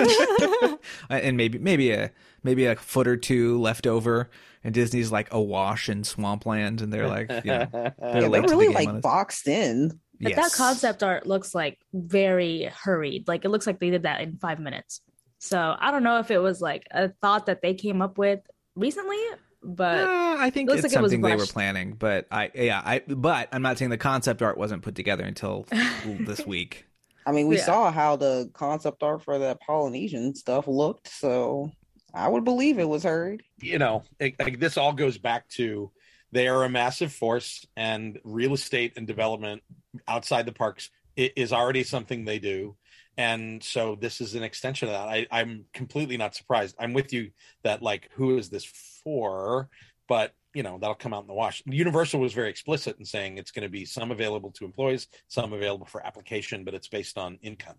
and 1.10 1.36
maybe 1.36 1.58
maybe 1.58 1.90
a 1.90 2.10
maybe 2.42 2.66
a 2.66 2.76
foot 2.76 3.06
or 3.06 3.16
two 3.16 3.60
left 3.60 3.86
over 3.86 4.30
and 4.64 4.74
Disney's 4.74 5.12
like 5.12 5.32
awash 5.32 5.88
in 5.88 6.04
swampland 6.04 6.80
and 6.80 6.92
they're 6.92 7.08
like 7.08 7.30
you 7.44 7.50
know, 7.50 7.68
they're 7.72 7.94
Yeah, 8.22 8.28
they're 8.28 8.42
the 8.42 8.48
really 8.48 8.68
like 8.68 9.02
boxed 9.02 9.48
in. 9.48 9.98
But 10.20 10.30
Yes. 10.36 10.50
that 10.52 10.56
concept 10.56 11.02
art 11.02 11.26
looks 11.26 11.54
like 11.54 11.78
very 11.94 12.64
hurried. 12.64 13.26
Like 13.26 13.44
it 13.44 13.48
looks 13.48 13.66
like 13.66 13.78
they 13.80 13.90
did 13.90 14.02
that 14.02 14.20
in 14.20 14.36
five 14.38 14.58
minutes. 14.60 15.00
So 15.38 15.74
I 15.78 15.90
don't 15.90 16.02
know 16.02 16.18
if 16.18 16.30
it 16.30 16.38
was 16.38 16.60
like 16.60 16.86
a 16.90 17.08
thought 17.22 17.46
that 17.46 17.62
they 17.62 17.72
came 17.74 18.02
up 18.02 18.18
with 18.18 18.40
recently, 18.76 19.16
but 19.62 20.08
Uh, 20.08 20.36
I 20.38 20.50
think 20.50 20.68
looks 20.68 20.84
it's 20.84 20.92
like 20.92 20.98
it 20.98 21.02
was 21.02 21.12
something 21.12 21.22
they 21.28 21.36
were 21.36 21.46
planning, 21.46 21.94
but 21.94 22.26
I 22.30 22.50
yeah, 22.54 22.82
I 22.84 22.98
but 23.08 23.48
I'm 23.52 23.62
not 23.62 23.78
saying 23.78 23.90
the 23.90 23.96
concept 23.98 24.42
art 24.42 24.58
wasn't 24.58 24.82
put 24.82 24.94
together 24.94 25.24
until 25.24 25.66
this 26.26 26.46
week. 26.46 26.84
I 27.26 27.32
mean, 27.32 27.46
we 27.48 27.56
Yeah. 27.56 27.64
saw 27.64 27.90
how 27.92 28.16
the 28.16 28.50
concept 28.54 29.02
art 29.02 29.22
for 29.22 29.38
the 29.38 29.56
Polynesian 29.66 30.34
stuff 30.34 30.66
looked, 30.68 31.08
so 31.08 31.70
I 32.12 32.28
would 32.28 32.44
believe 32.44 32.78
it 32.78 32.88
was 32.88 33.04
hurried. 33.04 33.42
you 33.62 33.78
know, 33.78 34.02
it, 34.18 34.34
like 34.38 34.58
this 34.58 34.76
all 34.76 34.92
goes 34.92 35.16
back 35.16 35.48
to 35.50 35.90
they 36.32 36.48
are 36.48 36.64
a 36.64 36.68
massive 36.68 37.12
force, 37.12 37.66
and 37.76 38.18
real 38.24 38.54
estate 38.54 38.94
and 38.96 39.06
development 39.06 39.62
outside 40.06 40.46
the 40.46 40.52
parks 40.52 40.90
is 41.16 41.52
already 41.52 41.82
something 41.82 42.24
they 42.24 42.38
do. 42.38 42.76
And 43.16 43.62
so 43.62 43.96
this 44.00 44.20
is 44.20 44.34
an 44.34 44.42
extension 44.42 44.88
of 44.88 44.94
that. 44.94 45.08
I, 45.08 45.26
I'm 45.30 45.66
completely 45.74 46.16
not 46.16 46.34
surprised. 46.34 46.76
I'm 46.78 46.94
with 46.94 47.12
you 47.12 47.30
that 47.64 47.82
like 47.82 48.08
who 48.14 48.38
is 48.38 48.48
this 48.48 48.64
for? 49.04 49.68
But 50.08 50.32
you 50.54 50.62
know 50.62 50.78
that'll 50.78 50.94
come 50.94 51.12
out 51.12 51.22
in 51.22 51.26
the 51.26 51.34
wash. 51.34 51.62
Universal 51.66 52.20
was 52.20 52.32
very 52.32 52.48
explicit 52.48 52.96
in 52.98 53.04
saying 53.04 53.38
it's 53.38 53.50
going 53.50 53.62
to 53.62 53.68
be 53.68 53.84
some 53.84 54.10
available 54.10 54.50
to 54.52 54.64
employees, 54.64 55.06
some 55.28 55.52
available 55.52 55.86
for 55.86 56.04
application, 56.04 56.64
but 56.64 56.74
it's 56.74 56.88
based 56.88 57.18
on 57.18 57.38
income. 57.42 57.76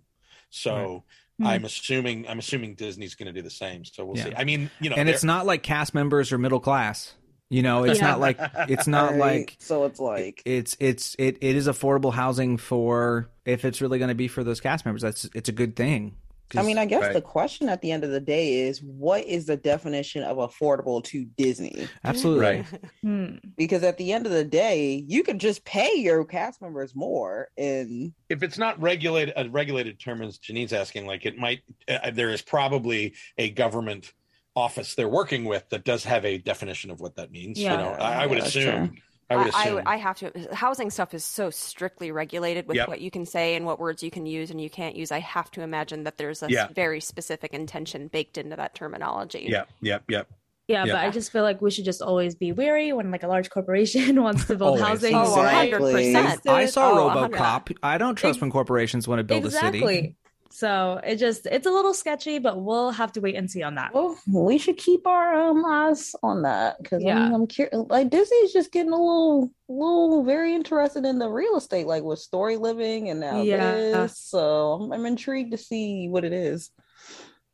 So 0.50 1.04
Hmm. 1.40 1.48
I'm 1.48 1.66
assuming 1.66 2.28
I'm 2.28 2.38
assuming 2.40 2.76
Disney's 2.76 3.16
going 3.16 3.28
to 3.28 3.34
do 3.34 3.42
the 3.42 3.50
same. 3.50 3.84
So 3.84 4.06
we'll 4.06 4.18
Yeah. 4.18 4.26
see. 4.26 4.36
I 4.36 4.44
mean, 4.44 4.70
you 4.80 4.90
know, 4.90 4.96
and 4.96 5.10
it's 5.10 5.24
not 5.24 5.46
like 5.48 5.64
cast 5.64 5.96
members 5.96 6.32
or 6.32 6.38
middle 6.38 6.60
class. 6.60 7.16
You 7.52 7.62
know, 7.64 7.84
it's 7.84 8.00
Yeah. 8.00 8.08
not 8.08 8.20
like 8.22 8.40
it's 8.70 8.88
not 8.88 9.12
Right? 9.16 9.20
like 9.20 9.56
so 9.60 9.84
it's 9.84 10.00
like 10.00 10.42
it's 10.46 10.78
it's 10.80 11.16
it, 11.20 11.38
it 11.42 11.56
is 11.58 11.68
affordable 11.68 12.14
housing 12.14 12.56
for 12.58 13.30
if 13.46 13.66
it's 13.66 13.82
really 13.82 14.00
going 14.00 14.08
to 14.10 14.16
be 14.16 14.30
for 14.30 14.42
those 14.44 14.62
cast 14.62 14.86
members. 14.86 15.02
That's 15.02 15.30
it's 15.36 15.50
a 15.50 15.52
good 15.52 15.76
thing. 15.76 16.16
I 16.56 16.64
mean, 16.64 16.78
I 16.78 16.86
guess 16.86 17.02
Right. 17.04 17.14
the 17.14 17.22
question 17.22 17.70
at 17.70 17.82
the 17.82 17.92
end 17.94 18.04
of 18.04 18.10
the 18.12 18.20
day 18.20 18.56
is 18.68 18.82
what 18.82 19.26
is 19.26 19.46
the 19.46 19.56
definition 19.56 20.24
of 20.24 20.36
affordable 20.38 21.02
to 21.06 21.24
Disney? 21.38 21.88
absolutely 22.06 22.46
Right. 22.46 22.66
Hmm. 23.02 23.36
Because 23.58 23.84
at 23.84 23.98
the 23.98 24.12
end 24.14 24.26
of 24.26 24.32
the 24.34 24.44
day, 24.46 25.04
you 25.08 25.24
can 25.24 25.38
just 25.40 25.64
pay 25.66 25.96
your 25.96 26.24
cast 26.26 26.62
members 26.62 26.94
more 26.96 27.50
and 27.58 28.14
if 28.30 28.44
it's 28.44 28.58
not 28.58 28.82
regulated 28.82 29.34
a 29.38 29.50
regulated 29.50 30.00
term 30.00 30.22
as 30.22 30.38
Janine's 30.38 30.72
asking, 30.74 31.06
like 31.06 31.26
it 31.26 31.38
might 31.38 31.62
uh, 31.90 32.12
there 32.12 32.30
is 32.30 32.42
probably 32.42 33.14
a 33.38 33.50
government 33.50 34.14
office 34.56 34.96
they're 34.96 35.08
working 35.10 35.46
with 35.46 35.68
that 35.70 35.84
does 35.86 36.04
have 36.04 36.26
a 36.26 36.38
definition 36.38 36.92
of 36.92 37.00
what 37.00 37.16
that 37.16 37.32
means. 37.32 37.60
Yeah. 37.60 37.72
you 37.72 37.78
know, 37.78 37.90
I, 37.92 38.24
I 38.24 38.26
would 38.26 38.38
Yeah, 38.40 38.44
assume. 38.46 38.96
I 39.30 39.38
would 39.38 39.54
I, 39.56 39.64
assume. 39.64 39.84
I 39.86 39.96
have 39.96 40.18
to. 40.18 40.50
Housing 40.54 40.90
stuff 40.90 41.14
is 41.14 41.24
so 41.24 41.50
strictly 41.50 42.12
regulated 42.12 42.68
with 42.68 42.76
Yep. 42.76 42.88
what 42.90 43.00
you 43.00 43.10
can 43.10 43.26
say 43.26 43.56
and 43.56 43.66
what 43.66 43.80
words 43.80 44.04
you 44.04 44.12
can 44.12 44.26
use 44.26 44.52
and 44.52 44.60
you 44.60 44.70
can't 44.70 44.96
use. 44.98 45.10
I 45.12 45.20
have 45.20 45.50
to 45.52 45.62
imagine 45.62 46.04
that 46.04 46.18
there's 46.18 46.44
a 46.44 46.50
Yeah. 46.50 46.68
very 46.76 47.00
specific 47.00 47.54
intention 47.54 48.08
baked 48.10 48.38
into 48.38 48.58
that 48.58 48.76
terminology. 48.76 49.46
yeah, 49.50 49.64
yeah, 49.82 50.00
yeah. 50.10 50.24
Yeah, 50.68 50.86
Yeah. 50.86 50.94
but 50.94 51.02
I 51.02 51.10
just 51.12 51.32
feel 51.32 51.44
like 51.44 51.62
we 51.62 51.72
should 51.72 51.86
just 51.86 52.02
always 52.02 52.36
be 52.36 52.52
wary 52.52 52.92
when 52.94 53.10
like 53.10 53.24
a 53.24 53.28
large 53.28 53.50
corporation 53.50 54.22
wants 54.24 54.46
to 54.46 54.56
build 54.56 54.80
housing. 54.80 55.16
Oh, 55.16 55.22
Exactly. 55.22 56.14
100%. 56.14 56.48
I 56.50 56.66
saw 56.66 56.92
Oh, 56.92 57.10
RoboCop. 57.30 57.76
I 57.82 57.98
don't 57.98 58.16
trust 58.16 58.42
when 58.42 58.52
corporations 58.52 59.08
want 59.08 59.20
to 59.20 59.24
build 59.24 59.46
a 59.46 59.52
city. 59.52 60.16
Exactly. 60.52 60.68
So 60.68 61.00
it 61.04 61.16
just 61.18 61.46
it's 61.46 61.66
a 61.68 61.72
little 61.72 61.94
sketchy, 61.94 62.40
but 62.40 62.62
we'll 62.62 62.92
have 62.92 63.12
to 63.14 63.22
wait 63.22 63.36
and 63.36 63.50
see 63.50 63.64
on 63.64 63.76
that. 63.76 63.94
well, 63.94 64.18
we 64.28 64.58
should 64.58 64.78
keep 64.78 65.08
our 65.08 65.34
um, 65.50 65.66
eyes 65.66 66.14
on 66.24 66.42
that 66.44 66.78
because 66.82 67.04
Yeah. 67.04 67.18
I'm, 67.18 67.34
I'm 67.34 67.48
curious. 67.48 67.76
Like 67.90 68.10
Disney's 68.10 68.54
just 68.54 68.72
getting 68.72 68.92
a 68.92 68.98
little, 68.98 69.52
little 69.70 70.24
very 70.24 70.54
interested 70.54 71.06
in 71.06 71.20
the 71.20 71.30
real 71.30 71.56
estate, 71.58 71.88
like 71.88 72.04
with 72.04 72.20
Storyliving 72.20 73.10
and 73.12 73.20
now 73.20 73.42
Yeah. 73.44 73.58
this. 73.76 74.18
So 74.20 74.74
I'm, 74.74 74.92
I'm 74.92 75.06
intrigued 75.06 75.52
to 75.52 75.58
see 75.58 76.08
what 76.10 76.24
it 76.24 76.34
is. 76.34 76.70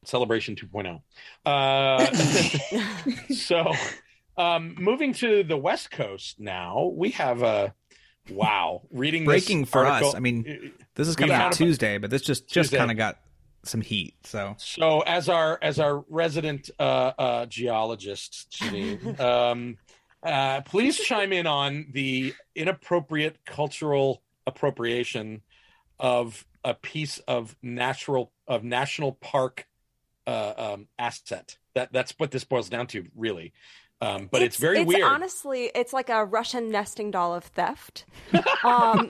Celebration 0.05 0.55
2.0. 0.55 1.01
Uh, 1.45 2.11
so, 3.33 3.73
um, 4.37 4.75
moving 4.79 5.13
to 5.13 5.43
the 5.43 5.57
West 5.57 5.91
Coast 5.91 6.39
now, 6.39 6.91
we 6.95 7.09
have 7.11 7.41
a 7.41 7.73
wow 8.29 8.81
reading 8.91 9.23
this 9.25 9.45
Breaking 9.45 9.65
for 9.65 9.85
article- 9.85 10.09
us. 10.09 10.15
I 10.15 10.19
mean, 10.19 10.73
This 10.95 11.07
is 11.07 11.15
coming 11.15 11.35
out 11.35 11.51
Tuesday, 11.51 11.97
but 11.97 12.09
this 12.09 12.21
just 12.21 12.47
just 12.47 12.73
kind 12.73 12.91
of 12.91 12.97
got 12.97 13.19
some 13.63 13.81
heat. 13.81 14.15
So 14.23 14.55
So, 14.57 15.01
as 15.01 15.29
our 15.29 15.59
as 15.61 15.79
our 15.79 16.03
resident 16.09 16.69
uh, 16.79 17.11
uh, 17.17 17.45
geologist, 17.47 18.51
Janine, 18.51 19.19
um, 19.19 19.77
uh, 20.23 20.61
please 20.61 20.97
chime 20.97 21.33
in 21.33 21.47
on 21.47 21.87
the 21.91 22.33
inappropriate 22.55 23.45
cultural 23.45 24.21
appropriation 24.45 25.41
of 25.99 26.45
a 26.63 26.73
piece 26.73 27.19
of 27.19 27.55
natural 27.61 28.31
of 28.47 28.63
national 28.63 29.13
park 29.13 29.67
uh, 30.25 30.53
um, 30.57 30.87
asset. 30.97 31.57
That 31.75 31.93
that's 31.93 32.13
what 32.17 32.31
this 32.31 32.43
boils 32.43 32.69
down 32.69 32.87
to, 32.87 33.05
really. 33.15 33.53
Um, 34.01 34.29
but 34.31 34.41
it's, 34.41 34.57
very 34.57 34.79
it's 34.79 34.87
weird. 34.87 35.03
Honestly, 35.03 35.71
it's 35.73 35.93
like 35.93 36.09
a 36.09 36.23
Russian 36.23 36.69
nesting 36.69 37.11
doll 37.11 37.33
of 37.33 37.45
theft. 37.45 38.05
um, 38.63 39.09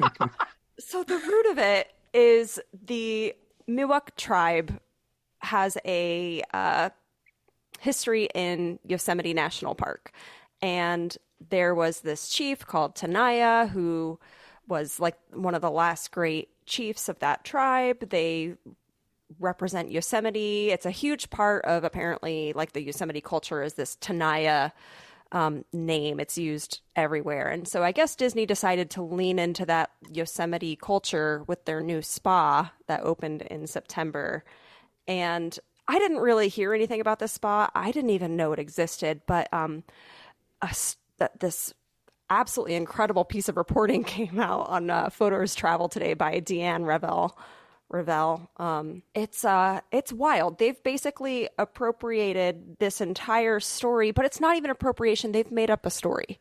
so 0.80 1.04
the 1.04 1.17
root 1.17 1.52
of 1.52 1.58
it 1.58 1.91
is 2.13 2.60
the 2.86 3.34
Miwok 3.69 4.15
tribe 4.15 4.80
has 5.39 5.78
a 5.86 6.41
uh, 6.54 6.89
history 7.80 8.30
in 8.34 8.80
Yosemite 8.86 9.34
National 9.34 9.76
Park, 9.76 10.12
and 10.62 11.17
there 11.50 11.76
was 11.76 12.02
this 12.02 12.30
chief 12.30 12.65
called 12.65 12.95
Tenaya 12.95 13.69
who 13.69 14.19
was 14.67 15.00
like 15.00 15.17
one 15.34 15.56
of 15.56 15.62
the 15.62 15.71
last 15.71 16.12
great 16.12 16.50
chiefs 16.65 17.10
of 17.10 17.19
that 17.19 17.43
tribe. 17.43 18.10
They 18.10 18.56
represent 19.39 19.91
Yosemite. 19.91 20.71
It's 20.71 20.85
a 20.85 20.91
huge 20.91 21.29
part 21.29 21.65
of 21.65 21.83
apparently 21.83 22.53
like 22.53 22.73
the 22.73 22.81
Yosemite 22.81 23.21
culture 23.21 23.61
is 23.61 23.73
this 23.73 23.95
Tenaya 23.97 24.71
um, 25.31 25.65
name. 25.73 26.19
It's 26.19 26.37
used 26.37 26.81
everywhere. 26.95 27.49
And 27.49 27.67
so 27.67 27.83
I 27.83 27.91
guess 27.91 28.15
Disney 28.15 28.45
decided 28.45 28.89
to 28.91 29.01
lean 29.01 29.39
into 29.39 29.65
that 29.65 29.91
Yosemite 30.11 30.75
culture 30.77 31.43
with 31.47 31.65
their 31.65 31.81
new 31.81 32.01
spa 32.01 32.71
that 32.87 33.01
opened 33.03 33.41
in 33.43 33.67
September. 33.67 34.43
And 35.07 35.57
I 35.87 35.99
didn't 35.99 36.19
really 36.19 36.47
hear 36.49 36.73
anything 36.73 37.01
about 37.01 37.19
this 37.19 37.33
spa. 37.33 37.69
I 37.73 37.91
didn't 37.91 38.11
even 38.11 38.35
know 38.35 38.53
it 38.53 38.59
existed, 38.59 39.21
but 39.25 39.51
um, 39.53 39.83
a 40.61 40.73
this 41.39 41.73
absolutely 42.29 42.75
incredible 42.75 43.23
piece 43.25 43.47
of 43.49 43.57
reporting 43.57 44.03
came 44.05 44.39
out 44.39 44.67
on 44.69 44.89
uh, 44.89 45.09
Fodor's 45.09 45.55
Travel 45.55 45.89
today 45.89 46.13
by 46.13 46.39
Deanne 46.39 46.85
Revel. 46.85 47.37
Revel. 47.89 48.50
Um, 48.58 49.02
it's 49.15 49.45
uh, 49.45 49.80
it's 49.91 50.12
wild. 50.12 50.60
They've 50.60 50.82
basically 50.84 51.50
appropriated 51.58 52.78
this 52.80 53.00
entire 53.02 53.60
story, 53.60 54.12
but 54.12 54.26
it's 54.26 54.39
not 54.41 54.58
even 54.58 54.69
appropriation. 54.71 55.32
They've 55.32 55.52
made 55.52 55.69
up 55.69 55.86
a 55.86 55.89
story 55.89 56.39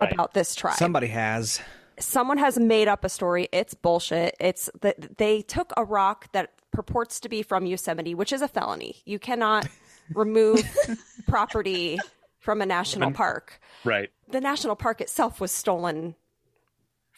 about 0.00 0.32
this 0.32 0.54
tribe 0.54 0.76
somebody 0.76 1.08
has. 1.08 1.60
someone 1.98 2.38
has 2.38 2.58
made 2.58 2.88
up 2.88 3.04
a 3.04 3.08
story. 3.10 3.48
It's 3.52 3.74
bullshit. 3.74 4.34
It's 4.40 4.70
that 4.80 5.18
they 5.18 5.42
took 5.42 5.72
a 5.76 5.84
rock 5.84 6.32
that 6.32 6.52
purports 6.72 7.20
to 7.20 7.28
be 7.28 7.42
from 7.42 7.66
Yosemite, 7.66 8.14
which 8.14 8.32
is 8.32 8.40
a 8.40 8.48
felony. 8.48 8.96
You 9.04 9.18
cannot 9.18 9.66
remove 10.14 10.62
property 11.28 11.98
from 12.38 12.62
a 12.62 12.66
national 12.66 13.10
park. 13.12 13.60
right. 13.84 14.08
The 14.30 14.40
national 14.40 14.76
park 14.76 15.00
itself 15.02 15.40
was 15.40 15.50
stolen 15.52 16.14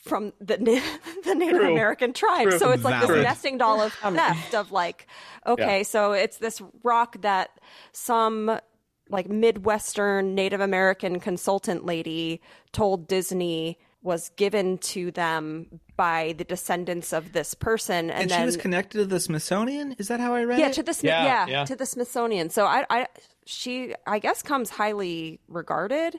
from 0.02 0.32
the 0.40 0.56
the 1.24 1.34
Native 1.34 1.60
True. 1.60 1.72
American 1.72 2.12
tribe. 2.12 2.48
True. 2.50 2.58
So 2.58 2.70
it's 2.72 2.84
like 2.84 3.00
Valid. 3.00 3.18
this 3.18 3.24
nesting 3.24 3.58
doll 3.58 3.80
of 3.80 3.92
theft 3.94 4.54
of 4.54 4.70
like, 4.72 5.06
okay, 5.46 5.78
Yeah. 5.78 5.82
so 5.84 6.12
it's 6.12 6.36
this 6.38 6.60
rock 6.82 7.22
that 7.22 7.50
some 7.92 8.58
like 9.08 9.28
Midwestern 9.28 10.34
Native 10.34 10.60
American 10.60 11.20
consultant 11.20 11.84
lady 11.86 12.40
told 12.72 13.06
Disney 13.08 13.78
was 14.02 14.30
given 14.30 14.78
to 14.78 15.12
them 15.12 15.80
by 15.96 16.34
the 16.36 16.42
descendants 16.42 17.12
of 17.12 17.32
this 17.32 17.54
person, 17.54 18.10
and, 18.10 18.22
And, 18.22 18.30
then 18.30 18.40
she 18.40 18.46
was 18.46 18.56
connected 18.56 18.98
to 18.98 19.04
the 19.04 19.20
Smithsonian. 19.20 19.94
Is 19.98 20.08
that 20.08 20.18
how 20.18 20.34
I 20.34 20.42
read 20.42 20.58
yeah 20.58 20.68
it? 20.68 20.72
to 20.72 20.82
the 20.82 20.98
Yeah, 21.04 21.24
yeah, 21.24 21.46
yeah. 21.46 21.64
to 21.66 21.76
the 21.76 21.86
Smithsonian. 21.86 22.50
So 22.50 22.66
I, 22.66 22.84
I 22.90 23.06
she 23.46 23.94
I 24.06 24.18
guess 24.18 24.42
comes 24.42 24.70
highly 24.70 25.38
regarded, 25.46 26.18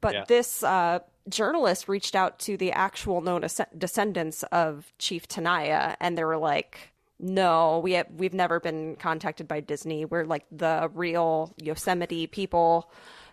but 0.00 0.14
Yeah. 0.14 0.24
this 0.26 0.64
uh, 0.64 1.00
journalist 1.30 1.88
reached 1.88 2.14
out 2.14 2.38
to 2.40 2.56
the 2.56 2.72
actual 2.72 3.20
known 3.20 3.44
as- 3.44 3.60
descendants 3.76 4.42
of 4.44 4.92
Chief 4.98 5.26
Tenaya, 5.28 5.96
and 6.00 6.16
they 6.16 6.24
were 6.24 6.38
like. 6.38 6.92
No, 7.22 7.80
we 7.80 7.92
have 7.92 8.06
we've 8.16 8.32
never 8.32 8.60
been 8.60 8.96
contacted 8.96 9.46
by 9.46 9.60
Disney. 9.60 10.06
We're 10.06 10.24
like 10.24 10.46
the 10.50 10.90
real 10.94 11.54
Yosemite 11.62 12.26
people. 12.26 12.90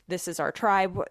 This 0.10 0.28
is 0.28 0.42
our 0.42 0.52
tribe. 0.52 1.02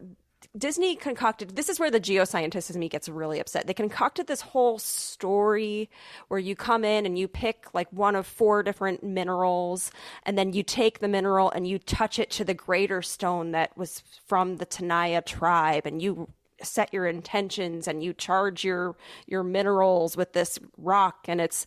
Disney 0.56 0.96
concocted 0.96 1.54
this 1.54 1.68
is 1.68 1.78
where 1.78 1.90
the 1.90 2.00
geoscientist 2.00 2.72
in 2.72 2.80
me 2.80 2.88
gets 2.88 3.08
really 3.08 3.40
upset. 3.40 3.66
They 3.66 3.74
concocted 3.74 4.26
this 4.26 4.40
whole 4.40 4.78
story 4.78 5.90
where 6.28 6.40
you 6.40 6.56
come 6.56 6.84
in 6.84 7.04
and 7.04 7.18
you 7.18 7.28
pick 7.28 7.74
like 7.74 7.92
one 7.92 8.16
of 8.16 8.26
four 8.26 8.62
different 8.62 9.02
minerals 9.02 9.90
and 10.22 10.38
then 10.38 10.52
you 10.52 10.62
take 10.62 11.00
the 11.00 11.08
mineral 11.08 11.50
and 11.50 11.66
you 11.66 11.78
touch 11.78 12.18
it 12.18 12.30
to 12.32 12.44
the 12.44 12.54
greater 12.54 13.02
stone 13.02 13.52
that 13.52 13.76
was 13.76 14.02
from 14.26 14.56
the 14.56 14.66
Tenaya 14.66 15.24
tribe 15.24 15.86
and 15.86 16.00
you 16.00 16.28
set 16.62 16.92
your 16.92 17.06
intentions 17.06 17.86
and 17.86 18.02
you 18.02 18.12
charge 18.14 18.64
your 18.64 18.96
your 19.26 19.42
minerals 19.42 20.16
with 20.16 20.32
this 20.32 20.58
rock 20.78 21.26
and 21.28 21.40
it's 21.40 21.66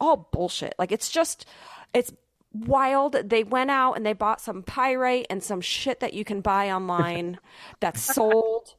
all 0.00 0.28
bullshit. 0.32 0.74
Like 0.78 0.92
it's 0.92 1.10
just 1.10 1.46
it's 1.92 2.12
wild. 2.52 3.12
They 3.12 3.44
went 3.44 3.70
out 3.70 3.94
and 3.94 4.04
they 4.04 4.12
bought 4.12 4.40
some 4.40 4.62
pyrite 4.62 5.26
and 5.30 5.42
some 5.42 5.60
shit 5.60 6.00
that 6.00 6.14
you 6.14 6.24
can 6.24 6.40
buy 6.40 6.70
online 6.70 7.38
that's 7.80 8.00
sold 8.02 8.74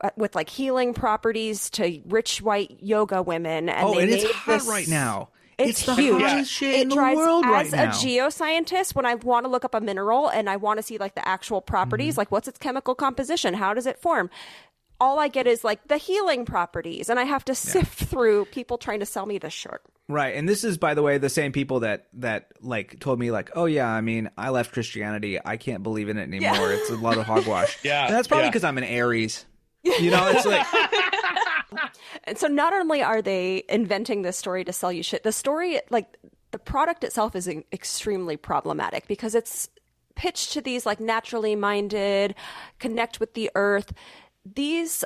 uh, 0.00 0.10
with 0.16 0.34
like 0.34 0.48
healing 0.48 0.92
properties 0.94 1.70
to 1.70 2.00
rich 2.06 2.42
white 2.42 2.76
yoga 2.82 3.22
women. 3.22 3.68
And 3.68 3.86
oh, 3.88 3.94
they 3.94 4.02
and 4.02 4.10
it's 4.12 4.30
hot 4.30 4.58
this- 4.60 4.68
right 4.68 4.88
now. 4.88 5.28
It's, 5.56 5.86
the 5.86 5.94
huge. 5.94 6.62
it 6.62 6.90
drives 6.90 7.16
world 7.16 7.44
as 7.44 7.70
right 7.70 7.84
a 7.84 7.86
geoscientist 7.92 8.96
when 8.96 9.06
I 9.06 9.14
want 9.14 9.44
to 9.46 9.48
look 9.48 9.64
up 9.64 9.72
a 9.72 9.80
mineral 9.80 10.28
and 10.28 10.50
I 10.50 10.56
want 10.56 10.78
to 10.78 10.82
see 10.82 10.98
like 10.98 11.14
the 11.14 11.26
actual 11.28 11.60
properties, 11.60 12.14
Mm-hmm. 12.14 12.20
like 12.22 12.32
what's 12.32 12.48
its 12.48 12.58
chemical 12.58 12.96
composition, 12.96 13.54
how 13.54 13.72
does 13.72 13.86
it 13.86 14.00
form. 14.00 14.30
All 15.00 15.18
I 15.18 15.28
get 15.28 15.46
is 15.46 15.64
like 15.64 15.88
the 15.88 15.96
healing 15.96 16.44
properties, 16.44 17.08
and 17.08 17.18
I 17.18 17.24
have 17.24 17.44
to 17.46 17.54
sift 17.54 18.04
through 18.04 18.46
people 18.46 18.78
trying 18.78 19.00
to 19.00 19.06
sell 19.06 19.26
me 19.26 19.38
this 19.38 19.52
shirt. 19.52 19.82
Right, 20.08 20.34
and 20.36 20.48
this 20.48 20.64
is, 20.64 20.76
by 20.78 20.94
the 20.94 21.02
way, 21.02 21.18
the 21.18 21.28
same 21.28 21.52
people 21.52 21.80
that 21.80 22.06
that 22.14 22.52
like 22.60 23.00
told 23.00 23.18
me 23.18 23.30
like, 23.30 23.50
oh 23.54 23.64
yeah, 23.64 23.88
I 23.88 24.00
mean, 24.00 24.30
I 24.38 24.50
left 24.50 24.72
Christianity, 24.72 25.38
I 25.44 25.56
can't 25.56 25.82
believe 25.82 26.08
in 26.08 26.18
it 26.18 26.22
anymore. 26.22 26.54
Yeah. 26.54 26.76
It's 26.76 26.90
a 26.90 26.96
lot 26.96 27.18
of 27.18 27.24
hogwash. 27.26 27.78
Yeah, 27.84 28.06
and 28.06 28.14
that's 28.14 28.28
probably 28.28 28.44
yeah. 28.44 28.50
because 28.50 28.64
I'm 28.64 28.78
an 28.78 28.84
Aries. 28.84 29.44
You 30.00 30.10
know, 30.10 30.28
it's 30.28 30.46
like 30.46 30.66
And 32.24 32.38
so 32.38 32.46
not 32.46 32.72
only 32.72 33.02
are 33.02 33.22
they 33.22 33.64
inventing 33.68 34.22
this 34.22 34.36
story 34.36 34.64
to 34.64 34.72
sell 34.72 34.92
you 34.92 35.02
shit, 35.02 35.22
the 35.22 35.32
story 35.32 35.80
like 35.90 36.16
the 36.50 36.58
product 36.58 37.04
itself 37.04 37.34
is 37.36 37.48
extremely 37.48 38.36
problematic 38.36 39.06
because 39.06 39.34
it's 39.34 39.68
pitched 40.14 40.52
to 40.52 40.60
these 40.60 40.86
like 40.86 41.00
naturally 41.00 41.56
minded, 41.56 42.34
connect 42.78 43.20
with 43.20 43.34
the 43.34 43.50
earth. 43.54 43.92
These 44.44 45.04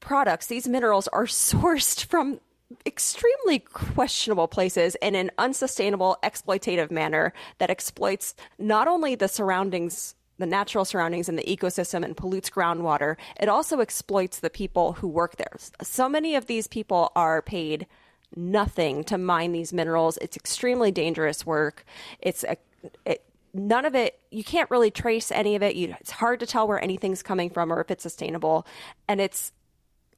products, 0.00 0.46
these 0.46 0.68
minerals 0.68 1.08
are 1.08 1.24
sourced 1.26 2.04
from 2.04 2.40
extremely 2.86 3.58
questionable 3.58 4.48
places 4.48 4.96
in 5.02 5.14
an 5.14 5.30
unsustainable, 5.38 6.16
exploitative 6.22 6.90
manner 6.90 7.32
that 7.58 7.70
exploits 7.70 8.34
not 8.58 8.88
only 8.88 9.14
the 9.14 9.28
surroundings, 9.28 10.14
the 10.38 10.46
natural 10.46 10.84
surroundings 10.84 11.28
and 11.28 11.38
the 11.38 11.44
ecosystem 11.44 12.04
and 12.04 12.16
pollutes 12.16 12.50
groundwater, 12.50 13.16
it 13.38 13.48
also 13.48 13.80
exploits 13.80 14.40
the 14.40 14.50
people 14.50 14.94
who 14.94 15.08
work 15.08 15.36
there. 15.36 15.52
So 15.82 16.08
many 16.08 16.34
of 16.34 16.46
these 16.46 16.66
people 16.66 17.12
are 17.14 17.42
paid 17.42 17.86
nothing 18.34 19.04
to 19.04 19.18
mine 19.18 19.52
these 19.52 19.72
minerals. 19.72 20.18
It's 20.18 20.36
extremely 20.36 20.90
dangerous 20.90 21.44
work. 21.44 21.84
It's 22.20 22.44
a, 22.44 22.56
it, 23.04 23.22
none 23.54 23.84
of 23.84 23.94
it 23.94 24.18
you 24.30 24.44
can't 24.44 24.70
really 24.70 24.90
trace 24.90 25.30
any 25.30 25.54
of 25.56 25.62
it. 25.62 25.76
You, 25.76 25.94
it's 26.00 26.10
hard 26.10 26.40
to 26.40 26.46
tell 26.46 26.66
where 26.66 26.82
anything's 26.82 27.22
coming 27.22 27.50
from 27.50 27.72
or 27.72 27.80
if 27.80 27.90
it's 27.90 28.02
sustainable. 28.02 28.66
And 29.08 29.20
it's 29.20 29.52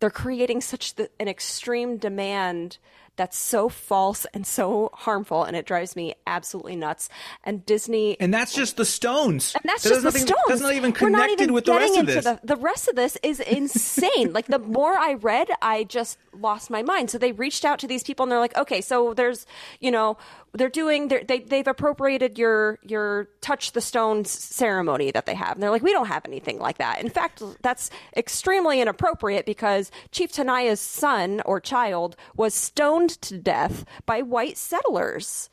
they're 0.00 0.10
creating 0.10 0.60
such 0.60 0.94
the, 0.94 1.10
an 1.18 1.28
extreme 1.28 1.96
demand 1.96 2.78
that's 3.16 3.38
so 3.38 3.68
false 3.68 4.26
and 4.34 4.46
so 4.46 4.90
harmful 4.94 5.44
and 5.44 5.56
it 5.56 5.66
drives 5.66 5.94
me 5.96 6.14
absolutely 6.26 6.76
nuts 6.76 7.08
and 7.44 7.64
disney 7.66 8.16
And 8.20 8.32
that's 8.34 8.54
just 8.54 8.76
the 8.76 8.84
stones. 8.84 9.54
and 9.54 9.62
that's 9.64 9.82
That 9.84 9.90
just 9.90 10.02
has 10.04 10.12
the 10.14 10.18
nothing- 10.20 10.26
stones. 10.26 10.42
That's 10.48 10.60
not 10.60 10.74
even 10.74 10.94
We're 11.00 11.08
not 11.10 11.22
connected 11.22 11.42
even 11.44 11.54
with 11.54 11.64
the 11.64 11.72
rest 11.72 11.96
of 11.96 12.06
this. 12.06 12.24
The, 12.24 12.40
the 12.42 12.56
rest 12.56 12.88
of 12.88 12.96
this 12.96 13.16
is 13.22 13.40
insane. 13.40 14.32
like 14.32 14.46
the 14.46 14.58
more 14.58 14.96
I 14.96 15.14
read, 15.14 15.48
I 15.62 15.84
just 15.84 16.18
lost 16.32 16.70
my 16.70 16.82
mind. 16.82 17.10
So 17.10 17.18
they 17.18 17.32
reached 17.32 17.64
out 17.64 17.78
to 17.80 17.86
these 17.86 18.02
people 18.02 18.24
and 18.24 18.32
they're 18.32 18.40
like, 18.40 18.56
okay, 18.56 18.80
so 18.80 19.14
there's, 19.14 19.46
you 19.80 19.90
know, 19.90 20.16
they're 20.52 20.68
doing, 20.68 21.08
they're, 21.08 21.24
they 21.24 21.40
they've 21.40 21.66
appropriated 21.66 22.38
your 22.38 22.78
your 22.82 23.28
touch 23.40 23.72
the 23.72 23.80
stones 23.80 24.30
ceremony 24.30 25.10
that 25.10 25.26
they 25.26 25.34
have. 25.34 25.52
And 25.54 25.62
they're 25.62 25.70
like, 25.70 25.82
we 25.82 25.92
don't 25.92 26.06
have 26.06 26.24
anything 26.26 26.58
like 26.60 26.78
that. 26.78 27.00
In 27.00 27.10
fact, 27.10 27.42
that's 27.62 27.90
extremely 28.16 28.80
inappropriate 28.80 29.46
because 29.46 29.90
Chief 30.12 30.32
Tenaya's 30.32 30.80
son 30.80 31.40
or 31.44 31.60
child 31.60 32.14
was 32.36 32.54
stoned 32.54 33.03
to 33.10 33.38
death 33.38 33.84
by 34.06 34.22
white 34.22 34.56
settlers. 34.56 35.48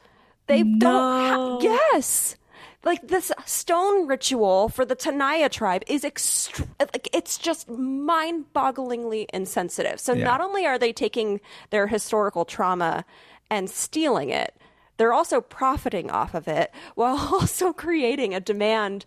They 0.48 0.64
don't. 0.64 0.82
Ha- 0.82 1.60
yes 1.62 2.36
like 2.84 3.08
this 3.08 3.32
stone 3.46 4.08
ritual 4.08 4.70
for 4.70 4.86
the 4.86 4.96
Tenaya 4.96 5.50
tribe 5.50 5.84
is 5.88 6.04
extr 6.04 6.68
like 6.80 7.08
it's 7.14 7.38
just 7.38 7.70
mind-bogglingly 7.70 9.26
insensitive. 9.34 10.00
So 10.00 10.14
Yeah. 10.14 10.26
not 10.26 10.42
only 10.42 10.66
are 10.66 10.78
they 10.80 10.94
taking 10.94 11.42
their 11.70 11.88
historical 11.88 12.46
trauma 12.46 13.06
and 13.50 13.70
stealing 13.70 14.30
it, 14.30 14.56
they're 14.98 15.14
also 15.14 15.42
profiting 15.42 16.10
off 16.10 16.34
of 16.34 16.48
it 16.48 16.72
while 16.96 17.18
also 17.34 17.74
creating 17.74 18.34
a 18.34 18.40
demand 18.40 19.06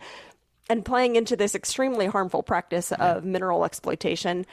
and 0.71 0.85
playing 0.85 1.17
into 1.17 1.37
this 1.37 1.55
extremely 1.55 2.07
harmful 2.07 2.43
practice 2.43 2.91
of 2.93 3.25
mineral 3.25 3.65
exploitation. 3.65 4.47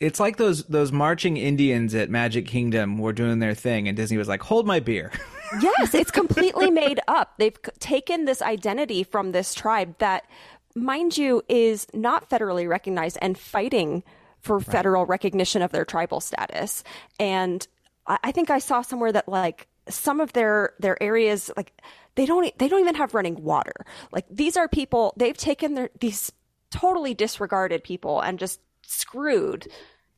It's 0.00 0.20
like 0.20 0.36
those 0.36 0.64
those 0.64 0.92
marching 0.92 1.36
Indians 1.36 1.94
at 1.94 2.08
Magic 2.08 2.46
Kingdom 2.46 2.98
were 2.98 3.12
doing 3.12 3.40
their 3.40 3.54
thing, 3.54 3.88
and 3.88 3.96
Disney 3.96 4.16
was 4.16 4.28
like, 4.28 4.42
"Hold 4.42 4.66
my 4.66 4.80
beer." 4.80 5.12
Yes, 5.62 5.94
it's 5.94 6.10
completely 6.10 6.70
made 6.70 7.00
up. 7.08 7.32
They've 7.38 7.56
taken 7.78 8.26
this 8.26 8.42
identity 8.42 9.02
from 9.02 9.32
this 9.32 9.54
tribe 9.54 9.96
that, 9.96 10.26
mind 10.74 11.16
you, 11.16 11.42
is 11.48 11.86
not 11.94 12.28
federally 12.28 12.68
recognized 12.68 13.16
and 13.22 13.38
fighting 13.38 14.04
for 14.40 14.60
federal 14.60 15.06
recognition 15.06 15.62
of 15.62 15.72
their 15.72 15.84
tribal 15.84 16.20
status. 16.20 16.84
And 17.18 17.66
I, 18.06 18.18
I 18.24 18.32
think 18.32 18.50
I 18.50 18.58
saw 18.58 18.82
somewhere 18.82 19.12
that 19.12 19.28
like 19.28 19.68
some 19.88 20.20
of 20.20 20.32
their 20.34 20.74
their 20.78 21.02
areas 21.02 21.50
like 21.56 21.72
they 22.14 22.26
don't 22.26 22.56
they 22.58 22.68
don't 22.68 22.80
even 22.80 22.94
have 22.96 23.14
running 23.14 23.42
water. 23.42 23.86
Like 24.12 24.26
these 24.30 24.56
are 24.56 24.68
people 24.68 25.14
they've 25.16 25.36
taken 25.36 25.74
their 25.74 25.90
these 26.00 26.32
totally 26.70 27.14
disregarded 27.14 27.82
people 27.82 28.20
and 28.20 28.38
just 28.38 28.60
screwed 28.88 29.68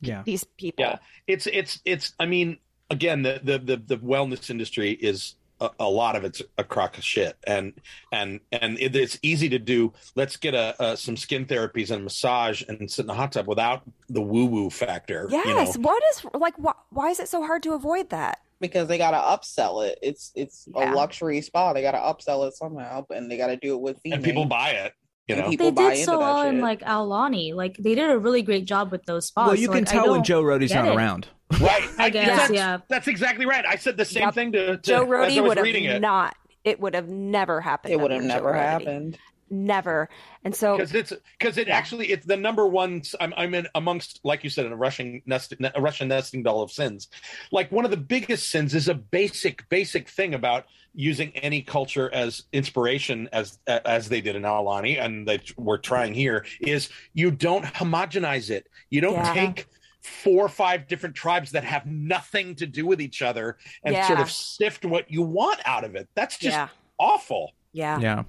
Yeah. 0.01 0.23
these 0.25 0.43
people. 0.43 0.83
Yeah, 0.85 0.97
it's 1.27 1.47
it's 1.47 1.79
it's. 1.85 2.13
I 2.19 2.25
mean, 2.25 2.57
again, 2.89 3.21
the 3.23 3.39
the 3.43 3.59
the, 3.59 3.77
the 3.77 3.97
wellness 3.97 4.49
industry 4.49 4.91
is 4.91 5.35
a, 5.59 5.69
a 5.79 5.89
lot 5.89 6.15
of 6.15 6.23
it's 6.23 6.41
a 6.57 6.63
crock 6.63 6.97
of 6.97 7.03
shit, 7.03 7.37
and 7.45 7.73
and 8.11 8.39
and 8.51 8.79
it, 8.79 8.95
it's 8.95 9.19
easy 9.21 9.47
to 9.49 9.59
do. 9.59 9.93
Let's 10.15 10.37
get 10.37 10.55
a, 10.55 10.75
a 10.83 10.97
some 10.97 11.15
skin 11.17 11.45
therapies 11.45 11.91
and 11.91 12.01
a 12.01 12.03
massage 12.03 12.63
and 12.67 12.89
sit 12.89 13.05
in 13.05 13.09
a 13.11 13.13
hot 13.13 13.33
tub 13.33 13.47
without 13.47 13.83
the 14.09 14.21
woo 14.21 14.45
woo 14.45 14.69
factor. 14.69 15.27
you 15.29 15.37
Yes. 15.45 15.77
know? 15.77 15.83
What 15.83 16.01
is 16.11 16.25
like? 16.33 16.55
Wh- 16.57 16.79
why 16.93 17.09
is 17.09 17.19
it 17.19 17.27
so 17.29 17.43
hard 17.45 17.63
to 17.63 17.73
avoid 17.73 18.09
that? 18.09 18.39
because 18.59 18.87
they 18.87 18.99
gotta 18.99 19.17
upsell 19.17 19.87
it. 19.87 19.97
It's 20.03 20.31
it's 20.35 20.67
Yeah. 20.75 20.93
a 20.93 20.95
luxury 20.95 21.41
spa. 21.41 21.73
They 21.73 21.81
gotta 21.81 21.97
upsell 21.97 22.47
it 22.47 22.53
somehow, 22.53 23.07
and 23.09 23.29
they 23.29 23.35
gotta 23.35 23.57
do 23.57 23.73
it 23.73 23.81
with 23.81 23.99
fee 24.03 24.11
and 24.11 24.23
people 24.23 24.45
buy 24.45 24.69
it. 24.71 24.93
You 25.27 25.35
know, 25.35 25.49
they 25.49 25.71
did 25.71 26.05
so 26.05 26.11
that 26.11 26.19
well 26.19 26.41
in 26.41 26.55
shit. 26.55 26.63
like 26.63 26.81
Aulani. 26.81 27.53
Like 27.53 27.77
they 27.77 27.95
did 27.95 28.09
a 28.09 28.17
really 28.17 28.41
great 28.41 28.65
job 28.65 28.91
with 28.91 29.05
those 29.05 29.27
spots. 29.27 29.47
well, 29.47 29.55
you 29.55 29.67
so, 29.67 29.73
can 29.73 29.83
like, 29.83 29.89
tell 29.93 30.11
when 30.11 30.23
Joe 30.23 30.43
Rohde's 30.43 30.73
not 30.73 30.87
it. 30.87 30.95
around. 30.95 31.27
right? 31.59 31.87
I 31.97 32.09
guess, 32.09 32.27
that's, 32.27 32.51
yeah. 32.53 32.77
that's 32.89 33.07
exactly 33.07 33.45
right. 33.45 33.65
I 33.65 33.75
said 33.75 33.97
the 33.97 34.05
same 34.05 34.23
Yep. 34.23 34.33
thing 34.33 34.51
to, 34.53 34.77
to 34.77 34.81
Joe 34.81 35.03
as 35.03 35.33
I 35.33 35.37
Rohde 35.37 35.47
would 35.47 35.57
reading 35.59 35.85
have 35.85 35.97
it. 35.97 35.99
not. 35.99 36.35
It 36.63 36.79
would 36.79 36.95
have 36.95 37.07
never 37.09 37.59
happened. 37.61 37.93
It 37.93 37.99
would 37.99 38.11
have 38.11 38.21
under 38.21 38.33
Joe 38.33 38.43
never 38.43 38.53
Rohde. 38.53 39.15
Happened. 39.51 39.67
Never. 39.67 40.09
And 40.43 40.55
so 40.55 40.77
because 40.77 40.93
it's 40.93 41.13
because 41.37 41.57
it 41.57 41.67
actually 41.67 42.07
it's 42.11 42.25
the 42.25 42.37
number 42.37 42.65
one 42.65 43.01
I'm, 43.19 43.33
I'm 43.35 43.53
in 43.53 43.67
amongst 43.75 44.19
like 44.23 44.43
you 44.43 44.49
said 44.49 44.65
in 44.65 44.71
a 44.71 44.75
russian 44.77 45.21
nest 45.25 45.53
a 45.61 45.81
russian 45.81 46.07
nesting 46.07 46.43
doll 46.43 46.61
of 46.61 46.71
sins 46.71 47.09
like 47.51 47.71
one 47.71 47.85
of 47.85 47.91
the 47.91 47.97
biggest 47.97 48.49
sins 48.49 48.73
is 48.73 48.87
a 48.87 48.93
basic 48.93 49.67
basic 49.69 50.09
thing 50.09 50.33
about 50.33 50.65
using 50.93 51.31
any 51.37 51.61
culture 51.61 52.09
as 52.13 52.43
inspiration 52.53 53.29
as 53.33 53.59
as 53.67 54.09
they 54.09 54.21
did 54.21 54.35
in 54.35 54.43
Aulani 54.43 54.99
and 54.99 55.27
they 55.27 55.41
were 55.57 55.77
trying 55.77 56.13
here 56.13 56.45
is 56.61 56.89
you 57.13 57.29
don't 57.31 57.65
homogenize 57.65 58.49
it 58.49 58.67
you 58.89 59.01
don't 59.01 59.13
Yeah. 59.13 59.33
take 59.33 59.67
four 60.01 60.45
or 60.45 60.49
five 60.49 60.87
different 60.87 61.13
tribes 61.15 61.51
that 61.51 61.63
have 61.63 61.85
nothing 61.85 62.55
to 62.55 62.65
do 62.65 62.87
with 62.87 62.99
each 62.99 63.21
other 63.21 63.57
and 63.83 63.95
sort 64.05 64.19
of 64.19 64.31
sift 64.31 64.83
what 64.85 65.11
you 65.11 65.21
want 65.21 65.59
out 65.65 65.83
of 65.83 65.95
it 65.95 66.07
that's 66.15 66.37
just 66.37 66.55
Yeah. 66.55 66.69
awful 66.97 67.51
yeah. 67.73 67.99
Yeah. 67.99 68.23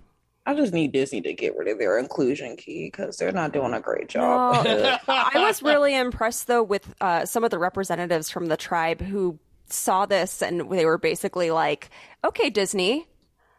I 0.45 0.55
just 0.55 0.73
need 0.73 0.91
Disney 0.93 1.21
to 1.23 1.33
get 1.33 1.57
rid 1.57 1.69
of 1.69 1.79
their 1.79 1.99
inclusion 1.99 2.57
key 2.57 2.87
because 2.91 3.17
they're 3.17 3.31
not 3.33 3.53
doing 3.53 3.73
a 3.75 3.81
great 3.81 4.09
job. 4.09 4.65
No. 4.65 4.97
I 5.09 5.31
was 5.47 5.63
really 5.63 5.95
impressed 5.95 6.49
though 6.49 6.63
with 6.65 6.93
uh, 7.01 7.25
some 7.27 7.45
of 7.45 7.51
the 7.51 7.59
representatives 7.61 8.29
from 8.31 8.47
the 8.47 8.57
tribe 8.57 9.01
who 9.01 9.39
saw 9.67 10.05
this 10.05 10.43
and 10.43 10.69
they 10.71 10.85
were 10.85 10.99
basically 10.99 11.51
like, 11.53 11.91
"Okay, 12.25 12.51
Disney, 12.51 13.07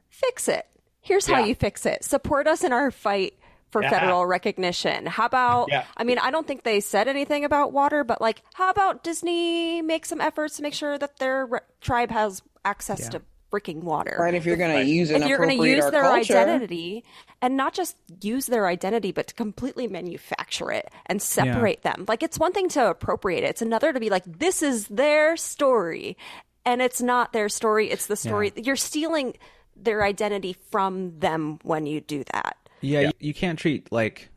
fix 0.09 0.47
it. 0.49 0.65
Here's 1.01 1.25
how 1.25 1.39
Yeah. 1.39 1.45
you 1.45 1.55
fix 1.55 1.85
it. 1.85 2.03
Support 2.03 2.47
us 2.47 2.63
in 2.63 2.73
our 2.73 2.91
fight." 2.91 3.33
For 3.71 3.81
Yeah. 3.81 3.89
federal 3.89 4.23
recognition. 4.27 5.07
How 5.07 5.25
about, 5.25 5.69
Yeah. 5.71 5.83
I 5.97 6.03
mean, 6.03 6.19
I 6.19 6.29
don't 6.29 6.45
think 6.45 6.61
they 6.61 6.79
said 6.79 7.07
anything 7.07 7.43
about 7.43 7.71
water, 7.73 8.03
but 8.03 8.21
like, 8.21 8.43
how 8.53 8.69
about 8.69 9.03
Disney 9.03 9.81
make 9.81 10.05
some 10.05 10.21
efforts 10.21 10.57
to 10.57 10.61
make 10.61 10.75
sure 10.75 10.95
that 10.99 11.17
their 11.17 11.47
re- 11.47 11.59
tribe 11.81 12.11
has 12.11 12.43
access 12.63 13.09
to 13.09 13.23
freaking 13.53 13.83
water? 13.83 14.17
right? 14.19 14.33
If 14.33 14.45
you're 14.45 14.55
gonna 14.57 14.73
Right. 14.73 14.87
use 14.87 15.11
and 15.11 15.21
if 15.23 15.29
you're 15.29 15.37
going 15.37 15.49
to 15.49 15.55
appropriate 15.55 15.75
use 15.75 15.91
their 15.91 16.01
culture, 16.01 16.37
identity 16.37 17.03
and 17.41 17.55
not 17.55 17.73
just 17.73 17.95
use 18.21 18.47
their 18.47 18.65
identity 18.67 19.11
but 19.11 19.27
to 19.27 19.33
completely 19.35 19.87
manufacture 19.87 20.71
it 20.71 20.89
and 21.05 21.21
separate 21.21 21.83
them 21.83 22.05
like 22.07 22.23
it's 22.23 22.39
one 22.39 22.51
thing 22.53 22.67
to 22.69 22.89
appropriate 22.89 23.43
it 23.43 23.49
it's 23.49 23.61
another 23.61 23.93
to 23.93 23.99
be 23.99 24.09
like 24.09 24.23
this 24.25 24.63
is 24.63 24.87
their 24.87 25.37
story 25.37 26.17
and 26.65 26.81
it's 26.81 27.01
not 27.01 27.31
their 27.33 27.49
story 27.49 27.91
it's 27.91 28.07
the 28.07 28.15
story 28.15 28.51
you're 28.55 28.75
stealing 28.75 29.35
their 29.75 30.03
identity 30.03 30.53
from 30.71 31.19
them 31.19 31.59
when 31.63 31.85
you 31.85 31.99
do 32.01 32.23
that 32.31 32.57
Yeah, 32.81 33.01
You, 33.01 33.11
you 33.19 33.33
can't 33.33 33.59
treat 33.59 33.91
like 33.91 34.29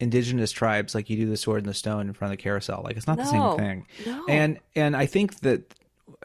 indigenous 0.00 0.50
tribes 0.50 0.94
like 0.94 1.08
you 1.10 1.16
do 1.16 1.26
the 1.30 1.36
sword 1.36 1.58
and 1.58 1.68
the 1.68 1.74
stone 1.74 2.08
in 2.08 2.12
front 2.14 2.32
of 2.32 2.38
the 2.38 2.42
carousel. 2.42 2.82
Like 2.84 2.96
it's 2.96 3.06
not 3.06 3.16
the 3.16 3.24
same 3.24 3.56
thing. 3.56 3.86
no. 4.06 4.24
And 4.28 4.58
and 4.74 4.96
I 4.96 5.06
think 5.06 5.40
that 5.40 5.72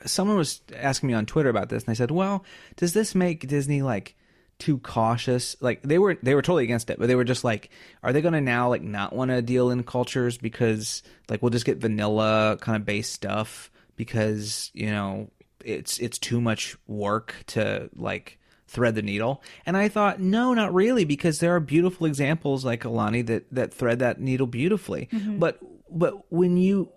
someone 0.05 0.37
was 0.37 0.61
asking 0.75 1.07
me 1.07 1.13
on 1.13 1.25
Twitter 1.25 1.49
about 1.49 1.69
this, 1.69 1.83
and 1.83 1.91
I 1.91 1.93
said, 1.93 2.11
"Well, 2.11 2.43
does 2.75 2.93
this 2.93 3.15
make 3.15 3.47
Disney 3.47 3.81
like 3.81 4.15
too 4.57 4.77
cautious?" 4.79 5.55
Like 5.59 5.81
they 5.81 5.97
were 5.97 6.17
they 6.21 6.35
were 6.35 6.41
totally 6.41 6.63
against 6.63 6.89
it, 6.89 6.99
but 6.99 7.07
they 7.07 7.15
were 7.15 7.23
just 7.23 7.43
like, 7.43 7.69
"Are 8.03 8.13
they 8.13 8.21
going 8.21 8.33
to 8.33 8.41
now 8.41 8.69
like 8.69 8.81
not 8.81 9.13
want 9.13 9.31
to 9.31 9.41
deal 9.41 9.69
in 9.69 9.83
cultures 9.83 10.37
because 10.37 11.03
like 11.29 11.41
we'll 11.41 11.51
just 11.51 11.65
get 11.65 11.77
vanilla 11.77 12.57
kind 12.61 12.75
of 12.75 12.85
base 12.85 13.09
stuff 13.09 13.71
because 13.95 14.71
you 14.73 14.89
know 14.89 15.29
it's 15.63 15.99
it's 15.99 16.17
too 16.17 16.41
much 16.41 16.77
work 16.87 17.35
to 17.47 17.89
like." 17.95 18.37
thread 18.69 18.93
the 18.93 19.01
needle 19.01 19.41
and 19.65 19.75
i 19.75 19.87
thought 19.87 20.19
no 20.19 20.53
not 20.53 20.71
really 20.71 21.03
because 21.03 21.39
there 21.39 21.55
are 21.55 21.59
beautiful 21.59 22.05
examples 22.05 22.63
like 22.63 22.83
Aulani 22.83 23.25
that 23.25 23.51
that 23.51 23.73
thread 23.73 23.97
that 23.97 24.21
needle 24.21 24.45
beautifully 24.45 25.09
mm-hmm. 25.11 25.39
but 25.39 25.57
but 25.91 26.31
when 26.31 26.57
you 26.57 26.91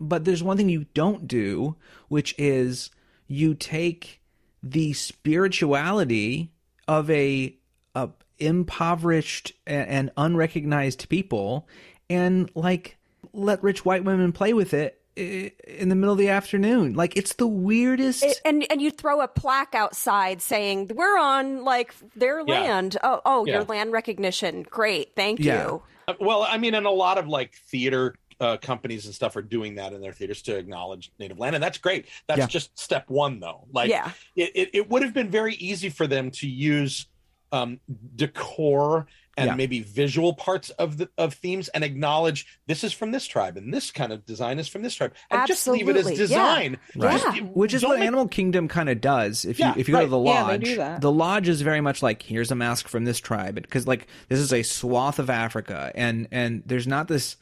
but 0.00 0.24
there's 0.24 0.42
one 0.42 0.56
thing 0.56 0.68
you 0.68 0.86
don't 0.94 1.28
do 1.28 1.76
which 2.08 2.34
is 2.38 2.90
you 3.26 3.54
take 3.54 4.20
the 4.62 4.92
spirituality 4.94 6.50
of 6.86 7.10
a, 7.10 7.56
a 7.94 8.08
impoverished 8.38 9.52
a- 9.66 9.70
and 9.70 10.10
unrecognized 10.16 11.08
people 11.08 11.68
and 12.10 12.50
like 12.54 12.96
let 13.32 13.62
rich 13.62 13.84
white 13.84 14.04
women 14.04 14.32
play 14.32 14.52
with 14.52 14.72
it 14.74 14.94
in 15.16 15.88
the 15.88 15.96
middle 15.96 16.12
of 16.12 16.18
the 16.18 16.28
afternoon. 16.28 16.94
Like 16.94 17.16
it's 17.16 17.34
the 17.34 17.46
weirdest. 17.48 18.22
It- 18.22 18.40
and 18.44 18.64
and 18.70 18.80
you 18.80 18.90
throw 18.92 19.20
a 19.20 19.26
plaque 19.28 19.74
outside 19.74 20.40
saying 20.40 20.92
we're 20.94 21.18
on 21.18 21.64
like 21.64 21.92
their 22.14 22.38
Yeah. 22.40 22.44
land. 22.60 22.96
Oh, 23.02 23.20
oh, 23.26 23.44
your 23.46 23.64
land 23.64 23.92
recognition. 23.92 24.62
Great, 24.62 25.14
thank 25.16 25.40
Yeah. 25.40 25.66
you. 25.66 25.82
Uh, 26.06 26.14
Well, 26.20 26.44
I 26.48 26.56
mean, 26.56 26.74
in 26.74 26.86
a 26.86 26.90
lot 26.90 27.18
of 27.18 27.26
like 27.28 27.54
theater 27.66 28.14
uh, 28.40 28.56
companies 28.58 29.06
and 29.06 29.14
stuff 29.14 29.34
are 29.36 29.42
doing 29.42 29.74
that 29.76 29.92
in 29.92 30.00
their 30.00 30.12
theaters 30.12 30.42
to 30.42 30.56
acknowledge 30.56 31.10
native 31.18 31.38
land, 31.38 31.56
and 31.56 31.62
that's 31.62 31.78
great. 31.78 32.06
That's 32.26 32.38
Yeah. 32.38 32.46
just 32.46 32.78
step 32.78 33.08
one, 33.10 33.40
though. 33.40 33.66
Like, 33.72 33.90
Yeah. 33.90 34.12
it, 34.36 34.52
it, 34.54 34.70
it 34.74 34.90
would 34.90 35.02
have 35.02 35.12
been 35.14 35.30
very 35.30 35.54
easy 35.56 35.88
for 35.88 36.06
them 36.06 36.30
to 36.32 36.48
use 36.48 37.06
um, 37.50 37.80
decor 38.14 39.06
and 39.38 39.46
Yeah. 39.48 39.54
maybe 39.54 39.80
visual 39.80 40.34
parts 40.34 40.68
of 40.70 40.98
the 40.98 41.08
of 41.16 41.32
themes 41.34 41.68
and 41.68 41.82
acknowledge 41.84 42.46
this 42.66 42.82
is 42.84 42.92
from 42.92 43.10
this 43.12 43.24
tribe 43.26 43.56
and 43.56 43.72
this 43.72 43.90
kind 43.90 44.12
of 44.12 44.26
design 44.26 44.58
is 44.58 44.68
from 44.68 44.82
this 44.82 44.94
tribe, 44.94 45.14
and 45.30 45.46
just 45.46 45.66
leave 45.66 45.88
it 45.88 45.96
as 45.96 46.06
Absolutely, 46.08 46.14
yeah. 46.14 46.26
design. 46.26 46.78
Right. 46.96 47.20
Just- 47.22 47.42
Which 47.54 47.72
is 47.74 47.82
what 47.84 48.00
make- 48.00 48.06
Animal 48.08 48.28
Kingdom 48.28 48.68
kind 48.68 48.88
of 48.90 49.00
does. 49.00 49.44
If 49.44 49.58
you 49.60 49.72
if 49.76 49.88
you 49.88 49.94
go 49.94 50.02
to 50.02 50.06
the 50.08 50.18
lodge, 50.18 50.64
do 50.64 50.76
the 51.00 51.10
lodge 51.12 51.48
is 51.48 51.62
very 51.62 51.80
much 51.80 52.02
like 52.02 52.22
here's 52.22 52.50
a 52.50 52.54
mask 52.56 52.86
from 52.88 53.04
this 53.04 53.18
tribe 53.20 53.54
because 53.54 53.86
like 53.86 54.08
this 54.28 54.40
is 54.40 54.52
a 54.52 54.62
swath 54.62 55.18
of 55.18 55.30
Africa, 55.30 55.90
and 55.94 56.28
and 56.32 56.62
there's 56.66 56.86
not 56.86 57.08
this 57.08 57.36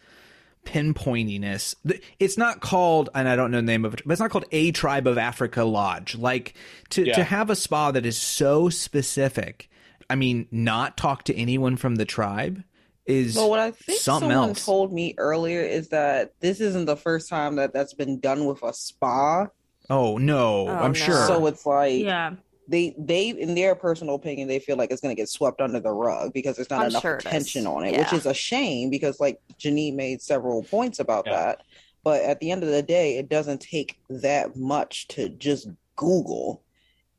pinpointiness. 0.66 1.74
It's 2.18 2.36
not 2.36 2.60
called, 2.60 3.08
and 3.14 3.28
I 3.28 3.36
don't 3.36 3.50
know 3.50 3.58
the 3.58 3.62
name 3.62 3.84
of 3.84 3.94
it, 3.94 4.02
but 4.04 4.12
it's 4.12 4.20
not 4.20 4.30
called 4.30 4.44
a 4.52 4.72
tribe 4.72 5.06
of 5.06 5.16
Africa 5.16 5.64
lodge. 5.64 6.14
Like 6.16 6.54
to 6.90 7.04
Yeah. 7.06 7.14
to 7.14 7.24
have 7.24 7.48
a 7.48 7.56
spa 7.56 7.90
that 7.92 8.04
is 8.04 8.18
so 8.18 8.68
specific. 8.68 9.70
I 10.10 10.14
mean, 10.16 10.46
not 10.50 10.96
talk 10.96 11.24
to 11.24 11.34
anyone 11.36 11.76
from 11.76 11.96
the 11.96 12.04
tribe 12.04 12.62
is 13.06 13.36
Well, 13.36 13.48
what 13.50 13.60
I 13.60 13.70
think 13.70 14.00
something 14.00 14.30
someone 14.30 14.48
else. 14.50 14.64
told 14.64 14.92
me 14.92 15.14
earlier 15.18 15.62
is 15.62 15.88
that 15.88 16.32
this 16.40 16.60
isn't 16.60 16.84
the 16.86 16.96
first 16.96 17.28
time 17.28 17.56
that 17.56 17.72
that's 17.72 17.94
been 17.94 18.20
done 18.20 18.44
with 18.46 18.62
a 18.62 18.72
spa. 18.72 19.46
oh 19.88 20.18
no, 20.18 20.68
Oh, 20.68 20.74
I'm 20.74 20.92
no. 20.92 20.98
sure. 20.98 21.26
So 21.26 21.46
it's 21.46 21.64
like 21.64 22.02
Yeah. 22.02 22.32
They 22.68 22.94
they 22.98 23.28
in 23.30 23.54
their 23.54 23.74
personal 23.74 24.14
opinion 24.16 24.48
they 24.48 24.58
feel 24.58 24.76
like 24.76 24.90
it's 24.90 25.00
going 25.00 25.14
to 25.14 25.20
get 25.20 25.28
swept 25.28 25.60
under 25.60 25.80
the 25.80 25.92
rug 25.92 26.32
because 26.32 26.56
there's 26.56 26.70
not 26.70 26.80
I'm 26.82 26.88
enough 26.90 27.02
sure 27.02 27.14
it 27.16 27.20
is. 27.20 27.26
attention 27.26 27.66
on 27.66 27.84
it, 27.84 27.98
which 27.98 28.12
is 28.12 28.26
a 28.26 28.34
shame 28.34 28.90
because 28.90 29.20
like 29.20 29.40
Janine 29.58 29.94
made 29.94 30.20
several 30.22 30.62
points 30.64 30.98
about 30.98 31.24
Yeah. 31.26 31.34
that. 31.34 31.62
But 32.04 32.22
at 32.22 32.38
the 32.40 32.50
end 32.52 32.62
of 32.62 32.68
the 32.70 32.82
day, 32.82 33.18
it 33.18 33.28
doesn't 33.28 33.60
take 33.60 33.98
that 34.08 34.56
much 34.56 35.08
to 35.08 35.28
just 35.28 35.68
Google 35.96 36.62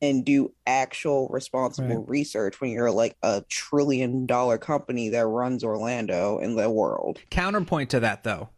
and 0.02 0.24
do 0.24 0.54
actual 0.68 1.28
responsible 1.30 1.98
Right. 1.98 2.08
research 2.10 2.62
when 2.62 2.70
you're 2.70 2.92
like 2.92 3.18
a 3.24 3.44
trillion 3.50 4.26
dollar 4.26 4.58
company 4.58 5.10
that 5.10 5.26
runs 5.26 5.64
Orlando 5.64 6.38
in 6.38 6.56
the 6.56 6.70
world. 6.70 7.20
Counterpoint 7.32 7.90
to 7.90 8.00
that, 8.02 8.24
though, 8.24 8.50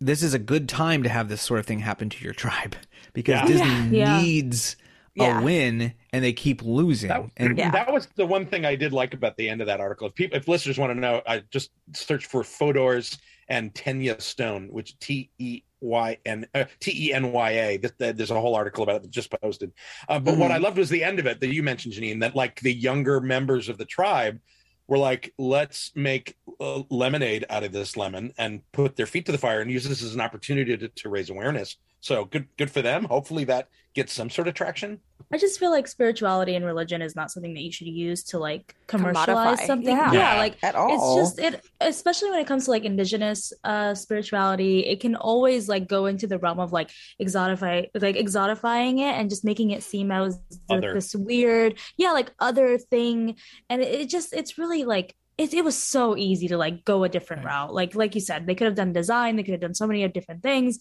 this 0.00 0.22
is 0.22 0.34
a 0.34 0.38
good 0.38 0.68
time 0.68 1.02
to 1.04 1.08
have 1.08 1.28
this 1.28 1.40
sort 1.40 1.60
of 1.60 1.66
thing 1.66 1.78
happen 1.78 2.10
to 2.10 2.24
your 2.24 2.34
tribe 2.34 2.74
because 3.14 3.40
Yeah. 3.40 3.46
Disney 3.46 3.98
Yeah. 3.98 4.18
needs 4.18 4.76
Yeah. 5.16 5.40
a 5.40 5.42
win 5.44 5.94
and 6.12 6.24
they 6.24 6.32
keep 6.32 6.62
losing. 6.62 7.08
That, 7.08 7.24
and 7.36 7.56
Yeah. 7.58 7.70
that 7.70 7.92
was 7.92 8.06
the 8.16 8.26
one 8.26 8.46
thing 8.46 8.64
I 8.64 8.76
did 8.76 8.92
like 8.92 9.14
about 9.14 9.36
the 9.36 9.48
end 9.48 9.60
of 9.60 9.66
that 9.68 9.80
article. 9.80 10.06
If 10.08 10.14
people, 10.14 10.36
if 10.36 10.46
listeners 10.48 10.78
want 10.78 10.92
to 10.92 10.98
know, 10.98 11.22
I 11.26 11.42
just 11.50 11.70
search 11.94 12.26
for 12.26 12.42
Fodor's 12.42 13.18
and 13.48 13.72
Tenya 13.74 14.20
Stone, 14.20 14.68
which 14.70 14.98
T 14.98 15.30
E 15.38 15.62
Y 15.80 16.18
N 16.26 16.46
uh, 16.54 16.64
T 16.80 17.08
E 17.08 17.12
N 17.14 17.32
Y 17.32 17.50
A. 17.50 17.78
Th- 17.78 17.92
th- 17.98 18.16
There's 18.16 18.30
a 18.30 18.40
whole 18.40 18.54
article 18.54 18.82
about 18.82 18.96
it 18.96 19.02
that 19.02 19.10
just 19.10 19.30
posted. 19.40 19.72
Uh, 20.08 20.18
but 20.18 20.36
what 20.36 20.50
Mhm. 20.50 20.54
I 20.54 20.58
loved 20.58 20.78
was 20.78 20.88
the 20.90 21.04
end 21.04 21.18
of 21.18 21.26
it 21.26 21.40
that 21.40 21.52
you 21.54 21.62
mentioned, 21.62 21.94
Janine. 21.94 22.20
That 22.20 22.34
like 22.34 22.60
the 22.60 22.72
younger 22.74 23.20
members 23.20 23.68
of 23.68 23.78
the 23.78 23.84
tribe 23.84 24.40
were 24.88 24.98
like, 24.98 25.32
let's 25.38 25.92
make 25.94 26.36
uh, 26.60 26.82
lemonade 26.90 27.44
out 27.50 27.64
of 27.64 27.72
this 27.72 27.96
lemon 27.96 28.32
and 28.38 28.60
put 28.72 28.96
their 28.96 29.06
feet 29.06 29.26
to 29.26 29.32
the 29.32 29.38
fire 29.38 29.60
and 29.60 29.70
use 29.70 29.84
this 29.84 30.02
as 30.02 30.14
an 30.14 30.20
opportunity 30.20 30.76
to, 30.76 30.88
to 30.88 31.08
raise 31.08 31.28
awareness. 31.30 31.76
So 32.06 32.24
good, 32.24 32.46
good 32.56 32.70
for 32.70 32.82
them. 32.82 33.02
Hopefully 33.06 33.42
that 33.46 33.66
gets 33.92 34.12
some 34.12 34.30
sort 34.30 34.46
of 34.46 34.54
traction. 34.54 35.00
I 35.32 35.38
just 35.38 35.58
feel 35.58 35.72
like 35.72 35.88
spirituality 35.88 36.54
and 36.54 36.64
religion 36.64 37.02
is 37.02 37.16
not 37.16 37.32
something 37.32 37.52
that 37.54 37.62
you 37.62 37.72
should 37.72 37.88
use 37.88 38.22
to 38.30 38.38
like 38.38 38.76
commercialize 38.86 39.58
Commodify. 39.58 39.66
something. 39.66 39.96
Yeah. 39.96 40.12
Yeah, 40.12 40.32
Yeah. 40.34 40.38
like 40.38 40.56
At 40.62 40.76
all. 40.76 40.94
it's 41.18 41.34
just 41.36 41.40
it 41.40 41.66
especially 41.80 42.30
when 42.30 42.38
it 42.38 42.46
comes 42.46 42.66
to 42.66 42.70
like 42.70 42.84
indigenous 42.84 43.52
uh 43.64 43.92
spirituality 43.96 44.86
it 44.86 45.00
can 45.00 45.16
always 45.16 45.68
like 45.68 45.88
go 45.88 46.06
into 46.06 46.28
the 46.28 46.38
realm 46.38 46.60
of 46.60 46.72
like 46.72 46.90
exotify 47.20 47.88
like 48.00 48.14
exotifying 48.14 49.00
it 49.00 49.14
and 49.18 49.28
just 49.28 49.44
making 49.44 49.72
it 49.72 49.82
seem 49.82 50.12
as 50.12 50.38
Other. 50.70 50.94
this 50.94 51.12
weird 51.16 51.76
yeah 51.96 52.12
like 52.12 52.30
other 52.38 52.78
thing 52.78 53.34
and 53.68 53.82
it, 53.82 54.02
it 54.02 54.08
just 54.08 54.32
it's 54.32 54.58
really 54.58 54.84
like 54.84 55.16
it, 55.38 55.52
it 55.52 55.64
was 55.64 55.76
so 55.76 56.16
easy 56.16 56.48
to 56.48 56.56
like 56.56 56.84
go 56.84 57.04
a 57.04 57.08
different 57.08 57.44
Right. 57.44 57.52
route 57.52 57.74
like 57.74 57.94
like 57.94 58.14
you 58.14 58.20
said 58.20 58.46
they 58.46 58.54
could 58.54 58.66
have 58.66 58.74
done 58.74 58.92
design 58.92 59.36
they 59.36 59.42
could 59.42 59.52
have 59.52 59.60
done 59.60 59.74
so 59.74 59.86
many 59.86 60.06
different 60.08 60.42
things 60.42 60.78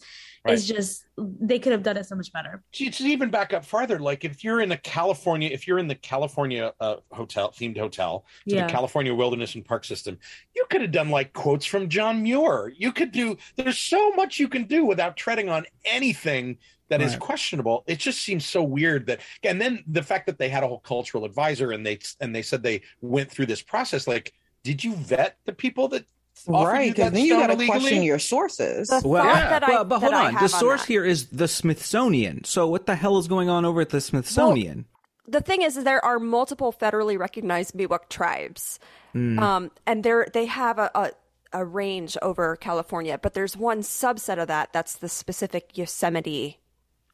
it's 0.48 0.66
just 0.66 1.06
they 1.18 1.58
could 1.58 1.72
have 1.72 1.82
done 1.82 1.98
it 1.98 2.06
so 2.06 2.16
much 2.16 2.32
better 2.32 2.64
to, 2.74 2.90
to 2.92 3.04
even 3.06 3.32
back 3.32 3.52
up 3.52 3.66
farther, 3.66 3.98
like 3.98 4.24
if 4.24 4.44
you're 4.44 4.62
in 4.62 4.72
a 4.72 4.78
California, 4.78 5.50
if 5.52 5.68
you're 5.68 5.80
in 5.80 5.88
the 5.88 5.96
California 5.96 6.72
uh, 6.80 6.98
hotel 7.12 7.52
themed 7.52 7.78
hotel, 7.80 8.26
to 8.48 8.56
Yeah. 8.56 8.68
the 8.68 8.72
California 8.72 9.16
Wilderness 9.16 9.56
and 9.56 9.66
Park 9.66 9.86
System, 9.86 10.20
you 10.56 10.66
could 10.70 10.82
have 10.82 10.92
done 10.92 11.10
like 11.10 11.34
quotes 11.34 11.66
from 11.66 11.90
John 11.90 12.22
Muir. 12.22 12.72
You 12.78 12.92
could 12.92 13.12
do. 13.12 13.38
There's 13.56 13.80
so 13.80 14.12
much 14.12 14.38
you 14.38 14.48
can 14.48 14.66
do 14.66 14.86
without 14.86 15.18
treading 15.18 15.50
on 15.50 15.66
anything 15.84 16.58
that 16.90 17.02
is 17.02 17.14
Right. 17.14 17.20
questionable. 17.22 17.84
It 17.88 17.98
just 17.98 18.22
seems 18.22 18.46
so 18.46 18.62
weird 18.62 19.08
that, 19.08 19.22
and 19.42 19.60
then 19.60 19.84
the 19.88 20.04
fact 20.04 20.28
that 20.28 20.38
they 20.38 20.50
had 20.50 20.64
a 20.64 20.68
whole 20.68 20.82
cultural 20.82 21.26
advisor 21.26 21.72
and 21.72 21.84
they 21.84 21.98
and 22.20 22.36
they 22.36 22.44
said 22.44 22.62
they 22.62 22.82
went 23.02 23.32
through 23.32 23.48
this 23.48 23.64
process. 23.64 24.08
Like, 24.08 24.32
did 24.66 24.84
you 24.84 24.96
vet 24.96 25.38
the 25.46 25.54
people 25.54 25.88
that? 25.90 26.06
offered 26.50 26.68
right 26.74 26.88
you 26.88 26.94
because 26.94 27.12
then 27.14 27.24
you 27.26 27.34
got 27.34 27.48
to 27.48 27.66
question 27.66 28.04
your 28.04 28.20
sources. 28.20 28.90
The 28.90 29.02
well, 29.08 29.24
thought 29.24 29.50
that 29.50 29.64
I- 29.64 29.70
well, 29.70 29.86
but 29.86 30.00
hold 30.00 30.14
I 30.14 30.28
on 30.28 30.34
the 30.34 30.50
source 30.50 30.82
that- 30.82 30.88
here 30.88 31.06
is 31.06 31.28
the 31.28 31.48
Smithsonian. 31.48 32.44
So 32.44 32.68
what 32.68 32.86
the 32.88 32.96
hell 32.96 33.18
is 33.18 33.30
going 33.30 33.48
on 33.50 33.64
over 33.64 33.80
at 33.82 33.90
the 33.90 34.02
Smithsonian? 34.02 34.86
the 35.28 35.42
thing 35.42 35.62
is, 35.62 35.78
is 35.78 35.86
there 35.86 36.04
are 36.04 36.20
multiple 36.20 36.74
federally 36.74 37.18
recognized 37.18 37.74
Miwok 37.74 38.10
tribes, 38.10 38.80
um, 39.16 39.72
and 39.88 40.04
they're 40.04 40.28
they 40.34 40.46
have 40.46 40.78
a, 40.78 40.92
a 40.94 41.12
a 41.54 41.64
range 41.64 42.18
over 42.22 42.58
California, 42.58 43.18
but 43.18 43.34
there's 43.34 43.56
one 43.56 43.82
subset 43.82 44.38
of 44.38 44.48
that 44.50 44.74
that's 44.74 44.98
the 44.98 45.08
specific 45.10 45.78
Yosemite 45.78 46.60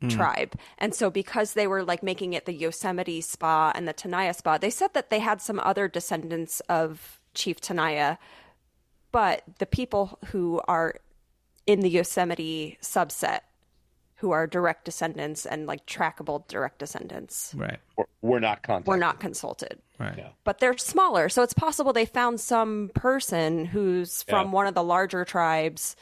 tribe, 0.10 0.56
and 0.80 0.96
so 0.96 1.12
because 1.12 1.54
they 1.54 1.68
were 1.68 1.84
like 1.84 2.02
making 2.02 2.34
it 2.34 2.46
the 2.48 2.54
Yosemite 2.54 3.22
Spa 3.22 3.72
and 3.76 3.88
the 3.88 3.94
Tenaya 3.94 4.36
Spa, 4.36 4.58
they 4.58 4.72
said 4.72 4.96
that 4.96 5.12
they 5.12 5.20
had 5.20 5.40
some 5.40 5.60
other 5.60 5.88
descendants 5.88 6.60
of 6.62 7.21
Chief 7.34 7.60
Tenaya, 7.62 8.17
but 9.12 9.44
the 9.60 9.65
people 9.65 10.20
who 10.28 10.62
are 10.67 10.96
in 11.67 11.82
the 11.82 11.89
Yosemite 11.89 12.78
subset 12.82 13.41
who 14.15 14.32
are 14.32 14.46
direct 14.46 14.86
descendants 14.86 15.46
and 15.48 15.65
like 15.65 15.86
trackable 15.88 16.48
direct 16.48 16.78
descendants 16.80 17.54
right. 17.58 17.80
We're- 17.98 18.08
We're 18.22 18.39
not 18.39 18.62
contacted. 18.62 18.88
were 18.88 18.98
not 18.98 19.20
consulted. 19.20 19.80
Right. 20.00 20.15
Yeah. 20.17 20.30
But 20.44 20.60
they're 20.60 20.78
smaller, 20.78 21.28
so 21.30 21.41
it's 21.44 21.54
possible 21.54 21.91
they 21.94 22.06
found 22.06 22.39
some 22.39 22.91
person 22.94 23.65
who's 23.65 24.24
from 24.24 24.48
Yeah. 24.48 24.54
one 24.54 24.67
of 24.67 24.74
the 24.76 24.84
larger 24.84 25.26
tribes. 25.26 25.96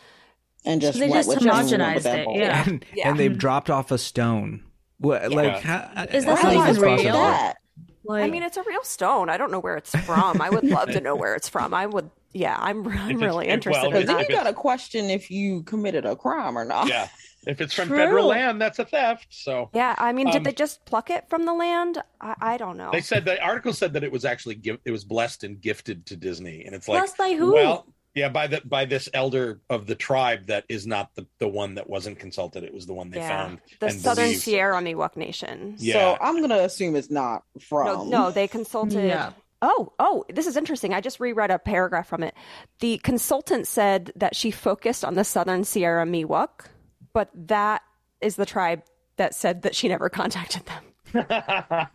and 0.65 0.81
just 0.81 0.99
They 0.99 1.07
just 1.09 1.29
homogenized 1.29 2.05
it, 2.05 2.27
yeah. 2.35 2.63
And, 2.67 2.85
Yeah. 2.93 3.09
and 3.09 3.17
they've 3.19 3.37
dropped 3.37 3.69
off 3.69 3.91
a 3.91 3.97
stone. 3.97 4.63
What, 4.97 5.31
like, 5.31 5.61
how, 5.61 5.89
Is 6.11 6.25
that 6.25 6.37
how 6.39 6.51
even 6.51 6.65
this 6.67 6.77
real? 6.77 6.89
possible? 6.97 7.13
That. 7.13 7.57
Like 8.03 8.23
I 8.23 8.29
mean, 8.29 8.43
it's 8.43 8.57
a 8.57 8.63
real 8.63 8.83
stone. 8.83 9.29
I 9.29 9.38
don't 9.38 9.51
know 9.51 9.59
where 9.59 9.77
it's 9.77 9.95
from. 9.95 10.41
I 10.41 10.49
would 10.49 10.63
love 10.63 10.89
to 10.91 11.01
know 11.01 11.15
where 11.15 11.35
it's 11.35 11.49
from. 11.49 11.73
I 11.73 11.85
would, 11.85 12.09
yeah, 12.33 12.57
I'm, 12.59 12.88
I'm 12.88 13.09
it's- 13.12 13.21
really 13.21 13.47
if- 13.47 13.53
interested 13.53 13.88
well, 13.91 13.99
in 14.01 14.05
then 14.07 14.19
you 14.19 14.27
got 14.29 14.43
to 14.43 14.53
question 14.53 15.09
if 15.09 15.29
you 15.31 15.63
committed 15.63 16.05
a 16.05 16.15
crime 16.15 16.57
or 16.57 16.65
not. 16.65 16.88
Yeah. 16.88 17.07
If 17.47 17.62
it's 17.62 17.73
from 17.73 17.88
True. 17.88 17.97
federal 17.97 18.27
land, 18.27 18.62
that's 18.62 18.79
a 18.79 18.85
theft. 18.85 19.27
So 19.29 19.69
Yeah, 19.73 19.95
I 19.97 20.12
mean, 20.12 20.27
did 20.27 20.38
Um, 20.38 20.43
they 20.43 20.51
just 20.51 20.83
pluck 20.85 21.09
it 21.09 21.23
from 21.29 21.45
the 21.45 21.53
land? 21.53 22.01
I, 22.19 22.35
I 22.41 22.57
don't 22.57 22.75
know. 22.75 22.89
They 22.91 22.99
said 23.01 23.23
the 23.23 23.41
article 23.41 23.71
said 23.71 23.93
that 23.93 24.03
it 24.03 24.12
was 24.12 24.25
actually 24.25 24.55
give, 24.55 24.77
it 24.83 24.91
was 24.91 25.05
blessed 25.05 25.45
and 25.45 25.59
gifted 25.59 26.05
to 26.07 26.17
Disney, 26.17 26.65
and 26.65 26.75
it's 26.75 26.89
like 26.89 26.99
Blessed 26.99 27.17
by 27.17 27.33
who? 27.35 27.53
Well, 27.53 27.88
yeah, 28.15 28.29
by 28.29 28.47
the 28.47 28.61
by 28.65 28.85
this 28.85 29.07
elder 29.13 29.61
of 29.69 29.85
the 29.87 29.95
tribe 29.95 30.47
that 30.47 30.65
is 30.69 30.87
not 30.87 31.13
the 31.15 31.27
the 31.39 31.47
one 31.47 31.75
that 31.75 31.89
wasn't 31.89 32.19
consulted. 32.19 32.63
It 32.63 32.73
was 32.73 32.85
the 32.85 32.93
one 32.93 33.09
they 33.11 33.17
yeah, 33.19 33.27
found. 33.47 33.59
the 33.79 33.87
and 33.87 33.99
Southern 34.01 34.25
believed. 34.25 34.41
Sierra 34.41 34.81
Miwok 34.81 35.15
Nation. 35.15 35.75
Yeah. 35.77 35.93
So 35.93 36.17
I'm 36.21 36.41
gonna 36.41 36.57
assume 36.59 36.95
it's 36.95 37.11
not 37.11 37.43
from. 37.59 37.85
No, 37.85 38.03
no, 38.05 38.31
they 38.31 38.47
consulted. 38.47 39.05
Yeah. 39.07 39.31
Oh, 39.61 39.91
oh, 39.99 40.23
this 40.33 40.47
is 40.47 40.55
interesting. 40.55 40.93
I 40.93 41.01
just 41.01 41.19
reread 41.19 41.51
a 41.51 41.59
paragraph 41.59 42.07
from 42.07 42.23
it. 42.23 42.33
The 42.79 42.97
consultant 42.99 43.67
said 43.67 44.12
that 44.15 44.33
she 44.35 44.51
focused 44.51 45.03
on 45.03 45.15
the 45.15 45.25
Southern 45.25 45.65
Sierra 45.65 46.05
Miwok, 46.05 46.67
but 47.13 47.29
that 47.35 47.81
is 48.21 48.37
the 48.37 48.45
tribe 48.45 48.83
that 49.17 49.35
said 49.35 49.63
that 49.63 49.75
she 49.75 49.89
never 49.89 50.07
contacted 50.10 50.63
them. 50.65 50.83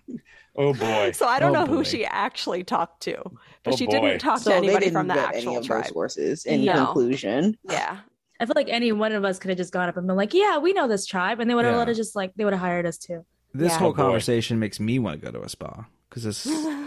oh 0.57 0.75
boy. 0.75 1.13
So 1.13 1.27
I 1.27 1.39
don't 1.39 1.57
Oh, 1.57 1.61
know 1.61 1.67
boy. 1.67 1.73
who 1.77 1.85
she 1.85 2.05
actually 2.05 2.65
talked 2.65 3.03
to, 3.05 3.23
but 3.65 3.73
Oh, 3.75 3.77
she 3.77 3.87
boy. 3.87 3.93
didn't 3.93 4.19
talk 4.21 4.39
So 4.39 4.51
to 4.51 4.51
they 4.51 4.57
anybody 4.59 4.87
didn't 4.87 4.93
from 4.99 5.09
the 5.09 5.15
vet 5.15 5.29
any 5.35 5.37
actual 5.39 5.59
of 5.59 5.67
tribe. 5.67 5.85
those 5.85 5.93
sources. 5.93 6.45
In 6.47 6.65
No. 6.65 6.87
conclusion, 6.87 7.57
Yeah. 7.69 7.99
I 8.41 8.47
feel 8.47 8.53
like 8.57 8.69
any 8.69 8.93
one 8.93 9.13
of 9.13 9.25
us 9.25 9.39
could 9.39 9.49
have 9.51 9.59
just 9.59 9.73
gone 9.73 9.89
up 9.89 9.97
and 9.97 10.07
been 10.07 10.17
like, 10.17 10.35
"Yeah, 10.35 10.59
we 10.59 10.73
know 10.73 10.87
this 10.89 11.07
tribe," 11.07 11.41
and 11.41 11.49
they 11.49 11.55
would 11.55 11.65
have 11.65 11.75
Yeah. 11.75 11.79
let 11.79 11.89
us 11.89 11.97
just 11.97 12.15
like 12.17 12.33
they 12.37 12.45
would 12.45 12.53
have 12.53 12.61
hired 12.61 12.85
us 12.87 12.99
too. 12.99 13.25
This 13.53 13.73
Yeah. 13.73 13.79
whole 13.79 13.91
Oh, 13.91 13.95
conversation 13.95 14.59
makes 14.59 14.79
me 14.81 14.99
want 14.99 15.21
to 15.21 15.25
go 15.27 15.33
to 15.39 15.45
a 15.45 15.49
spa 15.49 15.87
because 16.09 16.27
it's 16.27 16.39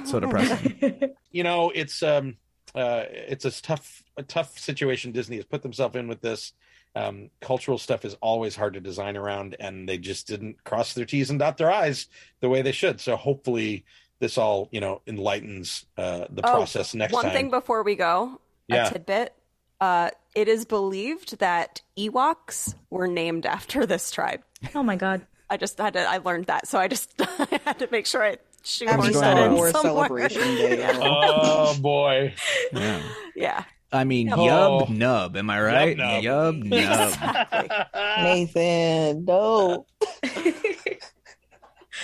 so 0.09 0.19
depressing. 0.19 0.75
you 1.32 1.43
know, 1.43 1.71
it's 1.73 2.03
um, 2.03 2.36
uh, 2.75 3.05
it's 3.09 3.45
a 3.45 3.61
tough, 3.61 4.03
a 4.17 4.23
tough 4.23 4.59
situation 4.59 5.13
Disney 5.13 5.38
has 5.38 5.45
put 5.45 5.61
themselves 5.63 5.95
in 5.95 6.07
with 6.07 6.21
this. 6.21 6.53
um, 6.95 7.30
cultural 7.41 7.78
stuff 7.78 8.03
is 8.05 8.15
always 8.21 8.55
hard 8.55 8.73
to 8.73 8.80
design 8.82 9.15
around, 9.15 9.55
and 9.59 9.88
they 9.88 9.99
just 9.99 10.25
didn't 10.28 10.63
cross 10.63 10.93
their 10.95 11.05
T's 11.05 11.30
and 11.30 11.38
dot 11.38 11.55
their 11.57 11.69
I's 11.71 12.07
the 12.41 12.49
way 12.49 12.63
they 12.63 12.71
should. 12.71 12.99
So 12.99 13.15
hopefully, 13.15 13.86
this 14.20 14.38
all 14.38 14.70
you 14.72 14.80
know 14.80 15.01
enlightens 15.07 15.86
uh, 15.97 16.26
the 16.30 16.41
Oh, 16.47 16.51
process 16.51 16.93
next 16.95 17.13
One 17.13 17.24
time. 17.24 17.32
One 17.34 17.38
thing 17.38 17.49
before 17.49 17.84
we 17.84 17.95
go, 17.95 18.39
Yeah. 18.68 18.88
a 18.88 18.91
tidbit. 18.93 19.34
Uh, 19.80 20.09
it 20.34 20.47
is 20.47 20.65
believed 20.65 21.38
that 21.39 21.82
Ewoks 21.97 22.74
were 22.89 23.07
named 23.07 23.45
after 23.45 23.86
this 23.86 24.09
tribe. 24.11 24.41
Oh 24.74 24.82
my 24.84 24.95
god. 24.95 25.26
I 25.49 25.57
just 25.57 25.78
had 25.78 25.93
to. 25.93 26.01
I 26.01 26.18
learned 26.18 26.47
that, 26.47 26.68
so 26.68 26.78
I 26.80 26.88
just 26.88 27.13
I 27.20 27.59
had 27.63 27.80
to 27.80 27.88
make 27.91 28.05
sure 28.05 28.24
I 28.24 28.30
Happy 28.30 28.39
shoehorned 28.65 29.13
that 29.22 29.38
in 29.45 29.53
Wars 29.53 29.72
somewhere. 29.72 29.93
Celebration 30.30 30.55
Day. 30.55 30.89
oh 31.01 31.78
boy, 31.80 32.34
Yeah. 32.74 33.01
Yeah, 33.36 33.63
I 33.93 34.03
mean, 34.03 34.34
Oh. 34.34 34.38
yub 34.39 34.89
nub. 34.89 35.38
Am 35.38 35.49
I 35.49 35.61
right? 35.61 35.95
nub. 35.95 36.24
Yub 36.24 36.63
nub. 36.63 36.74
exactly. 36.74 37.70
Nathan, 38.24 39.24
no. 39.26 39.86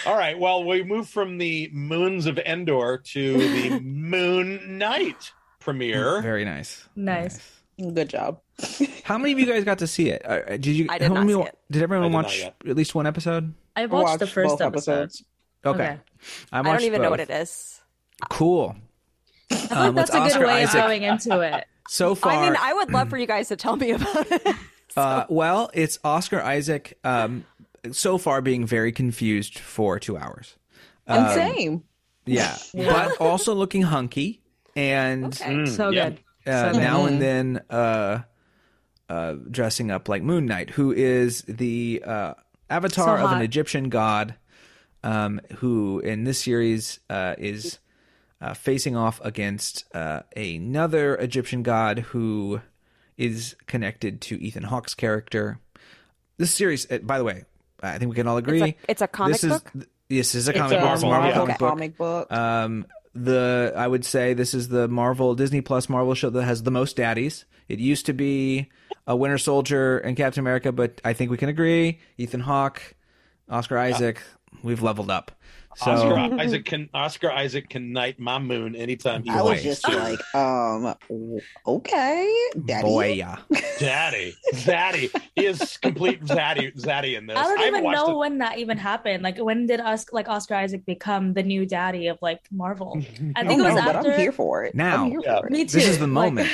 All 0.05 0.17
right. 0.17 0.37
Well, 0.37 0.63
we 0.63 0.83
move 0.83 1.07
from 1.09 1.37
the 1.37 1.69
moons 1.73 2.25
of 2.25 2.37
Endor 2.39 2.97
to 3.05 3.37
the 3.37 3.79
Moon 3.83 4.77
Knight 4.77 5.31
premiere. 5.59 6.21
Very 6.21 6.45
nice. 6.45 6.87
Nice. 6.95 7.39
Good 7.79 8.09
job. 8.09 8.39
How 9.03 9.17
many 9.17 9.31
of 9.33 9.39
you 9.39 9.45
guys 9.45 9.63
got 9.63 9.79
to 9.79 9.87
see 9.87 10.09
it? 10.09 10.21
Uh, 10.25 10.57
did 10.57 10.67
you? 10.67 10.87
I 10.89 10.97
did 10.99 11.11
not 11.11 11.25
many- 11.25 11.33
see 11.33 11.47
it. 11.47 11.57
Did 11.71 11.81
everyone 11.83 12.09
did 12.11 12.13
watch 12.15 12.43
at 12.43 12.75
least 12.75 12.93
one 12.95 13.07
episode? 13.07 13.53
I 13.75 13.85
watched, 13.87 14.19
the 14.19 14.27
first 14.27 14.61
episode. 14.61 14.65
episodes. 15.01 15.23
Okay. 15.65 15.83
Okay. 15.83 15.99
I, 16.51 16.59
I 16.59 16.61
don't 16.61 16.81
even 16.83 17.01
know 17.01 17.09
what 17.09 17.19
it 17.19 17.29
is. 17.31 17.81
Cool. 18.29 18.75
I 19.51 19.55
feel 19.55 19.77
Um, 19.77 19.95
that's 19.95 20.09
a 20.11 20.13
good 20.13 20.21
Oscar 20.23 20.45
way 20.45 20.63
Isaac. 20.63 20.75
of 20.75 20.81
going 20.87 21.03
into 21.03 21.39
it. 21.57 21.65
So 21.87 22.15
far, 22.15 22.31
I 22.31 22.41
mean, 22.49 22.55
I 22.59 22.73
would 22.73 22.91
love 22.91 23.09
for 23.09 23.17
you 23.17 23.25
guys 23.27 23.47
to 23.49 23.55
tell 23.55 23.75
me 23.75 23.91
about 23.91 24.31
it. 24.31 24.55
Uh, 24.95 25.25
well, 25.27 25.71
it's 25.73 25.97
Oscar 26.03 26.39
Isaac. 26.41 26.97
Um, 27.03 27.45
so 27.91 28.17
far, 28.17 28.41
being 28.41 28.65
very 28.65 28.91
confused 28.91 29.59
for 29.59 29.99
two 29.99 30.17
hours. 30.17 30.55
Um, 31.07 31.25
Insane. 31.25 31.83
Yeah, 32.25 32.57
but 32.73 33.19
also 33.19 33.53
looking 33.53 33.81
hunky 33.81 34.41
and 34.77 35.33
Okay. 35.33 35.65
So 35.65 35.89
yeah. 35.89 36.09
good. 36.11 36.19
uh, 36.47 36.71
So 36.73 36.79
now 36.79 37.01
Mhm. 37.01 37.07
and 37.07 37.21
then 37.21 37.61
uh, 37.69 38.21
uh, 39.09 39.33
dressing 39.51 39.91
up 39.91 40.07
like 40.07 40.23
Moon 40.23 40.45
Knight, 40.45 40.69
who 40.69 40.93
is 40.93 41.41
the 41.41 42.01
uh, 42.05 42.33
avatar 42.69 43.17
So 43.17 43.25
of 43.25 43.31
an. 43.33 43.41
Egyptian 43.41 43.89
god, 43.89 44.35
um, 45.03 45.41
who 45.57 45.99
in 45.99 46.23
this 46.23 46.41
series 46.41 47.01
uh, 47.09 47.35
is 47.37 47.79
uh, 48.39 48.53
facing 48.53 48.95
off 48.95 49.19
against 49.23 49.83
uh, 49.93 50.21
another 50.37 51.15
Egyptian 51.17 51.61
god 51.61 51.99
who 51.99 52.61
is 53.17 53.55
connected 53.67 54.21
to 54.21 54.41
Ethan 54.41 54.63
Hawke's 54.63 54.95
character. 54.95 55.59
This 56.37 56.53
series, 56.55 56.89
uh, 56.89 56.99
by 56.99 57.17
the 57.17 57.23
way, 57.25 57.43
I 57.83 57.97
think 57.97 58.09
we 58.09 58.15
can 58.15 58.27
all 58.27 58.37
agree. 58.37 58.75
it's 58.87 59.01
a 59.01 59.07
comic 59.07 59.33
this 59.33 59.43
is, 59.43 59.61
book? 59.61 59.87
This 60.09 60.35
is 60.35 60.47
a 60.47 60.53
comic 60.53 60.77
a 60.77 60.81
book. 60.81 60.83
A 60.83 60.85
Marvel 60.85 61.09
Marvel 61.09 61.33
comic 61.33 61.57
book. 61.57 61.69
comic 61.69 61.97
book. 61.97 62.31
Um, 62.31 62.85
the 63.15 63.73
I 63.75 63.87
would 63.87 64.05
say 64.05 64.33
this 64.33 64.53
is 64.53 64.69
the 64.69 64.87
Marvel 64.87 65.35
Disney 65.35 65.61
Plus 65.61 65.89
Marvel 65.89 66.15
show 66.15 66.29
that 66.29 66.43
has 66.43 66.63
the 66.63 66.71
most 66.71 66.95
daddies. 66.95 67.45
It 67.67 67.79
used 67.79 68.05
to 68.07 68.13
be 68.13 68.69
a 69.07 69.15
Winter 69.15 69.37
Soldier 69.37 69.99
and 69.99 70.17
Captain 70.17 70.39
America, 70.39 70.71
but 70.71 71.01
I 71.03 71.13
think 71.13 71.31
we 71.31 71.37
can 71.37 71.49
agree 71.49 71.99
Ethan 72.17 72.41
Hawke, 72.41 72.95
Oscar 73.49 73.77
Isaac, 73.77 74.21
we've 74.63 74.81
leveled 74.81 75.11
up. 75.11 75.31
So 75.75 75.91
Oscar 75.91 76.15
Isaac 76.39 76.65
can 76.65 76.89
Oscar 76.93 77.31
Isaac 77.31 77.69
can 77.69 77.91
knight 77.91 78.19
my 78.19 78.39
moon 78.39 78.75
anytime 78.75 79.23
he 79.23 79.29
I 79.29 79.41
wants. 79.41 79.63
was 79.65 79.81
just 79.81 79.87
like, 79.87 80.35
um, 80.35 80.93
okay, 81.67 82.33
daddy. 82.65 82.83
boy, 82.83 83.11
yeah. 83.13 83.37
Daddy, 83.79 84.35
Zaddy. 84.53 85.09
He 85.35 85.45
is 85.45 85.77
complete 85.77 86.23
Zaddy, 86.25 86.75
Zaddy 86.75 87.17
in 87.17 87.25
this. 87.27 87.37
I 87.37 87.43
don't 87.43 87.57
haven't 87.57 87.79
even 87.79 87.91
know 87.91 88.11
it. 88.11 88.17
when 88.17 88.37
that 88.39 88.57
even 88.59 88.77
happened. 88.77 89.23
Like 89.23 89.37
when 89.37 89.65
did 89.65 89.79
us 89.79 90.05
like 90.11 90.27
Oscar 90.29 90.55
Isaac 90.55 90.85
become 90.85 91.33
the 91.33 91.43
new 91.43 91.65
daddy 91.65 92.07
of 92.07 92.17
like 92.21 92.41
Marvel? 92.51 92.97
I 93.35 93.41
I 93.41 93.47
think 93.47 93.59
it 93.61 93.63
was 93.63 93.73
but 93.73 93.95
after 93.95 94.11
I'm 94.13 94.19
here 94.19 94.31
for 94.31 94.63
it. 94.63 94.75
Now. 94.75 95.05
Here 95.09 95.19
Yeah. 95.23 95.39
for 95.39 95.47
it. 95.47 95.51
me 95.51 95.65
too. 95.65 95.77
This 95.79 95.87
is 95.87 95.97
the 95.99 96.05
Like, 96.07 96.13
moment. 96.33 96.49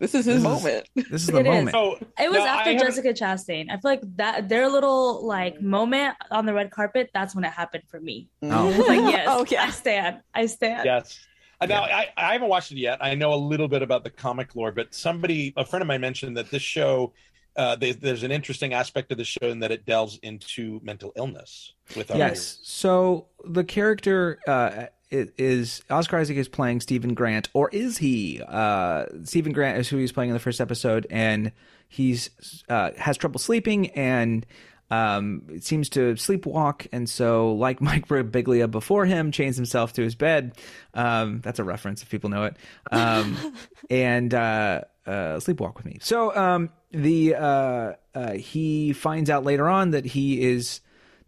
This 0.00 0.14
is 0.14 0.24
This 0.24 0.34
his 0.34 0.36
is- 0.36 0.42
moment. 0.42 0.88
This 1.10 1.22
is 1.22 1.26
the 1.28 1.38
It 1.40 1.46
is. 1.46 1.52
moment. 1.54 1.70
So 1.72 1.98
It 2.18 2.28
was 2.30 2.38
no, 2.38 2.46
after 2.46 2.72
Jessica 2.74 3.12
Chastain. 3.12 3.66
I 3.70 3.74
feel 3.74 3.80
like 3.92 4.02
that 4.16 4.48
their 4.48 4.68
little 4.68 5.24
like 5.26 5.60
moment 5.62 6.16
on 6.30 6.46
the 6.46 6.54
red 6.54 6.70
carpet. 6.70 7.10
That's 7.14 7.34
when 7.34 7.44
it 7.44 7.52
happened 7.52 7.84
for 7.88 8.00
me. 8.00 8.28
Oh. 8.42 8.74
Like, 8.88 9.12
yes, 9.12 9.26
Oh, 9.30 9.44
yeah. 9.48 9.64
I 9.64 9.70
stand. 9.70 10.20
I 10.34 10.46
stand. 10.46 10.84
Yes. 10.86 11.20
Uh, 11.60 11.66
Now 11.66 11.82
I, 11.82 12.08
I 12.16 12.32
haven't 12.32 12.48
watched 12.48 12.72
it 12.72 12.78
yet. 12.78 12.98
I 13.04 13.14
know 13.14 13.34
a 13.34 13.36
little 13.52 13.68
bit 13.68 13.82
about 13.82 14.02
the 14.02 14.10
comic 14.10 14.56
lore, 14.56 14.72
but 14.72 14.94
somebody, 14.94 15.52
a 15.56 15.64
friend 15.66 15.82
of 15.82 15.86
mine, 15.86 16.00
mentioned 16.00 16.38
that 16.38 16.50
this 16.50 16.62
show, 16.62 17.12
uh, 17.56 17.76
they, 17.76 17.92
there's 17.92 18.22
an 18.22 18.30
interesting 18.32 18.72
aspect 18.72 19.12
of 19.12 19.18
the 19.18 19.24
show 19.24 19.48
in 19.50 19.58
that 19.58 19.70
it 19.70 19.84
delves 19.84 20.18
into 20.22 20.80
mental 20.82 21.12
illness 21.16 21.74
with 21.94 22.10
Yes. 22.14 22.58
So 22.62 23.26
the 23.44 23.64
character 23.64 24.38
uh, 24.48 24.52
i- 24.52 24.88
is 25.10 25.82
Oscar 25.90 26.18
Isaac 26.18 26.36
is 26.36 26.48
playing 26.48 26.80
Steven 26.80 27.14
Grant, 27.14 27.48
or 27.52 27.68
is 27.70 27.98
he? 27.98 28.42
Uh, 28.46 29.06
Steven 29.24 29.52
Grant 29.52 29.78
is 29.78 29.88
who 29.88 29.96
he's 29.96 30.12
playing 30.12 30.30
in 30.30 30.34
the 30.34 30.40
first 30.40 30.60
episode, 30.60 31.06
and 31.10 31.52
he's 31.88 32.30
uh, 32.68 32.90
has 32.96 33.16
trouble 33.16 33.38
sleeping 33.38 33.90
and. 33.90 34.46
Um, 34.92 35.60
seems 35.60 35.88
to 35.90 36.14
sleepwalk, 36.14 36.88
and 36.90 37.08
so, 37.08 37.52
like 37.52 37.80
Mike 37.80 38.08
Birbiglia 38.08 38.68
before 38.68 39.06
him, 39.06 39.30
chains 39.30 39.54
himself 39.54 39.92
to 39.92 40.02
his 40.02 40.16
bed. 40.16 40.58
Um, 40.94 41.40
that's 41.42 41.60
a 41.60 41.64
reference 41.64 42.02
if 42.02 42.10
people 42.10 42.28
know 42.28 42.42
it. 42.42 42.56
Um, 42.90 43.36
and 43.88 44.34
uh, 44.34 44.80
uh, 45.06 45.36
sleepwalk 45.38 45.76
with 45.76 45.86
me. 45.86 45.98
So 46.00 46.34
um, 46.34 46.70
the 46.90 47.36
uh, 47.36 47.92
uh, 48.14 48.32
he 48.32 48.92
finds 48.92 49.30
out 49.30 49.44
later 49.44 49.68
on 49.68 49.92
that 49.92 50.04
he 50.04 50.42
is 50.42 50.80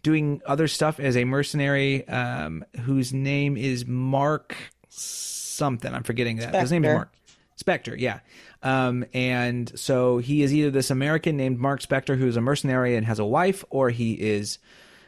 doing 0.03 0.43
other 0.47 0.69
stuff 0.69 0.99
as 0.99 1.17
a 1.17 1.25
mercenary 1.25 2.07
um, 2.09 2.65
whose 2.81 3.13
name 3.13 3.57
is 3.57 3.87
Mark 3.87 4.57
something. 4.89 5.93
I'm 5.95 6.03
forgetting 6.03 6.39
that. 6.39 6.55
His 6.55 6.73
name 6.73 6.85
is 6.85 6.95
Marc 6.95 7.13
Spector, 7.63 7.99
yeah. 7.99 8.21
Um, 8.63 9.05
and 9.13 9.79
so 9.79 10.19
he 10.19 10.43
is 10.43 10.53
either 10.53 10.71
this 10.71 10.91
American 10.91 11.37
named 11.37 11.59
Marc 11.59 11.81
Spector 11.81 12.17
who 12.17 12.27
is 12.27 12.37
a 12.37 12.41
mercenary 12.41 12.97
and 12.97 13.07
has 13.07 13.19
a 13.19 13.25
wife, 13.25 13.65
or 13.71 13.91
he 13.91 14.13
is. 14.13 14.59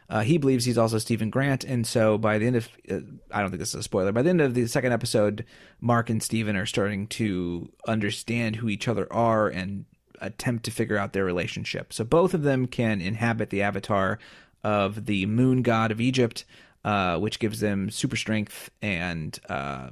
Uh, 0.07 0.21
he 0.21 0.37
believes 0.37 0.67
he's 0.67 0.77
also 0.77 0.99
Steven 0.99 1.31
Grant, 1.31 1.65
and 1.65 1.87
so 1.87 2.19
by 2.19 2.37
the 2.37 2.47
end 2.47 2.57
of, 2.57 2.69
uh, 2.91 2.97
I 3.31 3.41
don't 3.41 3.49
think 3.49 3.59
this 3.59 3.71
is 3.71 3.77
a 3.77 3.83
spoiler. 3.83 4.13
By 4.13 4.21
the 4.21 4.29
end 4.29 4.43
of 4.43 4.53
the 4.53 4.67
second 4.67 4.93
episode, 4.93 5.47
Mark 5.81 6.11
and 6.11 6.23
Stephen 6.23 6.57
are 6.57 6.67
starting 6.67 7.07
to 7.09 7.73
understand 7.89 8.57
who 8.57 8.69
each 8.69 8.87
other 8.87 9.11
are 9.11 9.49
and 9.49 9.87
attempt 10.21 10.65
to 10.67 10.71
figure 10.71 10.99
out 10.99 11.15
their 11.15 11.25
relationship. 11.25 11.93
So 11.93 12.05
both 12.05 12.35
of 12.35 12.43
them 12.43 12.67
can 12.67 13.01
inhabit 13.01 13.49
the 13.49 13.63
avatar 13.63 14.19
of 14.65 15.07
the 15.07 15.27
moon 15.27 15.63
god 15.63 15.93
of 15.93 16.01
Egypt, 16.01 16.45
uh, 16.85 17.19
which 17.19 17.39
gives 17.39 17.61
them 17.61 17.91
super 17.91 18.17
strength 18.17 18.71
and 18.83 19.39
uh, 19.49 19.91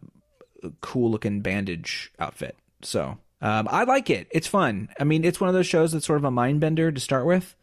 a 0.64 0.70
cool 0.80 1.10
looking 1.10 1.40
bandage 1.40 2.10
outfit. 2.18 2.56
So 2.82 3.18
um, 3.40 3.68
I 3.70 3.84
like 3.84 4.10
it. 4.10 4.26
It's 4.32 4.46
fun. 4.48 4.88
I 4.98 5.04
mean, 5.04 5.24
it's 5.24 5.40
one 5.40 5.48
of 5.48 5.54
those 5.54 5.66
shows 5.66 5.92
that's 5.92 6.06
sort 6.06 6.18
of 6.18 6.24
a 6.24 6.30
mind 6.30 6.60
bender 6.60 6.90
to 6.90 7.00
start 7.00 7.26
with. 7.26 7.54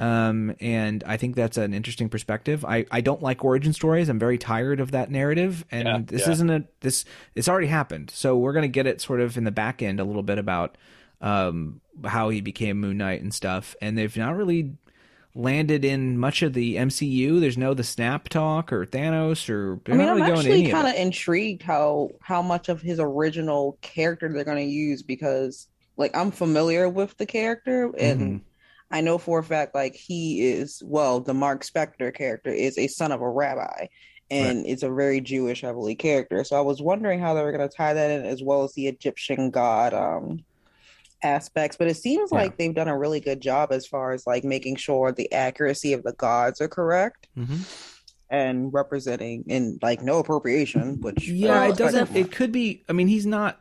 Um, 0.00 0.54
and 0.60 1.02
I 1.04 1.16
think 1.16 1.34
that's 1.34 1.56
an 1.56 1.74
interesting 1.74 2.08
perspective. 2.08 2.64
I, 2.64 2.86
I 2.90 3.00
don't 3.00 3.20
like 3.20 3.44
origin 3.44 3.72
stories. 3.72 4.08
I'm 4.08 4.18
very 4.20 4.38
tired 4.38 4.78
of 4.78 4.92
that 4.92 5.10
narrative. 5.10 5.64
And 5.72 5.88
Yeah, 5.88 5.98
this 6.06 6.26
yeah. 6.26 6.32
isn't 6.32 6.50
a 6.50 6.64
this. 6.80 7.04
It's 7.34 7.48
already 7.48 7.66
happened. 7.66 8.10
So 8.14 8.36
we're 8.36 8.52
gonna 8.52 8.68
get 8.68 8.86
it 8.86 9.00
sort 9.00 9.20
of 9.20 9.36
in 9.36 9.42
the 9.42 9.50
back 9.50 9.82
end 9.82 9.98
a 9.98 10.04
little 10.04 10.22
bit 10.22 10.38
about 10.38 10.78
um, 11.20 11.80
how 12.04 12.28
he 12.28 12.40
became 12.40 12.78
Moon 12.78 12.98
Knight 12.98 13.22
and 13.22 13.34
stuff. 13.34 13.74
And 13.82 13.98
they've 13.98 14.16
not 14.16 14.36
really 14.36 14.76
landed 15.34 15.84
in 15.84 16.18
much 16.18 16.42
of 16.42 16.52
the 16.52 16.76
MCU. 16.76 17.40
There's 17.40 17.58
no 17.58 17.74
the 17.74 17.84
Snap 17.84 18.28
talk 18.28 18.72
or 18.72 18.84
Thanos 18.86 19.48
or 19.48 19.80
I 19.90 19.94
mean, 19.94 20.08
I'm 20.08 20.20
really 20.20 20.32
actually 20.32 20.68
kind 20.68 20.88
of 20.88 20.94
intrigued 20.94 21.62
how 21.62 22.10
how 22.20 22.42
much 22.42 22.68
of 22.68 22.80
his 22.82 22.98
original 23.00 23.78
character 23.82 24.32
they're 24.32 24.44
going 24.44 24.66
to 24.66 24.72
use 24.72 25.02
because, 25.02 25.68
like, 25.96 26.16
I'm 26.16 26.30
familiar 26.30 26.88
with 26.88 27.16
the 27.16 27.26
character 27.26 27.92
and 27.98 28.40
Mhm. 28.40 28.40
I 28.90 29.00
know 29.02 29.18
for 29.18 29.38
a 29.40 29.44
fact, 29.44 29.74
like, 29.74 29.94
he 29.94 30.40
is 30.48 30.82
well, 30.84 31.20
the 31.20 31.34
Marc 31.34 31.62
Spector 31.64 32.12
character 32.14 32.50
is 32.50 32.78
a 32.78 32.88
son 32.88 33.12
of 33.12 33.20
a 33.20 33.28
rabbi, 33.30 33.86
and 34.30 34.66
it's 34.66 34.82
a 34.82 34.90
very 34.90 35.20
Jewish 35.20 35.60
heavily 35.62 35.94
character. 35.94 36.42
So 36.44 36.56
I 36.56 36.62
was 36.62 36.80
wondering 36.82 37.20
how 37.20 37.34
they 37.34 37.42
were 37.42 37.52
going 37.52 37.68
to 37.68 37.74
tie 37.76 37.94
that 37.94 38.10
in, 38.10 38.26
as 38.26 38.42
well 38.42 38.64
as 38.64 38.72
the 38.74 38.86
Egyptian 38.88 39.50
god 39.50 39.94
um 39.94 40.44
aspects. 41.22 41.76
But 41.76 41.88
it 41.88 41.96
seems 41.96 42.30
Yeah. 42.32 42.38
like 42.38 42.56
they've 42.58 42.74
done 42.74 42.88
a 42.88 42.96
really 42.98 43.20
good 43.20 43.40
job 43.40 43.72
as 43.72 43.86
far 43.86 44.12
as 44.12 44.26
like 44.26 44.44
making 44.44 44.76
sure 44.76 45.12
the 45.12 45.32
accuracy 45.32 45.92
of 45.92 46.02
the 46.02 46.12
gods 46.12 46.60
are 46.60 46.68
correct 46.68 47.28
Mhm. 47.36 47.60
and 48.30 48.72
representing 48.72 49.44
in 49.48 49.78
like 49.82 50.02
no 50.02 50.18
appropriation, 50.18 51.00
which 51.00 51.28
Yeah, 51.28 51.68
it 51.68 51.76
doesn't. 51.76 52.06
from 52.06 52.16
It 52.16 52.30
could 52.32 52.52
be. 52.52 52.84
I 52.88 52.92
mean, 52.92 53.08
he's 53.08 53.26
not. 53.26 53.60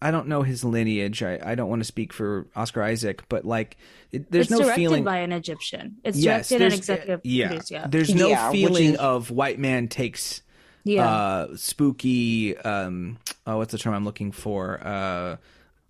I 0.00 0.12
don't 0.12 0.28
know 0.28 0.42
his 0.42 0.62
lineage. 0.64 1.24
I, 1.24 1.40
I 1.42 1.54
don't 1.56 1.68
want 1.68 1.80
to 1.80 1.84
speak 1.84 2.12
for 2.12 2.46
Oscar 2.54 2.84
Isaac, 2.84 3.24
but 3.28 3.44
like, 3.44 3.76
it, 4.12 4.30
there's 4.30 4.44
it's 4.44 4.50
no 4.52 4.58
directed 4.58 4.76
feeling. 4.76 5.02
by 5.02 5.16
an 5.18 5.32
Egyptian. 5.32 5.96
It's 6.04 6.16
yes, 6.16 6.48
directed 6.50 6.54
and 6.54 6.60
there's- 6.60 6.78
executive 6.78 7.20
yeah, 7.24 7.48
produced. 7.48 7.70
Yeah. 7.72 7.86
There's 7.88 8.14
no 8.14 8.28
Yeah, 8.28 8.52
feeling 8.52 8.92
is- 8.92 8.96
of 8.98 9.32
white 9.32 9.58
man 9.58 9.88
takes 9.88 10.42
Yeah. 10.84 11.04
uh, 11.10 11.56
spooky. 11.56 12.56
Um, 12.58 13.18
oh, 13.44 13.56
what's 13.58 13.72
the 13.72 13.78
term 13.78 13.92
I'm 13.92 14.04
looking 14.04 14.30
for? 14.30 14.78
Uh, 14.86 15.36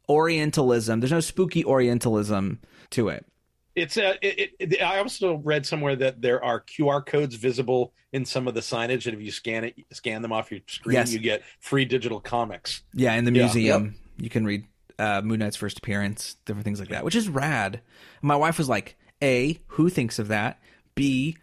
Orientalism. 0.09 1.01
There's 1.01 1.13
no 1.13 1.21
spooky 1.21 1.65
Orientalism 1.65 2.61
to 2.91 3.09
it. 3.09 3.27
It's 3.75 3.97
a. 3.97 4.17
It, 4.23 4.51
it, 4.59 4.83
I 4.83 4.99
also 4.99 5.37
read 5.37 5.65
somewhere 5.65 5.95
that 5.97 6.21
there 6.21 6.43
are 6.43 6.61
QR 6.61 7.05
codes 7.07 7.37
visible 7.37 7.93
in 8.13 8.25
some 8.25 8.49
of 8.49 8.55
the 8.55 8.61
signage, 8.61 9.07
and 9.07 9.15
if 9.15 9.21
you 9.23 9.31
scan 9.31 9.63
it, 9.65 9.75
scan 9.93 10.21
them 10.23 10.33
off 10.33 10.51
your 10.51 10.61
screen, 10.67 10.95
Yes. 10.95 11.13
you 11.13 11.21
get 11.21 11.43
free 11.61 11.85
digital 11.85 12.19
comics. 12.21 12.83
Yeah, 12.93 13.15
in 13.15 13.25
the 13.25 13.33
Yeah. 13.33 13.45
museum, 13.45 13.95
you 14.17 14.29
can 14.31 14.45
read 14.45 14.65
uh, 14.99 15.23
Moon 15.23 15.39
Knight's 15.39 15.55
first 15.55 15.79
appearance, 15.79 16.37
different 16.45 16.65
things 16.65 16.81
like 16.81 16.89
that, 16.89 17.05
which 17.05 17.15
is 17.15 17.29
rad. 17.29 17.81
My 18.21 18.35
wife 18.35 18.59
was 18.59 18.69
like, 18.69 18.97
"A, 19.23 19.61
who 19.69 19.89
thinks 19.91 20.19
of 20.19 20.27
that? 20.27 20.59
B, 20.97 21.37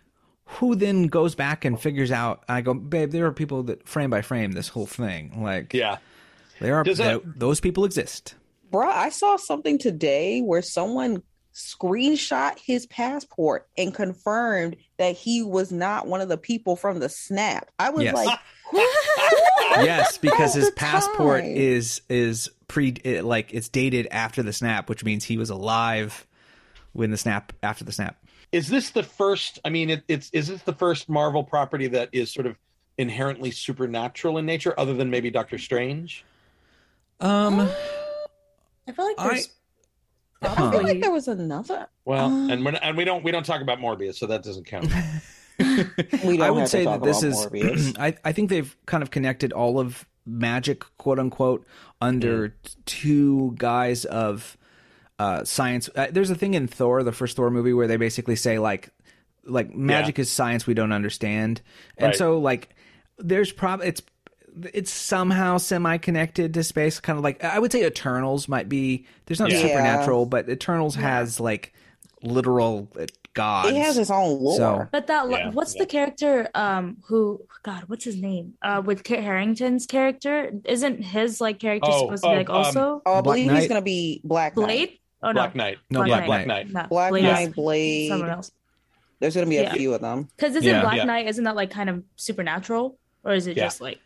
who 0.45 0.75
then 0.75 1.07
goes 1.07 1.35
back 1.35 1.63
and 1.63 1.79
figures 1.79 2.11
out?" 2.11 2.43
I 2.49 2.59
go, 2.59 2.73
"Babe, 2.73 3.11
there 3.11 3.25
are 3.27 3.31
people 3.31 3.63
that 3.63 3.87
frame 3.87 4.09
by 4.09 4.21
frame 4.21 4.51
this 4.51 4.67
whole 4.67 4.87
thing. 4.87 5.41
Like, 5.41 5.73
Yeah, 5.73 5.99
there 6.59 6.75
are 6.75 6.83
that- 6.83 6.97
tho- 6.97 7.23
those 7.25 7.61
people 7.61 7.85
exist." 7.85 8.35
Bruh, 8.75 8.91
I 8.91 9.07
saw 9.09 9.37
something 9.37 9.77
today 9.77 10.41
where 10.41 10.61
someone 10.61 11.23
screenshot 11.53 12.59
his 12.59 12.85
passport 12.87 13.67
and 13.77 13.93
confirmed 13.93 14.75
that 14.97 15.15
he 15.15 15.41
was 15.41 15.71
not 15.71 16.07
one 16.07 16.19
of 16.19 16.27
the 16.27 16.37
people 16.37 16.75
from 16.75 16.99
the 16.99 17.07
snap. 17.07 17.69
I 17.79 17.91
was 17.91 18.03
Yes. 18.03 18.13
like, 18.13 18.39
yes, 19.85 20.17
because 20.17 20.53
his 20.53 20.71
passport 20.71 21.43
time. 21.43 21.55
is 21.55 22.01
is 22.09 22.51
pre 22.67 22.89
it, 23.05 23.23
like 23.23 23.53
it's 23.53 23.69
dated 23.69 24.09
after 24.11 24.43
the 24.43 24.51
snap, 24.51 24.89
which 24.89 25.05
means 25.05 25.23
he 25.23 25.37
was 25.37 25.49
alive 25.49 26.27
when 26.91 27.11
the 27.11 27.17
snap 27.17 27.53
after 27.63 27.85
the 27.85 27.93
snap. 27.93 28.17
is 28.51 28.67
this 28.67 28.89
the 28.89 29.03
first? 29.03 29.59
I 29.63 29.69
mean, 29.69 29.89
it, 29.89 30.03
it's 30.09 30.29
is 30.31 30.49
this 30.49 30.63
the 30.63 30.73
first 30.73 31.07
Marvel 31.07 31.45
property 31.45 31.87
that 31.87 32.09
is 32.11 32.33
sort 32.33 32.47
of 32.47 32.57
inherently 32.97 33.51
supernatural 33.51 34.37
in 34.37 34.45
nature, 34.45 34.73
other 34.77 34.93
than 34.93 35.09
maybe 35.09 35.31
Doctor 35.31 35.57
Strange? 35.57 36.25
Um, 37.21 37.69
I 38.87 38.91
feel 38.91 39.05
like 39.05 39.15
I- 39.19 39.27
there's 39.29 39.49
I 40.41 40.71
feel 40.71 40.83
like 40.83 41.01
there 41.01 41.11
was 41.11 41.27
another. 41.27 41.87
Well, 42.03 42.27
Uh. 42.31 42.49
and 42.49 42.63
we're, 42.65 42.77
and 42.81 42.95
we 42.97 43.03
don't 43.05 43.23
we 43.23 43.31
don't 43.31 43.45
talk 43.45 43.61
about 43.61 43.79
Morbius, 43.79 44.15
so 44.15 44.27
that 44.27 44.43
doesn't 44.43 44.65
count. 44.65 44.91
We 45.57 46.35
don't 46.37 46.41
I 46.41 46.51
would 46.51 46.67
say 46.67 46.83
that 46.83 47.01
this 47.01 47.23
is. 47.23 47.47
I 47.99 48.15
I 48.25 48.33
think 48.33 48.49
they've 48.49 48.75
kind 48.85 49.01
of 49.01 49.09
connected 49.09 49.53
all 49.53 49.79
of 49.79 50.05
magic, 50.25 50.83
quote 50.97 51.17
unquote, 51.17 51.65
under 52.01 52.49
t- 52.49 52.55
two 52.85 53.55
guys 53.57 54.03
of 54.03 54.57
uh, 55.17 55.45
science. 55.45 55.89
Uh, 55.95 56.07
there's 56.11 56.29
a 56.29 56.35
thing 56.35 56.55
in 56.55 56.67
Thor, 56.67 57.03
the 57.03 57.13
first 57.13 57.37
Thor 57.37 57.49
movie, 57.49 57.71
where 57.71 57.87
they 57.87 57.95
basically 57.95 58.35
say 58.35 58.59
like, 58.59 58.89
like 59.45 59.73
magic 59.73 60.19
is 60.19 60.29
science 60.29 60.67
we 60.67 60.73
don't 60.73 60.91
understand, 60.91 61.61
and 61.97 62.07
Right. 62.07 62.15
so 62.17 62.37
like, 62.39 62.75
there's 63.17 63.53
probably 63.53 63.87
it's 63.87 64.01
it's 64.73 64.91
somehow 64.91 65.57
semi 65.57 65.97
connected 65.97 66.53
to 66.53 66.63
space, 66.63 66.99
kind 66.99 67.17
of 67.17 67.23
like 67.23 67.43
I 67.43 67.59
would 67.59 67.71
say 67.71 67.85
Eternals 67.85 68.47
might 68.47 68.69
be. 68.69 69.05
There's 69.25 69.39
not 69.39 69.51
Yeah. 69.51 69.61
supernatural, 69.61 70.25
but 70.25 70.49
Eternals 70.49 70.95
has 70.95 71.39
like 71.39 71.73
literal 72.21 72.87
uh, 72.99 73.05
gods. 73.33 73.69
it 73.69 73.75
has 73.75 73.97
its 73.97 74.09
own 74.09 74.39
lore. 74.39 74.57
So- 74.57 74.87
But 74.91 75.07
that 75.07 75.29
Yeah, 75.29 75.51
what's 75.51 75.75
yeah. 75.75 75.83
the 75.83 75.85
character 75.87 76.49
um 76.55 76.97
who 77.07 77.41
God, 77.63 77.83
what's 77.87 78.05
his 78.05 78.15
name? 78.15 78.53
Uh 78.61 78.81
with 78.85 79.03
Kit 79.03 79.19
Harington's 79.23 79.85
character? 79.85 80.51
Isn't 80.65 81.03
his 81.03 81.41
like 81.41 81.59
character 81.59 81.89
Oh, 81.91 82.01
supposed 82.01 82.23
to 82.23 82.29
be 82.29 82.33
oh, 82.33 82.37
like 82.37 82.49
um, 82.49 82.55
also 82.55 83.01
oh, 83.05 83.13
I 83.15 83.21
Black 83.21 83.35
believe 83.37 83.51
he's 83.51 83.67
gonna 83.67 83.81
be 83.81 84.21
Black 84.23 84.55
Knight. 84.57 84.65
Blade? 84.65 84.99
Oh 85.23 85.27
no. 85.29 85.33
Black 85.33 85.55
Knight. 85.55 85.77
No, 85.89 86.03
Black 86.03 86.25
Black 86.25 86.47
Knight. 86.47 86.47
Black 86.47 86.47
Knight. 86.47 86.83
No, 86.83 86.87
Black 86.89 87.09
Blade 87.11 87.23
Knight, 87.23 87.55
Blade. 87.55 88.09
someone 88.09 88.29
else. 88.29 88.51
There's 89.19 89.33
gonna 89.35 89.47
be 89.47 89.57
a 89.57 89.63
Yeah. 89.63 89.73
few 89.73 89.93
of 89.93 90.01
them. 90.01 90.29
Because 90.35 90.55
isn't 90.55 90.63
Yeah. 90.63 90.81
Black 90.81 90.97
Yeah. 90.97 91.03
Knight 91.05 91.27
isn't 91.27 91.43
that 91.43 91.55
like 91.55 91.71
kind 91.71 91.89
of 91.89 92.03
supernatural? 92.15 92.97
Or 93.23 93.33
is 93.33 93.47
it 93.47 93.57
Yeah. 93.57 93.63
just 93.65 93.81
like 93.81 93.99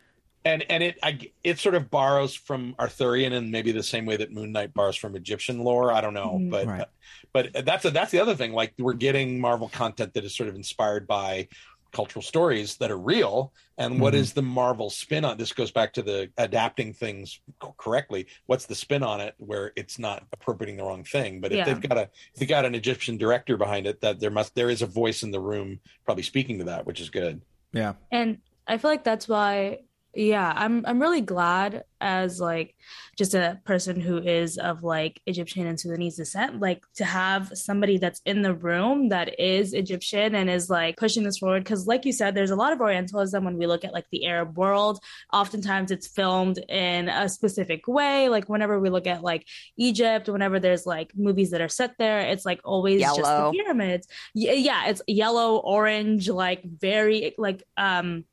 and 0.45 0.63
and 0.69 0.83
it 0.83 0.97
I, 1.03 1.19
it 1.43 1.59
sort 1.59 1.75
of 1.75 1.89
borrows 1.89 2.33
from 2.35 2.75
Arthurian 2.79 3.33
and 3.33 3.51
maybe 3.51 3.71
the 3.71 3.83
same 3.83 4.05
way 4.05 4.17
that 4.17 4.31
Moon 4.31 4.51
Knight 4.51 4.73
borrows 4.73 4.95
from 4.95 5.15
Egyptian 5.15 5.63
lore. 5.63 5.91
I 5.91 6.01
don't 6.01 6.13
know, 6.13 6.37
Mhm. 6.39 6.49
but 6.49 6.67
Right. 6.67 6.87
but 7.33 7.65
that's 7.65 7.85
a, 7.85 7.91
that's 7.91 8.11
the 8.11 8.19
other 8.19 8.35
thing. 8.35 8.53
Like 8.53 8.73
we're 8.77 8.93
getting 8.93 9.39
Marvel 9.39 9.69
content 9.69 10.13
that 10.13 10.23
is 10.23 10.35
sort 10.35 10.49
of 10.49 10.55
inspired 10.55 11.07
by 11.07 11.47
cultural 11.91 12.21
stories 12.21 12.77
that 12.77 12.91
are 12.91 12.99
real. 12.99 13.51
And 13.79 13.99
what 13.99 14.13
Mhm. 14.13 14.17
is 14.17 14.33
the 14.33 14.43
Marvel 14.43 14.91
spin 14.91 15.25
on 15.25 15.37
this? 15.37 15.51
Goes 15.53 15.71
back 15.71 15.91
to 15.93 16.03
the 16.03 16.29
adapting 16.37 16.93
things 16.93 17.41
co- 17.59 17.73
correctly. 17.79 18.27
What's 18.45 18.67
the 18.67 18.75
spin 18.75 19.01
on 19.01 19.21
it 19.21 19.33
where 19.39 19.71
it's 19.75 19.97
not 19.97 20.23
appropriating 20.31 20.77
the 20.77 20.83
wrong 20.83 21.03
thing? 21.03 21.41
But 21.41 21.51
if 21.51 21.57
Yeah. 21.57 21.65
they've 21.65 21.81
got 21.81 21.97
a 21.97 22.01
if 22.33 22.39
they 22.39 22.45
got 22.45 22.63
an 22.65 22.75
Egyptian 22.75 23.17
director 23.17 23.57
behind 23.57 23.87
it, 23.87 24.01
that 24.01 24.19
there 24.19 24.29
must 24.29 24.53
there 24.55 24.69
is 24.69 24.83
a 24.83 24.85
voice 24.85 25.23
in 25.23 25.31
the 25.31 25.39
room 25.39 25.79
probably 26.05 26.23
speaking 26.23 26.59
to 26.59 26.65
that, 26.65 26.85
which 26.85 27.01
is 27.01 27.09
good. 27.09 27.41
yeah. 27.73 27.93
and 28.11 28.39
I 28.67 28.77
feel 28.77 28.91
like 28.91 29.03
that's 29.03 29.27
why 29.27 29.79
yeah, 30.15 30.51
I'm 30.55 30.83
I'm 30.87 30.99
really 30.99 31.21
glad 31.21 31.83
as 32.01 32.39
like 32.39 32.75
just 33.17 33.33
a 33.35 33.59
person 33.65 33.99
who 33.99 34.17
is 34.17 34.57
of 34.57 34.83
like 34.83 35.21
Egyptian 35.27 35.67
and 35.67 35.79
Sudanese 35.79 36.15
descent, 36.15 36.59
like 36.59 36.83
to 36.95 37.05
have 37.05 37.51
somebody 37.53 37.97
that's 37.97 38.21
in 38.25 38.41
the 38.41 38.53
room 38.53 39.09
that 39.09 39.39
is 39.39 39.73
Egyptian 39.73 40.33
and 40.33 40.49
is 40.49 40.69
like 40.69 40.97
pushing 40.97 41.23
this 41.23 41.37
forward. 41.37 41.63
Cause 41.65 41.85
like 41.85 42.05
you 42.05 42.13
said, 42.13 42.33
there's 42.33 42.51
a 42.51 42.55
lot 42.55 42.73
of 42.73 42.81
Orientalism 42.81 43.43
when 43.43 43.57
we 43.57 43.67
look 43.67 43.83
at 43.83 43.93
like 43.93 44.05
the 44.11 44.25
Arab 44.25 44.57
world. 44.57 44.99
Oftentimes 45.31 45.91
it's 45.91 46.07
filmed 46.07 46.57
in 46.69 47.09
a 47.09 47.29
specific 47.29 47.87
way. 47.87 48.29
Like 48.29 48.49
whenever 48.49 48.79
we 48.79 48.89
look 48.89 49.05
at 49.05 49.21
like 49.21 49.45
Egypt, 49.77 50.27
whenever 50.27 50.59
there's 50.59 50.85
like 50.85 51.11
movies 51.15 51.51
that 51.51 51.61
are 51.61 51.69
set 51.69 51.97
there, 51.99 52.21
it's 52.21 52.45
like 52.45 52.61
always 52.63 53.01
just 53.01 53.17
the 53.17 53.51
pyramids. 53.51 54.07
Yeah, 54.33 54.53
yeah, 54.53 54.87
it's 54.87 55.01
yellow, 55.05 55.57
orange, 55.57 56.29
like 56.29 56.63
very 56.63 57.35
like 57.37 57.63
um 57.77 58.23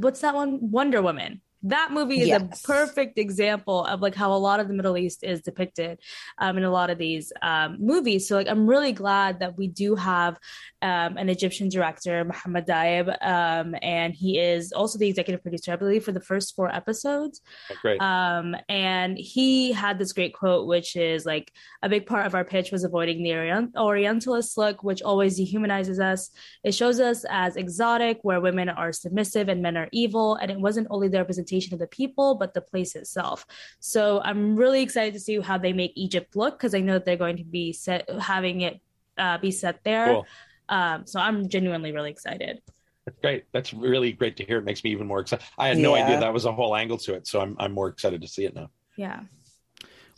what's 0.00 0.20
that 0.20 0.34
one? 0.34 0.58
Wonder 0.70 1.02
Woman. 1.02 1.40
That 1.64 1.92
movie 1.92 2.22
is 2.22 2.28
Yes. 2.28 2.42
a 2.64 2.66
perfect 2.66 3.18
example 3.18 3.84
of 3.84 4.00
like 4.00 4.16
how 4.16 4.32
a 4.32 4.34
lot 4.34 4.58
of 4.58 4.66
the 4.66 4.74
Middle 4.74 4.96
East 4.96 5.22
is 5.22 5.42
depicted 5.42 6.00
um, 6.38 6.58
in 6.58 6.64
a 6.64 6.70
lot 6.70 6.90
of 6.90 6.98
these 6.98 7.32
um, 7.40 7.76
movies. 7.78 8.26
So 8.26 8.34
like 8.34 8.48
I'm 8.48 8.66
really 8.66 8.92
glad 8.92 9.38
that 9.40 9.56
we 9.56 9.68
do 9.68 9.94
have 9.94 10.38
um, 10.82 11.16
an 11.16 11.28
Egyptian 11.28 11.68
director, 11.68 12.24
Mohamed 12.24 12.66
Diab, 12.66 13.08
um, 13.24 13.74
and 13.82 14.12
he 14.12 14.38
is 14.38 14.72
also 14.72 14.98
the 14.98 15.08
executive 15.08 15.42
producer, 15.42 15.72
I 15.72 15.76
believe, 15.76 16.04
for 16.04 16.12
the 16.12 16.20
first 16.20 16.56
four 16.56 16.74
episodes. 16.74 17.40
Great. 17.80 18.00
Um, 18.00 18.56
and 18.68 19.16
he 19.16 19.72
had 19.72 19.98
this 19.98 20.12
great 20.12 20.34
quote, 20.34 20.66
which 20.66 20.96
is 20.96 21.24
like 21.24 21.52
a 21.82 21.88
big 21.88 22.06
part 22.06 22.26
of 22.26 22.34
our 22.34 22.44
pitch 22.44 22.72
was 22.72 22.82
avoiding 22.82 23.22
the 23.22 23.32
Orient- 23.32 23.76
Orientalist 23.76 24.58
look, 24.58 24.82
which 24.82 25.02
always 25.02 25.38
dehumanizes 25.38 26.00
us. 26.00 26.30
It 26.64 26.74
shows 26.74 26.98
us 26.98 27.24
as 27.30 27.56
exotic, 27.56 28.18
where 28.22 28.40
women 28.40 28.68
are 28.68 28.92
submissive 28.92 29.48
and 29.48 29.62
men 29.62 29.76
are 29.76 29.88
evil. 29.92 30.34
And 30.34 30.50
it 30.50 30.58
wasn't 30.58 30.88
only 30.90 31.08
the 31.08 31.18
representation 31.18 31.74
of 31.74 31.80
the 31.80 31.86
people, 31.86 32.34
but 32.34 32.54
the 32.54 32.60
place 32.60 32.96
itself. 32.96 33.46
So 33.78 34.20
I'm 34.24 34.56
really 34.56 34.82
excited 34.82 35.14
to 35.14 35.20
see 35.20 35.38
how 35.40 35.58
they 35.58 35.72
make 35.72 35.92
Egypt 35.94 36.34
look 36.34 36.58
because 36.58 36.74
I 36.74 36.80
know 36.80 36.94
that 36.94 37.04
they're 37.04 37.16
going 37.16 37.36
to 37.36 37.44
be 37.44 37.72
set 37.72 38.10
having 38.20 38.62
it 38.62 38.80
uh, 39.18 39.38
be 39.38 39.50
set 39.50 39.84
there. 39.84 40.06
Cool. 40.06 40.26
Um, 40.72 41.06
so 41.06 41.20
I'm 41.20 41.48
genuinely 41.48 41.92
really 41.92 42.10
excited. 42.10 42.60
That's 43.04 43.18
great. 43.20 43.44
That's 43.52 43.74
really 43.74 44.12
great 44.12 44.36
to 44.38 44.44
hear. 44.44 44.58
It 44.58 44.64
makes 44.64 44.82
me 44.84 44.90
even 44.90 45.06
more 45.06 45.20
excited. 45.20 45.44
I 45.58 45.68
had 45.68 45.78
no 45.78 45.94
Yeah. 45.96 46.04
idea 46.04 46.20
that 46.20 46.32
was 46.32 46.44
a 46.46 46.52
whole 46.52 46.74
angle 46.76 46.98
to 46.98 47.14
it, 47.14 47.26
so 47.26 47.40
I'm 47.40 47.56
I'm 47.58 47.72
more 47.72 47.88
excited 47.88 48.22
to 48.22 48.28
see 48.28 48.44
it 48.44 48.54
now. 48.54 48.70
Yeah. 48.96 49.20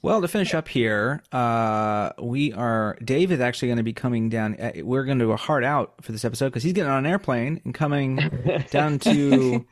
Well, 0.03 0.21
to 0.21 0.29
finish 0.29 0.53
up 0.53 0.69
here, 0.69 1.23
uh, 1.33 2.11
we 2.21 2.53
are. 2.53 2.99
Dave 3.03 3.33
is 3.33 3.41
actually 3.41 3.69
going 3.69 3.79
to 3.79 3.83
be 3.85 3.95
coming 3.95 4.29
down. 4.29 4.55
Uh, 4.61 4.73
we're 4.83 5.05
going 5.05 5.19
to 5.19 5.25
do 5.25 5.33
a 5.33 5.37
hard 5.37 5.65
out 5.65 5.95
for 6.03 6.13
this 6.13 6.27
episode 6.27 6.49
because 6.51 6.63
he's 6.63 6.75
getting 6.75 6.91
on 6.93 7.07
an 7.07 7.11
airplane 7.11 7.63
and 7.65 7.73
coming 7.75 8.17
down 8.71 8.99
to 8.99 9.65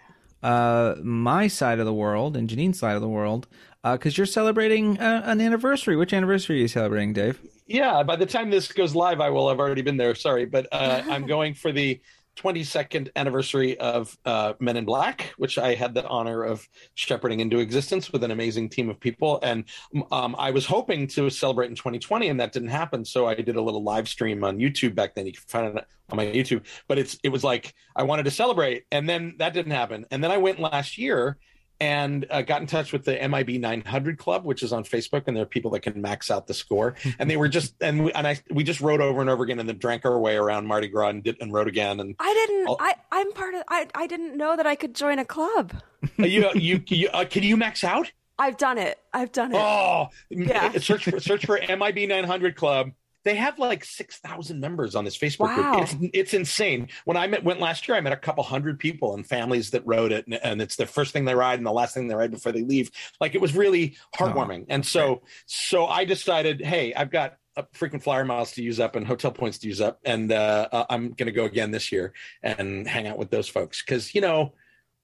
uh, 0.43 0.95
my 1.03 1.49
side 1.49 1.81
of 1.81 1.85
the 1.87 1.93
world 1.93 2.35
and 2.35 2.49
Janine's 2.49 2.79
side 2.79 2.97
of 2.97 3.03
the 3.03 3.11
world 3.11 3.47
because 3.85 4.17
you're 4.17 4.27
celebrating 4.27 4.99
uh, 4.99 5.21
an 5.27 5.43
anniversary. 5.43 5.97
Which 5.97 6.15
anniversary 6.15 6.57
are 6.57 6.61
you 6.63 6.69
celebrating, 6.69 7.13
Dave? 7.13 7.39
Yeah, 7.73 8.03
by 8.03 8.17
the 8.17 8.27
time 8.27 8.51
this 8.51 8.71
goes 8.71 8.95
live, 8.95 9.23
I 9.23 9.31
will 9.31 9.49
have 9.49 9.59
already 9.59 9.81
been 9.81 9.97
there. 9.97 10.15
Sorry, 10.15 10.45
but 10.45 10.69
uh, 10.73 11.03
I'm 11.11 11.27
going 11.27 11.55
for 11.55 11.73
the 11.73 12.03
22nd 12.37 13.09
anniversary 13.17 13.79
of 13.79 14.15
uh, 14.27 14.53
Men 14.61 14.77
in 14.77 14.85
Black, 14.85 15.33
which 15.39 15.57
I 15.57 15.75
had 15.75 15.95
the 15.95 16.07
honor 16.07 16.43
of 16.45 16.69
shepherding 16.97 17.41
into 17.41 17.61
existence 17.61 18.13
with 18.13 18.25
an 18.25 18.31
amazing 18.31 18.69
team 18.69 18.91
of 18.91 19.01
people. 19.01 19.39
And 19.43 19.65
um, 20.11 20.37
I 20.39 20.51
was 20.51 20.67
hoping 20.67 21.07
to 21.09 21.31
celebrate 21.31 21.71
in 21.71 21.75
2020, 21.75 22.29
and 22.29 22.39
that 22.41 22.53
didn't 22.53 22.69
happen. 22.69 23.07
So 23.07 23.27
I 23.27 23.35
did 23.35 23.57
a 23.57 23.63
little 23.63 23.83
live 23.83 24.07
stream 24.07 24.45
on 24.45 24.59
YouTube 24.59 24.95
back 24.95 25.15
then. 25.15 25.25
You 25.25 25.33
can 25.33 25.43
find 25.49 25.79
it 25.79 25.87
on 26.11 26.17
my 26.19 26.27
YouTube. 26.27 26.67
But 26.89 26.99
it's 26.99 27.19
it 27.23 27.31
was 27.31 27.43
like 27.43 27.73
I 27.97 28.03
wanted 28.03 28.25
to 28.25 28.31
celebrate, 28.31 28.85
and 28.93 29.09
then 29.09 29.37
that 29.39 29.55
didn't 29.55 29.73
happen. 29.73 30.05
And 30.11 30.23
then 30.23 30.31
I 30.31 30.37
went 30.37 30.61
last 30.61 30.99
year 30.99 31.39
and 31.83 32.27
uh, 32.31 32.43
got 32.43 32.61
in 32.61 32.69
touch 32.69 32.93
with 32.93 33.05
the 33.05 33.15
MIB 33.29 33.61
900 33.61 34.17
Club, 34.17 34.45
which 34.45 34.63
is 34.63 34.73
on 34.73 34.85
Facebook, 34.85 35.25
and 35.27 35.37
there 35.37 35.43
are 35.43 35.47
people 35.47 35.73
that 35.73 35.81
can 35.81 36.01
max 36.01 36.31
out 36.31 36.47
the 36.47 36.55
score. 36.55 36.95
And 37.19 37.29
they 37.29 37.37
were 37.37 37.49
just 37.49 37.75
and 37.81 38.05
we, 38.05 38.13
and 38.13 38.27
I 38.27 38.39
we 38.51 38.63
just 38.65 38.81
rode 38.81 39.01
over 39.01 39.21
and 39.21 39.29
over 39.29 39.43
again, 39.45 39.59
and 39.59 39.69
then 39.69 39.79
drank 39.79 40.05
our 40.05 40.19
way 40.19 40.37
around 40.37 40.67
Mardi 40.67 40.89
Gras 40.89 41.09
and 41.09 41.23
did 41.23 41.37
and 41.41 41.53
rode 41.53 41.69
again. 41.69 42.01
And 42.01 42.15
I 42.19 42.33
didn't. 42.47 42.69
Oh. 42.69 42.77
I 42.81 42.95
I'm 43.11 43.33
part 43.33 43.55
of. 43.55 43.63
I 43.69 43.89
I 43.95 44.07
didn't 44.07 44.37
know 44.37 44.57
that 44.57 44.67
I 44.67 44.75
could 44.77 44.95
join 44.95 45.19
a 45.19 45.25
club. 45.25 45.73
uh, 46.19 46.25
you 46.25 46.49
you, 46.55 46.83
you 46.89 47.09
uh, 47.13 47.25
can 47.25 47.43
you 47.43 47.57
max 47.57 47.85
out? 47.85 48.11
I've 48.39 48.57
done 48.57 48.79
it. 48.79 48.99
I've 49.13 49.31
done 49.33 49.53
it. 49.53 49.59
Oh, 49.59 50.09
Yeah. 50.31 50.73
search 50.79 51.05
for 51.05 51.21
search 51.21 51.47
for 51.47 51.59
MIB 51.69 52.09
900 52.09 52.57
Club. 52.57 52.93
They 53.25 53.35
have 53.37 53.59
like 53.59 53.85
six 53.85 54.19
thousand 54.19 54.61
members 54.61 54.95
on 54.95 55.05
this 55.05 55.17
Facebook 55.17 55.57
Wow. 55.57 55.73
group. 55.73 55.83
It's, 55.83 56.11
it's 56.15 56.35
insane. 56.35 56.89
When 57.05 57.17
I 57.17 57.27
met, 57.27 57.45
went 57.45 57.61
last 57.61 57.87
year, 57.87 57.97
I 57.97 58.01
met 58.01 58.13
a 58.13 58.17
couple 58.17 58.43
hundred 58.45 58.79
people 58.79 59.15
and 59.15 59.27
families 59.27 59.71
that 59.71 59.83
rode 59.87 60.13
it, 60.13 60.27
and, 60.27 60.35
and 60.43 60.63
it's 60.63 60.77
the 60.77 60.87
first 60.87 61.13
thing 61.13 61.25
they 61.25 61.35
ride 61.35 61.59
and 61.59 61.67
the 61.67 61.73
last 61.73 61.95
thing 61.95 62.09
they 62.09 62.15
ride 62.15 62.31
before 62.31 62.53
they 62.53 62.63
leave. 62.63 62.91
Like 63.21 63.35
it 63.35 63.41
was 63.41 63.55
really 63.55 63.97
heartwarming. 64.17 64.67
and 64.69 64.85
so, 64.85 65.23
so 65.47 65.87
I 65.87 66.05
decided, 66.05 66.61
hey, 66.61 66.93
I've 66.95 67.11
got 67.11 67.37
uh, 67.57 67.63
frequent 67.73 68.03
flyer 68.03 68.25
miles 68.25 68.53
to 68.53 68.63
use 68.63 68.81
up 68.81 68.97
and 68.97 69.07
hotel 69.07 69.31
points 69.31 69.59
to 69.59 69.69
use 69.69 69.81
up, 69.81 70.01
and 70.05 70.33
uh, 70.33 70.69
uh, 70.73 70.85
I'm 70.91 71.11
going 71.13 71.27
to 71.27 71.33
go 71.33 71.45
again 71.45 71.71
this 71.71 71.93
year 71.93 72.15
and 72.43 72.89
hang 72.89 73.07
out 73.07 73.19
with 73.19 73.31
those 73.31 73.49
folks 73.49 73.83
because 73.85 74.15
you 74.15 74.21
know 74.21 74.55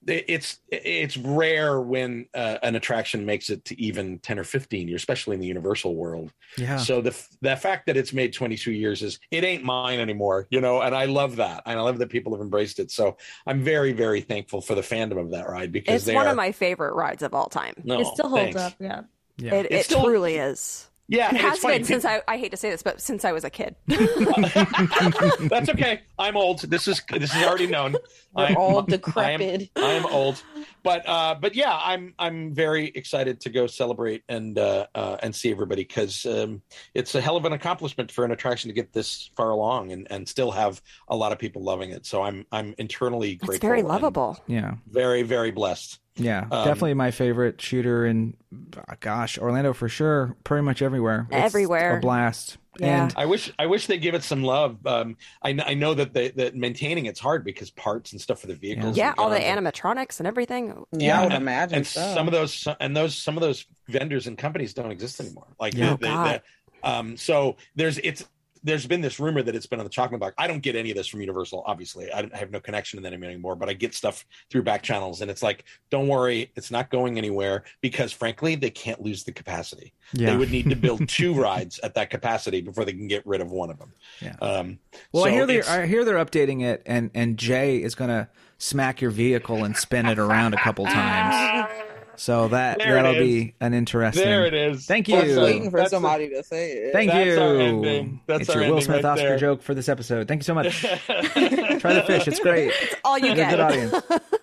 it's 0.07 0.59
it's 0.69 1.17
rare 1.17 1.81
when 1.81 2.27
uh, 2.35 2.59
an 2.63 2.77
attraction 2.77 3.27
makes 3.27 3.51
it 3.51 3.65
to 3.67 3.81
even 3.81 4.19
10 4.21 4.39
or 4.39 4.45
15 4.45 4.89
years, 4.89 5.01
especially 5.01 5.35
in 5.35 5.41
the 5.41 5.47
Universal 5.47 5.95
world. 5.95 6.33
Yeah. 6.57 6.77
So 6.79 7.01
the 7.01 7.15
the 7.43 7.57
fact 7.57 7.87
that 7.87 7.97
it's 7.97 8.13
made 8.13 8.33
22 8.33 8.73
years 8.73 9.03
is 9.03 9.19
it 9.31 9.45
ain't 9.45 9.65
mine 9.65 9.99
anymore, 10.01 10.47
you 10.51 10.61
know, 10.61 10.81
and 10.81 10.95
I 10.95 11.07
love 11.07 11.37
that. 11.37 11.63
And 11.67 11.79
I 11.79 11.83
love 11.83 11.99
that 11.99 12.09
people 12.11 12.33
have 12.33 12.41
embraced 12.41 12.79
it. 12.79 12.91
So 12.91 13.17
I'm 13.47 13.63
very 13.63 13.93
very 13.93 14.21
thankful 14.21 14.61
for 14.61 14.75
the 14.75 14.83
fandom 14.83 15.19
of 15.21 15.31
that 15.33 15.49
ride 15.49 15.73
because 15.73 16.07
It's 16.09 16.15
one 16.15 16.27
are 16.27 16.31
of 16.31 16.37
my 16.37 16.53
favorite 16.53 16.95
rides 16.95 17.23
of 17.23 17.35
all 17.35 17.49
time. 17.49 17.75
no, 17.85 18.01
it 18.01 18.07
still 18.07 18.29
holds 18.29 18.43
thanks. 18.55 18.61
up. 18.61 18.75
Yeah. 18.81 19.03
Yeah. 19.37 19.55
It, 19.55 19.67
It's 19.67 19.75
it 19.75 19.85
still- 19.91 20.05
truly 20.05 20.37
is. 20.39 20.89
Yeah, 21.11 21.27
It 21.27 21.29
and 21.31 21.39
has 21.39 21.53
it's 21.55 21.63
funny. 21.63 21.79
been 21.79 21.85
since 21.85 22.05
I, 22.05 22.21
I 22.29 22.37
hate 22.37 22.51
to 22.51 22.57
say 22.59 22.69
this, 22.71 22.83
but 22.83 23.01
since 23.01 23.25
I 23.25 23.33
was 23.33 23.43
a 23.43 23.49
kid. 23.51 23.75
That's 23.87 25.69
okay. 25.71 26.03
I'm 26.19 26.37
old. 26.37 26.61
This 26.61 26.87
is 26.89 27.03
this 27.11 27.35
is 27.35 27.43
already 27.43 27.67
known. 27.67 27.97
We're 28.35 28.45
I'm- 28.45 28.57
all 28.57 28.77
I 28.77 28.81
am, 28.81 28.87
decrepit. 28.87 29.71
I 29.77 29.93
am 29.93 30.07
old, 30.07 30.43
but 30.83 31.09
uh, 31.09 31.35
but 31.41 31.55
yeah, 31.55 31.79
I'm 31.83 32.15
I'm 32.19 32.55
very 32.55 32.89
excited 32.89 33.41
to 33.41 33.51
go 33.51 33.67
celebrate 33.67 34.23
and 34.29 34.59
uh, 34.59 34.87
uh, 34.95 35.17
and 35.23 35.35
see 35.35 35.51
everybody 35.51 35.83
because 35.85 36.27
um, 36.27 36.63
it's 36.95 37.15
a 37.15 37.21
hell 37.21 37.37
of 37.37 37.45
an 37.45 37.53
accomplishment 37.53 38.13
for 38.13 38.25
an 38.25 38.31
attraction 38.33 38.69
to 38.69 38.75
get 38.75 38.93
this 38.93 39.31
far 39.37 39.51
along 39.51 39.93
and, 39.93 40.07
and 40.11 40.29
still 40.29 40.51
have 40.51 40.83
a 41.09 41.17
lot 41.17 41.33
of 41.33 41.39
people 41.39 41.63
loving 41.63 41.91
it. 41.91 42.05
So 42.07 42.23
I'm 42.23 42.45
I'm 42.53 42.75
internally 42.79 43.37
grateful. 43.37 43.55
It's 43.55 43.63
very 43.63 43.83
lovable. 43.83 44.39
yeah. 44.47 44.75
Very 44.89 45.23
very 45.23 45.51
blessed. 45.53 46.01
Yeah, 46.19 46.41
Um, 46.51 46.65
definitely 46.67 46.95
my 46.95 47.11
favorite 47.11 47.61
shooter, 47.61 48.05
and 48.05 48.37
uh, 48.77 48.95
gosh, 49.01 49.39
Orlando 49.39 49.73
for 49.73 49.89
sure. 49.89 50.37
Pretty 50.45 50.63
much 50.63 50.83
everywhere. 50.83 51.27
It's 51.31 51.37
Everywhere. 51.45 51.99
a 51.99 52.01
blast. 52.01 52.59
Yeah. 52.81 53.05
And 53.05 53.15
I 53.17 53.27
wish 53.27 53.53
I 53.59 53.67
wish 53.67 53.87
they 53.89 53.99
give 53.99 54.15
it 54.15 54.23
some 54.23 54.43
love. 54.45 54.85
Um, 54.87 55.17
I, 55.43 55.59
I 55.67 55.75
know 55.75 55.95
that 55.95 56.13
they, 56.13 56.29
that 56.31 56.55
maintaining 56.55 57.07
it's 57.07 57.19
hard 57.19 57.45
because 57.45 57.71
parts 57.71 58.13
and 58.13 58.21
stuff 58.21 58.41
for 58.41 58.47
the 58.47 58.55
vehicles. 58.55 58.97
Yeah, 58.97 59.11
and 59.11 59.19
all 59.19 59.31
the 59.31 59.39
and- 59.41 59.65
animatronics 59.67 60.21
and 60.21 60.27
everything. 60.27 60.85
Yeah, 60.93 61.19
I 61.21 61.25
would 61.25 61.33
and- 61.33 61.43
imagine 61.43 61.77
and 61.79 61.87
so. 61.87 62.15
some 62.15 62.27
of 62.29 62.33
those 62.33 62.69
and 62.81 62.97
those 62.97 63.17
some 63.17 63.37
of 63.37 63.41
those 63.41 63.65
vendors 63.89 64.27
and 64.29 64.37
companies 64.39 64.75
don't 64.75 64.91
exist 64.93 65.21
anymore 65.21 65.47
like 65.61 65.75
Yeah. 65.75 65.87
the- 65.87 65.93
Oh, 65.93 65.97
the- 65.97 66.07
God. 66.07 66.43
the- 66.83 66.89
um 66.89 67.17
so 67.17 67.57
there's 67.75 67.99
it's 67.99 68.25
there's 68.63 68.87
been 68.87 69.01
this 69.01 69.19
rumor 69.21 69.43
that 69.43 69.55
it's 69.55 69.67
been 69.67 69.79
on 69.79 69.85
the 69.85 69.91
chocolate 69.91 70.21
block 70.21 70.35
i 70.39 70.47
don't 70.47 70.63
get 70.63 70.77
any 70.77 70.91
of 70.91 70.97
this 70.97 71.07
from 71.07 71.21
universal 71.21 71.63
obviously 71.67 72.11
i, 72.13 72.29
I 72.33 72.37
have 72.37 72.51
no 72.51 72.61
connection 72.61 73.03
to 73.03 73.09
them 73.09 73.23
anymore 73.23 73.57
but 73.57 73.69
i 73.69 73.73
get 73.73 73.95
stuff 73.95 74.25
through 74.51 74.63
back 74.63 74.83
channels 74.83 75.21
and 75.21 75.31
it's 75.31 75.43
like 75.43 75.65
don't 75.91 76.09
worry 76.09 76.51
it's 76.57 76.71
not 76.71 76.91
going 76.91 77.19
anywhere 77.19 77.65
because 77.81 78.13
frankly 78.13 78.55
they 78.55 78.71
can't 78.71 79.01
lose 79.01 79.25
the 79.25 79.33
capacity 79.33 79.93
yeah. 80.13 80.31
they 80.31 80.37
would 80.37 80.51
need 80.51 80.69
to 80.71 80.77
build 80.77 81.09
two 81.09 81.35
rides 81.35 81.79
at 81.83 81.95
that 81.95 82.11
capacity 82.11 82.61
before 82.61 82.85
they 82.85 82.93
can 82.93 83.09
get 83.09 83.27
rid 83.27 83.41
of 83.41 83.51
one 83.51 83.71
of 83.71 83.79
them 83.79 83.93
Yeah. 84.21 84.37
um 84.41 84.79
well, 85.13 85.25
so 85.25 85.31
I 85.31 85.33
hear 85.33 85.47
they're 85.47 85.69
I 85.69 85.87
hear 85.87 86.05
they're 86.05 86.25
updating 86.25 86.63
it, 86.63 86.83
and 86.87 87.11
and 87.15 87.37
Jay 87.39 87.83
is 87.83 87.95
gonna 87.95 88.29
smack 88.59 89.01
your 89.01 89.11
vehicle 89.11 89.65
and 89.65 89.77
spin 89.77 90.07
it 90.07 90.19
around 90.19 90.55
a 90.55 90.59
couple 90.59 90.85
times. 90.85 91.71
So 92.19 92.49
that 92.49 92.79
There 92.79 92.95
that'll 92.95 93.15
be 93.15 93.55
an 93.61 93.75
interesting. 93.75 94.25
there 94.25 94.45
it 94.45 94.53
is 94.53 94.87
Thank 94.87 95.09
I 95.09 95.23
was 95.23 95.37
waiting 95.37 95.71
for 95.71 95.79
That's 95.79 95.93
a- 95.93 95.97
somebody 95.97 96.29
to 96.31 96.43
say 96.43 96.73
it. 96.73 96.93
Thank 96.93 97.13
That's 97.13 97.27
you. 97.27 97.41
our 97.41 97.57
ending. 97.57 98.21
That's 98.27 98.41
it's 98.43 98.51
our 98.51 98.57
your 98.57 98.63
Will 98.65 98.79
ending 98.79 98.85
Smith 98.87 99.05
right 99.05 99.13
Oscar 99.13 99.29
there. 99.29 99.39
joke 99.39 99.63
for 99.63 99.73
this 99.75 99.89
episode. 99.89 100.27
Thank 100.27 100.41
you 100.41 100.45
so 100.45 100.55
much. 100.55 100.81
Try 100.81 101.95
the 101.95 102.05
fish. 102.07 102.27
It's 102.27 102.41
great. 102.41 102.73
All 103.05 103.17
you 103.19 103.27
You're 103.27 103.35
a 103.35 103.37
good 103.37 103.51
get. 103.51 103.61
audience. 103.61 103.95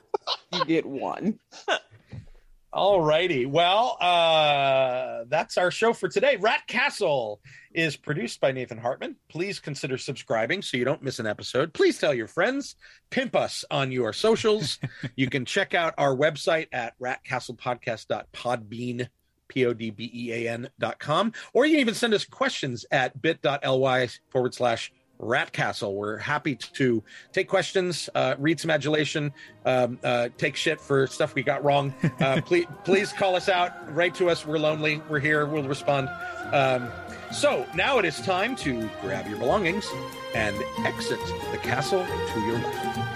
you 0.53 0.65
get 0.65 0.85
one. 0.85 1.37
All 2.71 3.01
righty. 3.01 3.45
Well, 3.45 3.97
uh, 4.01 5.23
that's 5.27 5.57
our 5.57 5.71
show 5.71 5.93
for 5.93 6.09
today. 6.09 6.35
Rat 6.37 6.67
Castle 6.67 7.39
is 7.75 7.97
produced 7.97 8.39
by 8.39 8.51
Nathan 8.51 8.77
Hartman. 8.77 9.15
Please 9.27 9.59
consider 9.59 9.97
subscribing 9.97 10.61
so 10.61 10.77
you 10.77 10.85
don't 10.85 11.03
miss 11.03 11.19
an 11.19 11.27
episode. 11.27 11.73
Please 11.73 11.99
tell 11.99 12.13
your 12.13 12.27
friends. 12.27 12.75
Pimp 13.09 13.35
us 13.35 13.65
on 13.69 13.91
your 13.91 14.13
socials. 14.13 14.79
you 15.15 15.29
can 15.29 15.43
check 15.45 15.73
out 15.73 15.93
our 15.97 16.15
website 16.15 16.67
at 16.71 16.97
ratcastlepodcast.podbean. 16.99 19.07
P-O-D-B-E-A-N 19.47 20.69
dot 20.79 20.97
com. 20.97 21.31
Or 21.53 21.65
you 21.65 21.73
can 21.73 21.81
even 21.81 21.93
send 21.93 22.15
us 22.15 22.25
questions 22.25 22.83
at 22.91 23.21
bit.ly 23.21 24.07
forward 24.29 24.55
slash 24.55 24.91
ratcastle. 25.19 25.93
We're 25.93 26.17
happy 26.17 26.55
to 26.55 27.03
take 27.31 27.47
questions, 27.47 28.09
uh, 28.15 28.35
read 28.37 28.59
some 28.59 28.71
adulation, 28.71 29.33
um, 29.65 29.99
uh, 30.03 30.29
take 30.37 30.55
shit 30.55 30.79
for 30.79 31.07
stuff 31.07 31.35
we 31.35 31.43
got 31.43 31.63
wrong. 31.63 31.93
Uh, 32.19 32.41
please, 32.45 32.65
please 32.83 33.13
call 33.13 33.35
us 33.35 33.49
out. 33.49 33.93
Write 33.93 34.15
to 34.15 34.29
us. 34.29 34.45
We're 34.45 34.59
lonely. 34.59 35.01
We're 35.09 35.19
here. 35.19 35.45
We'll 35.45 35.63
respond. 35.63 36.09
Um, 36.51 36.91
so 37.35 37.67
now 37.75 37.99
it 37.99 38.05
is 38.05 38.21
time 38.21 38.55
to 38.55 38.89
grab 39.01 39.27
your 39.27 39.37
belongings 39.37 39.85
and 40.33 40.55
exit 40.85 41.19
the 41.51 41.57
castle 41.57 42.05
to 42.33 42.39
your 42.39 42.59
left. 42.59 43.15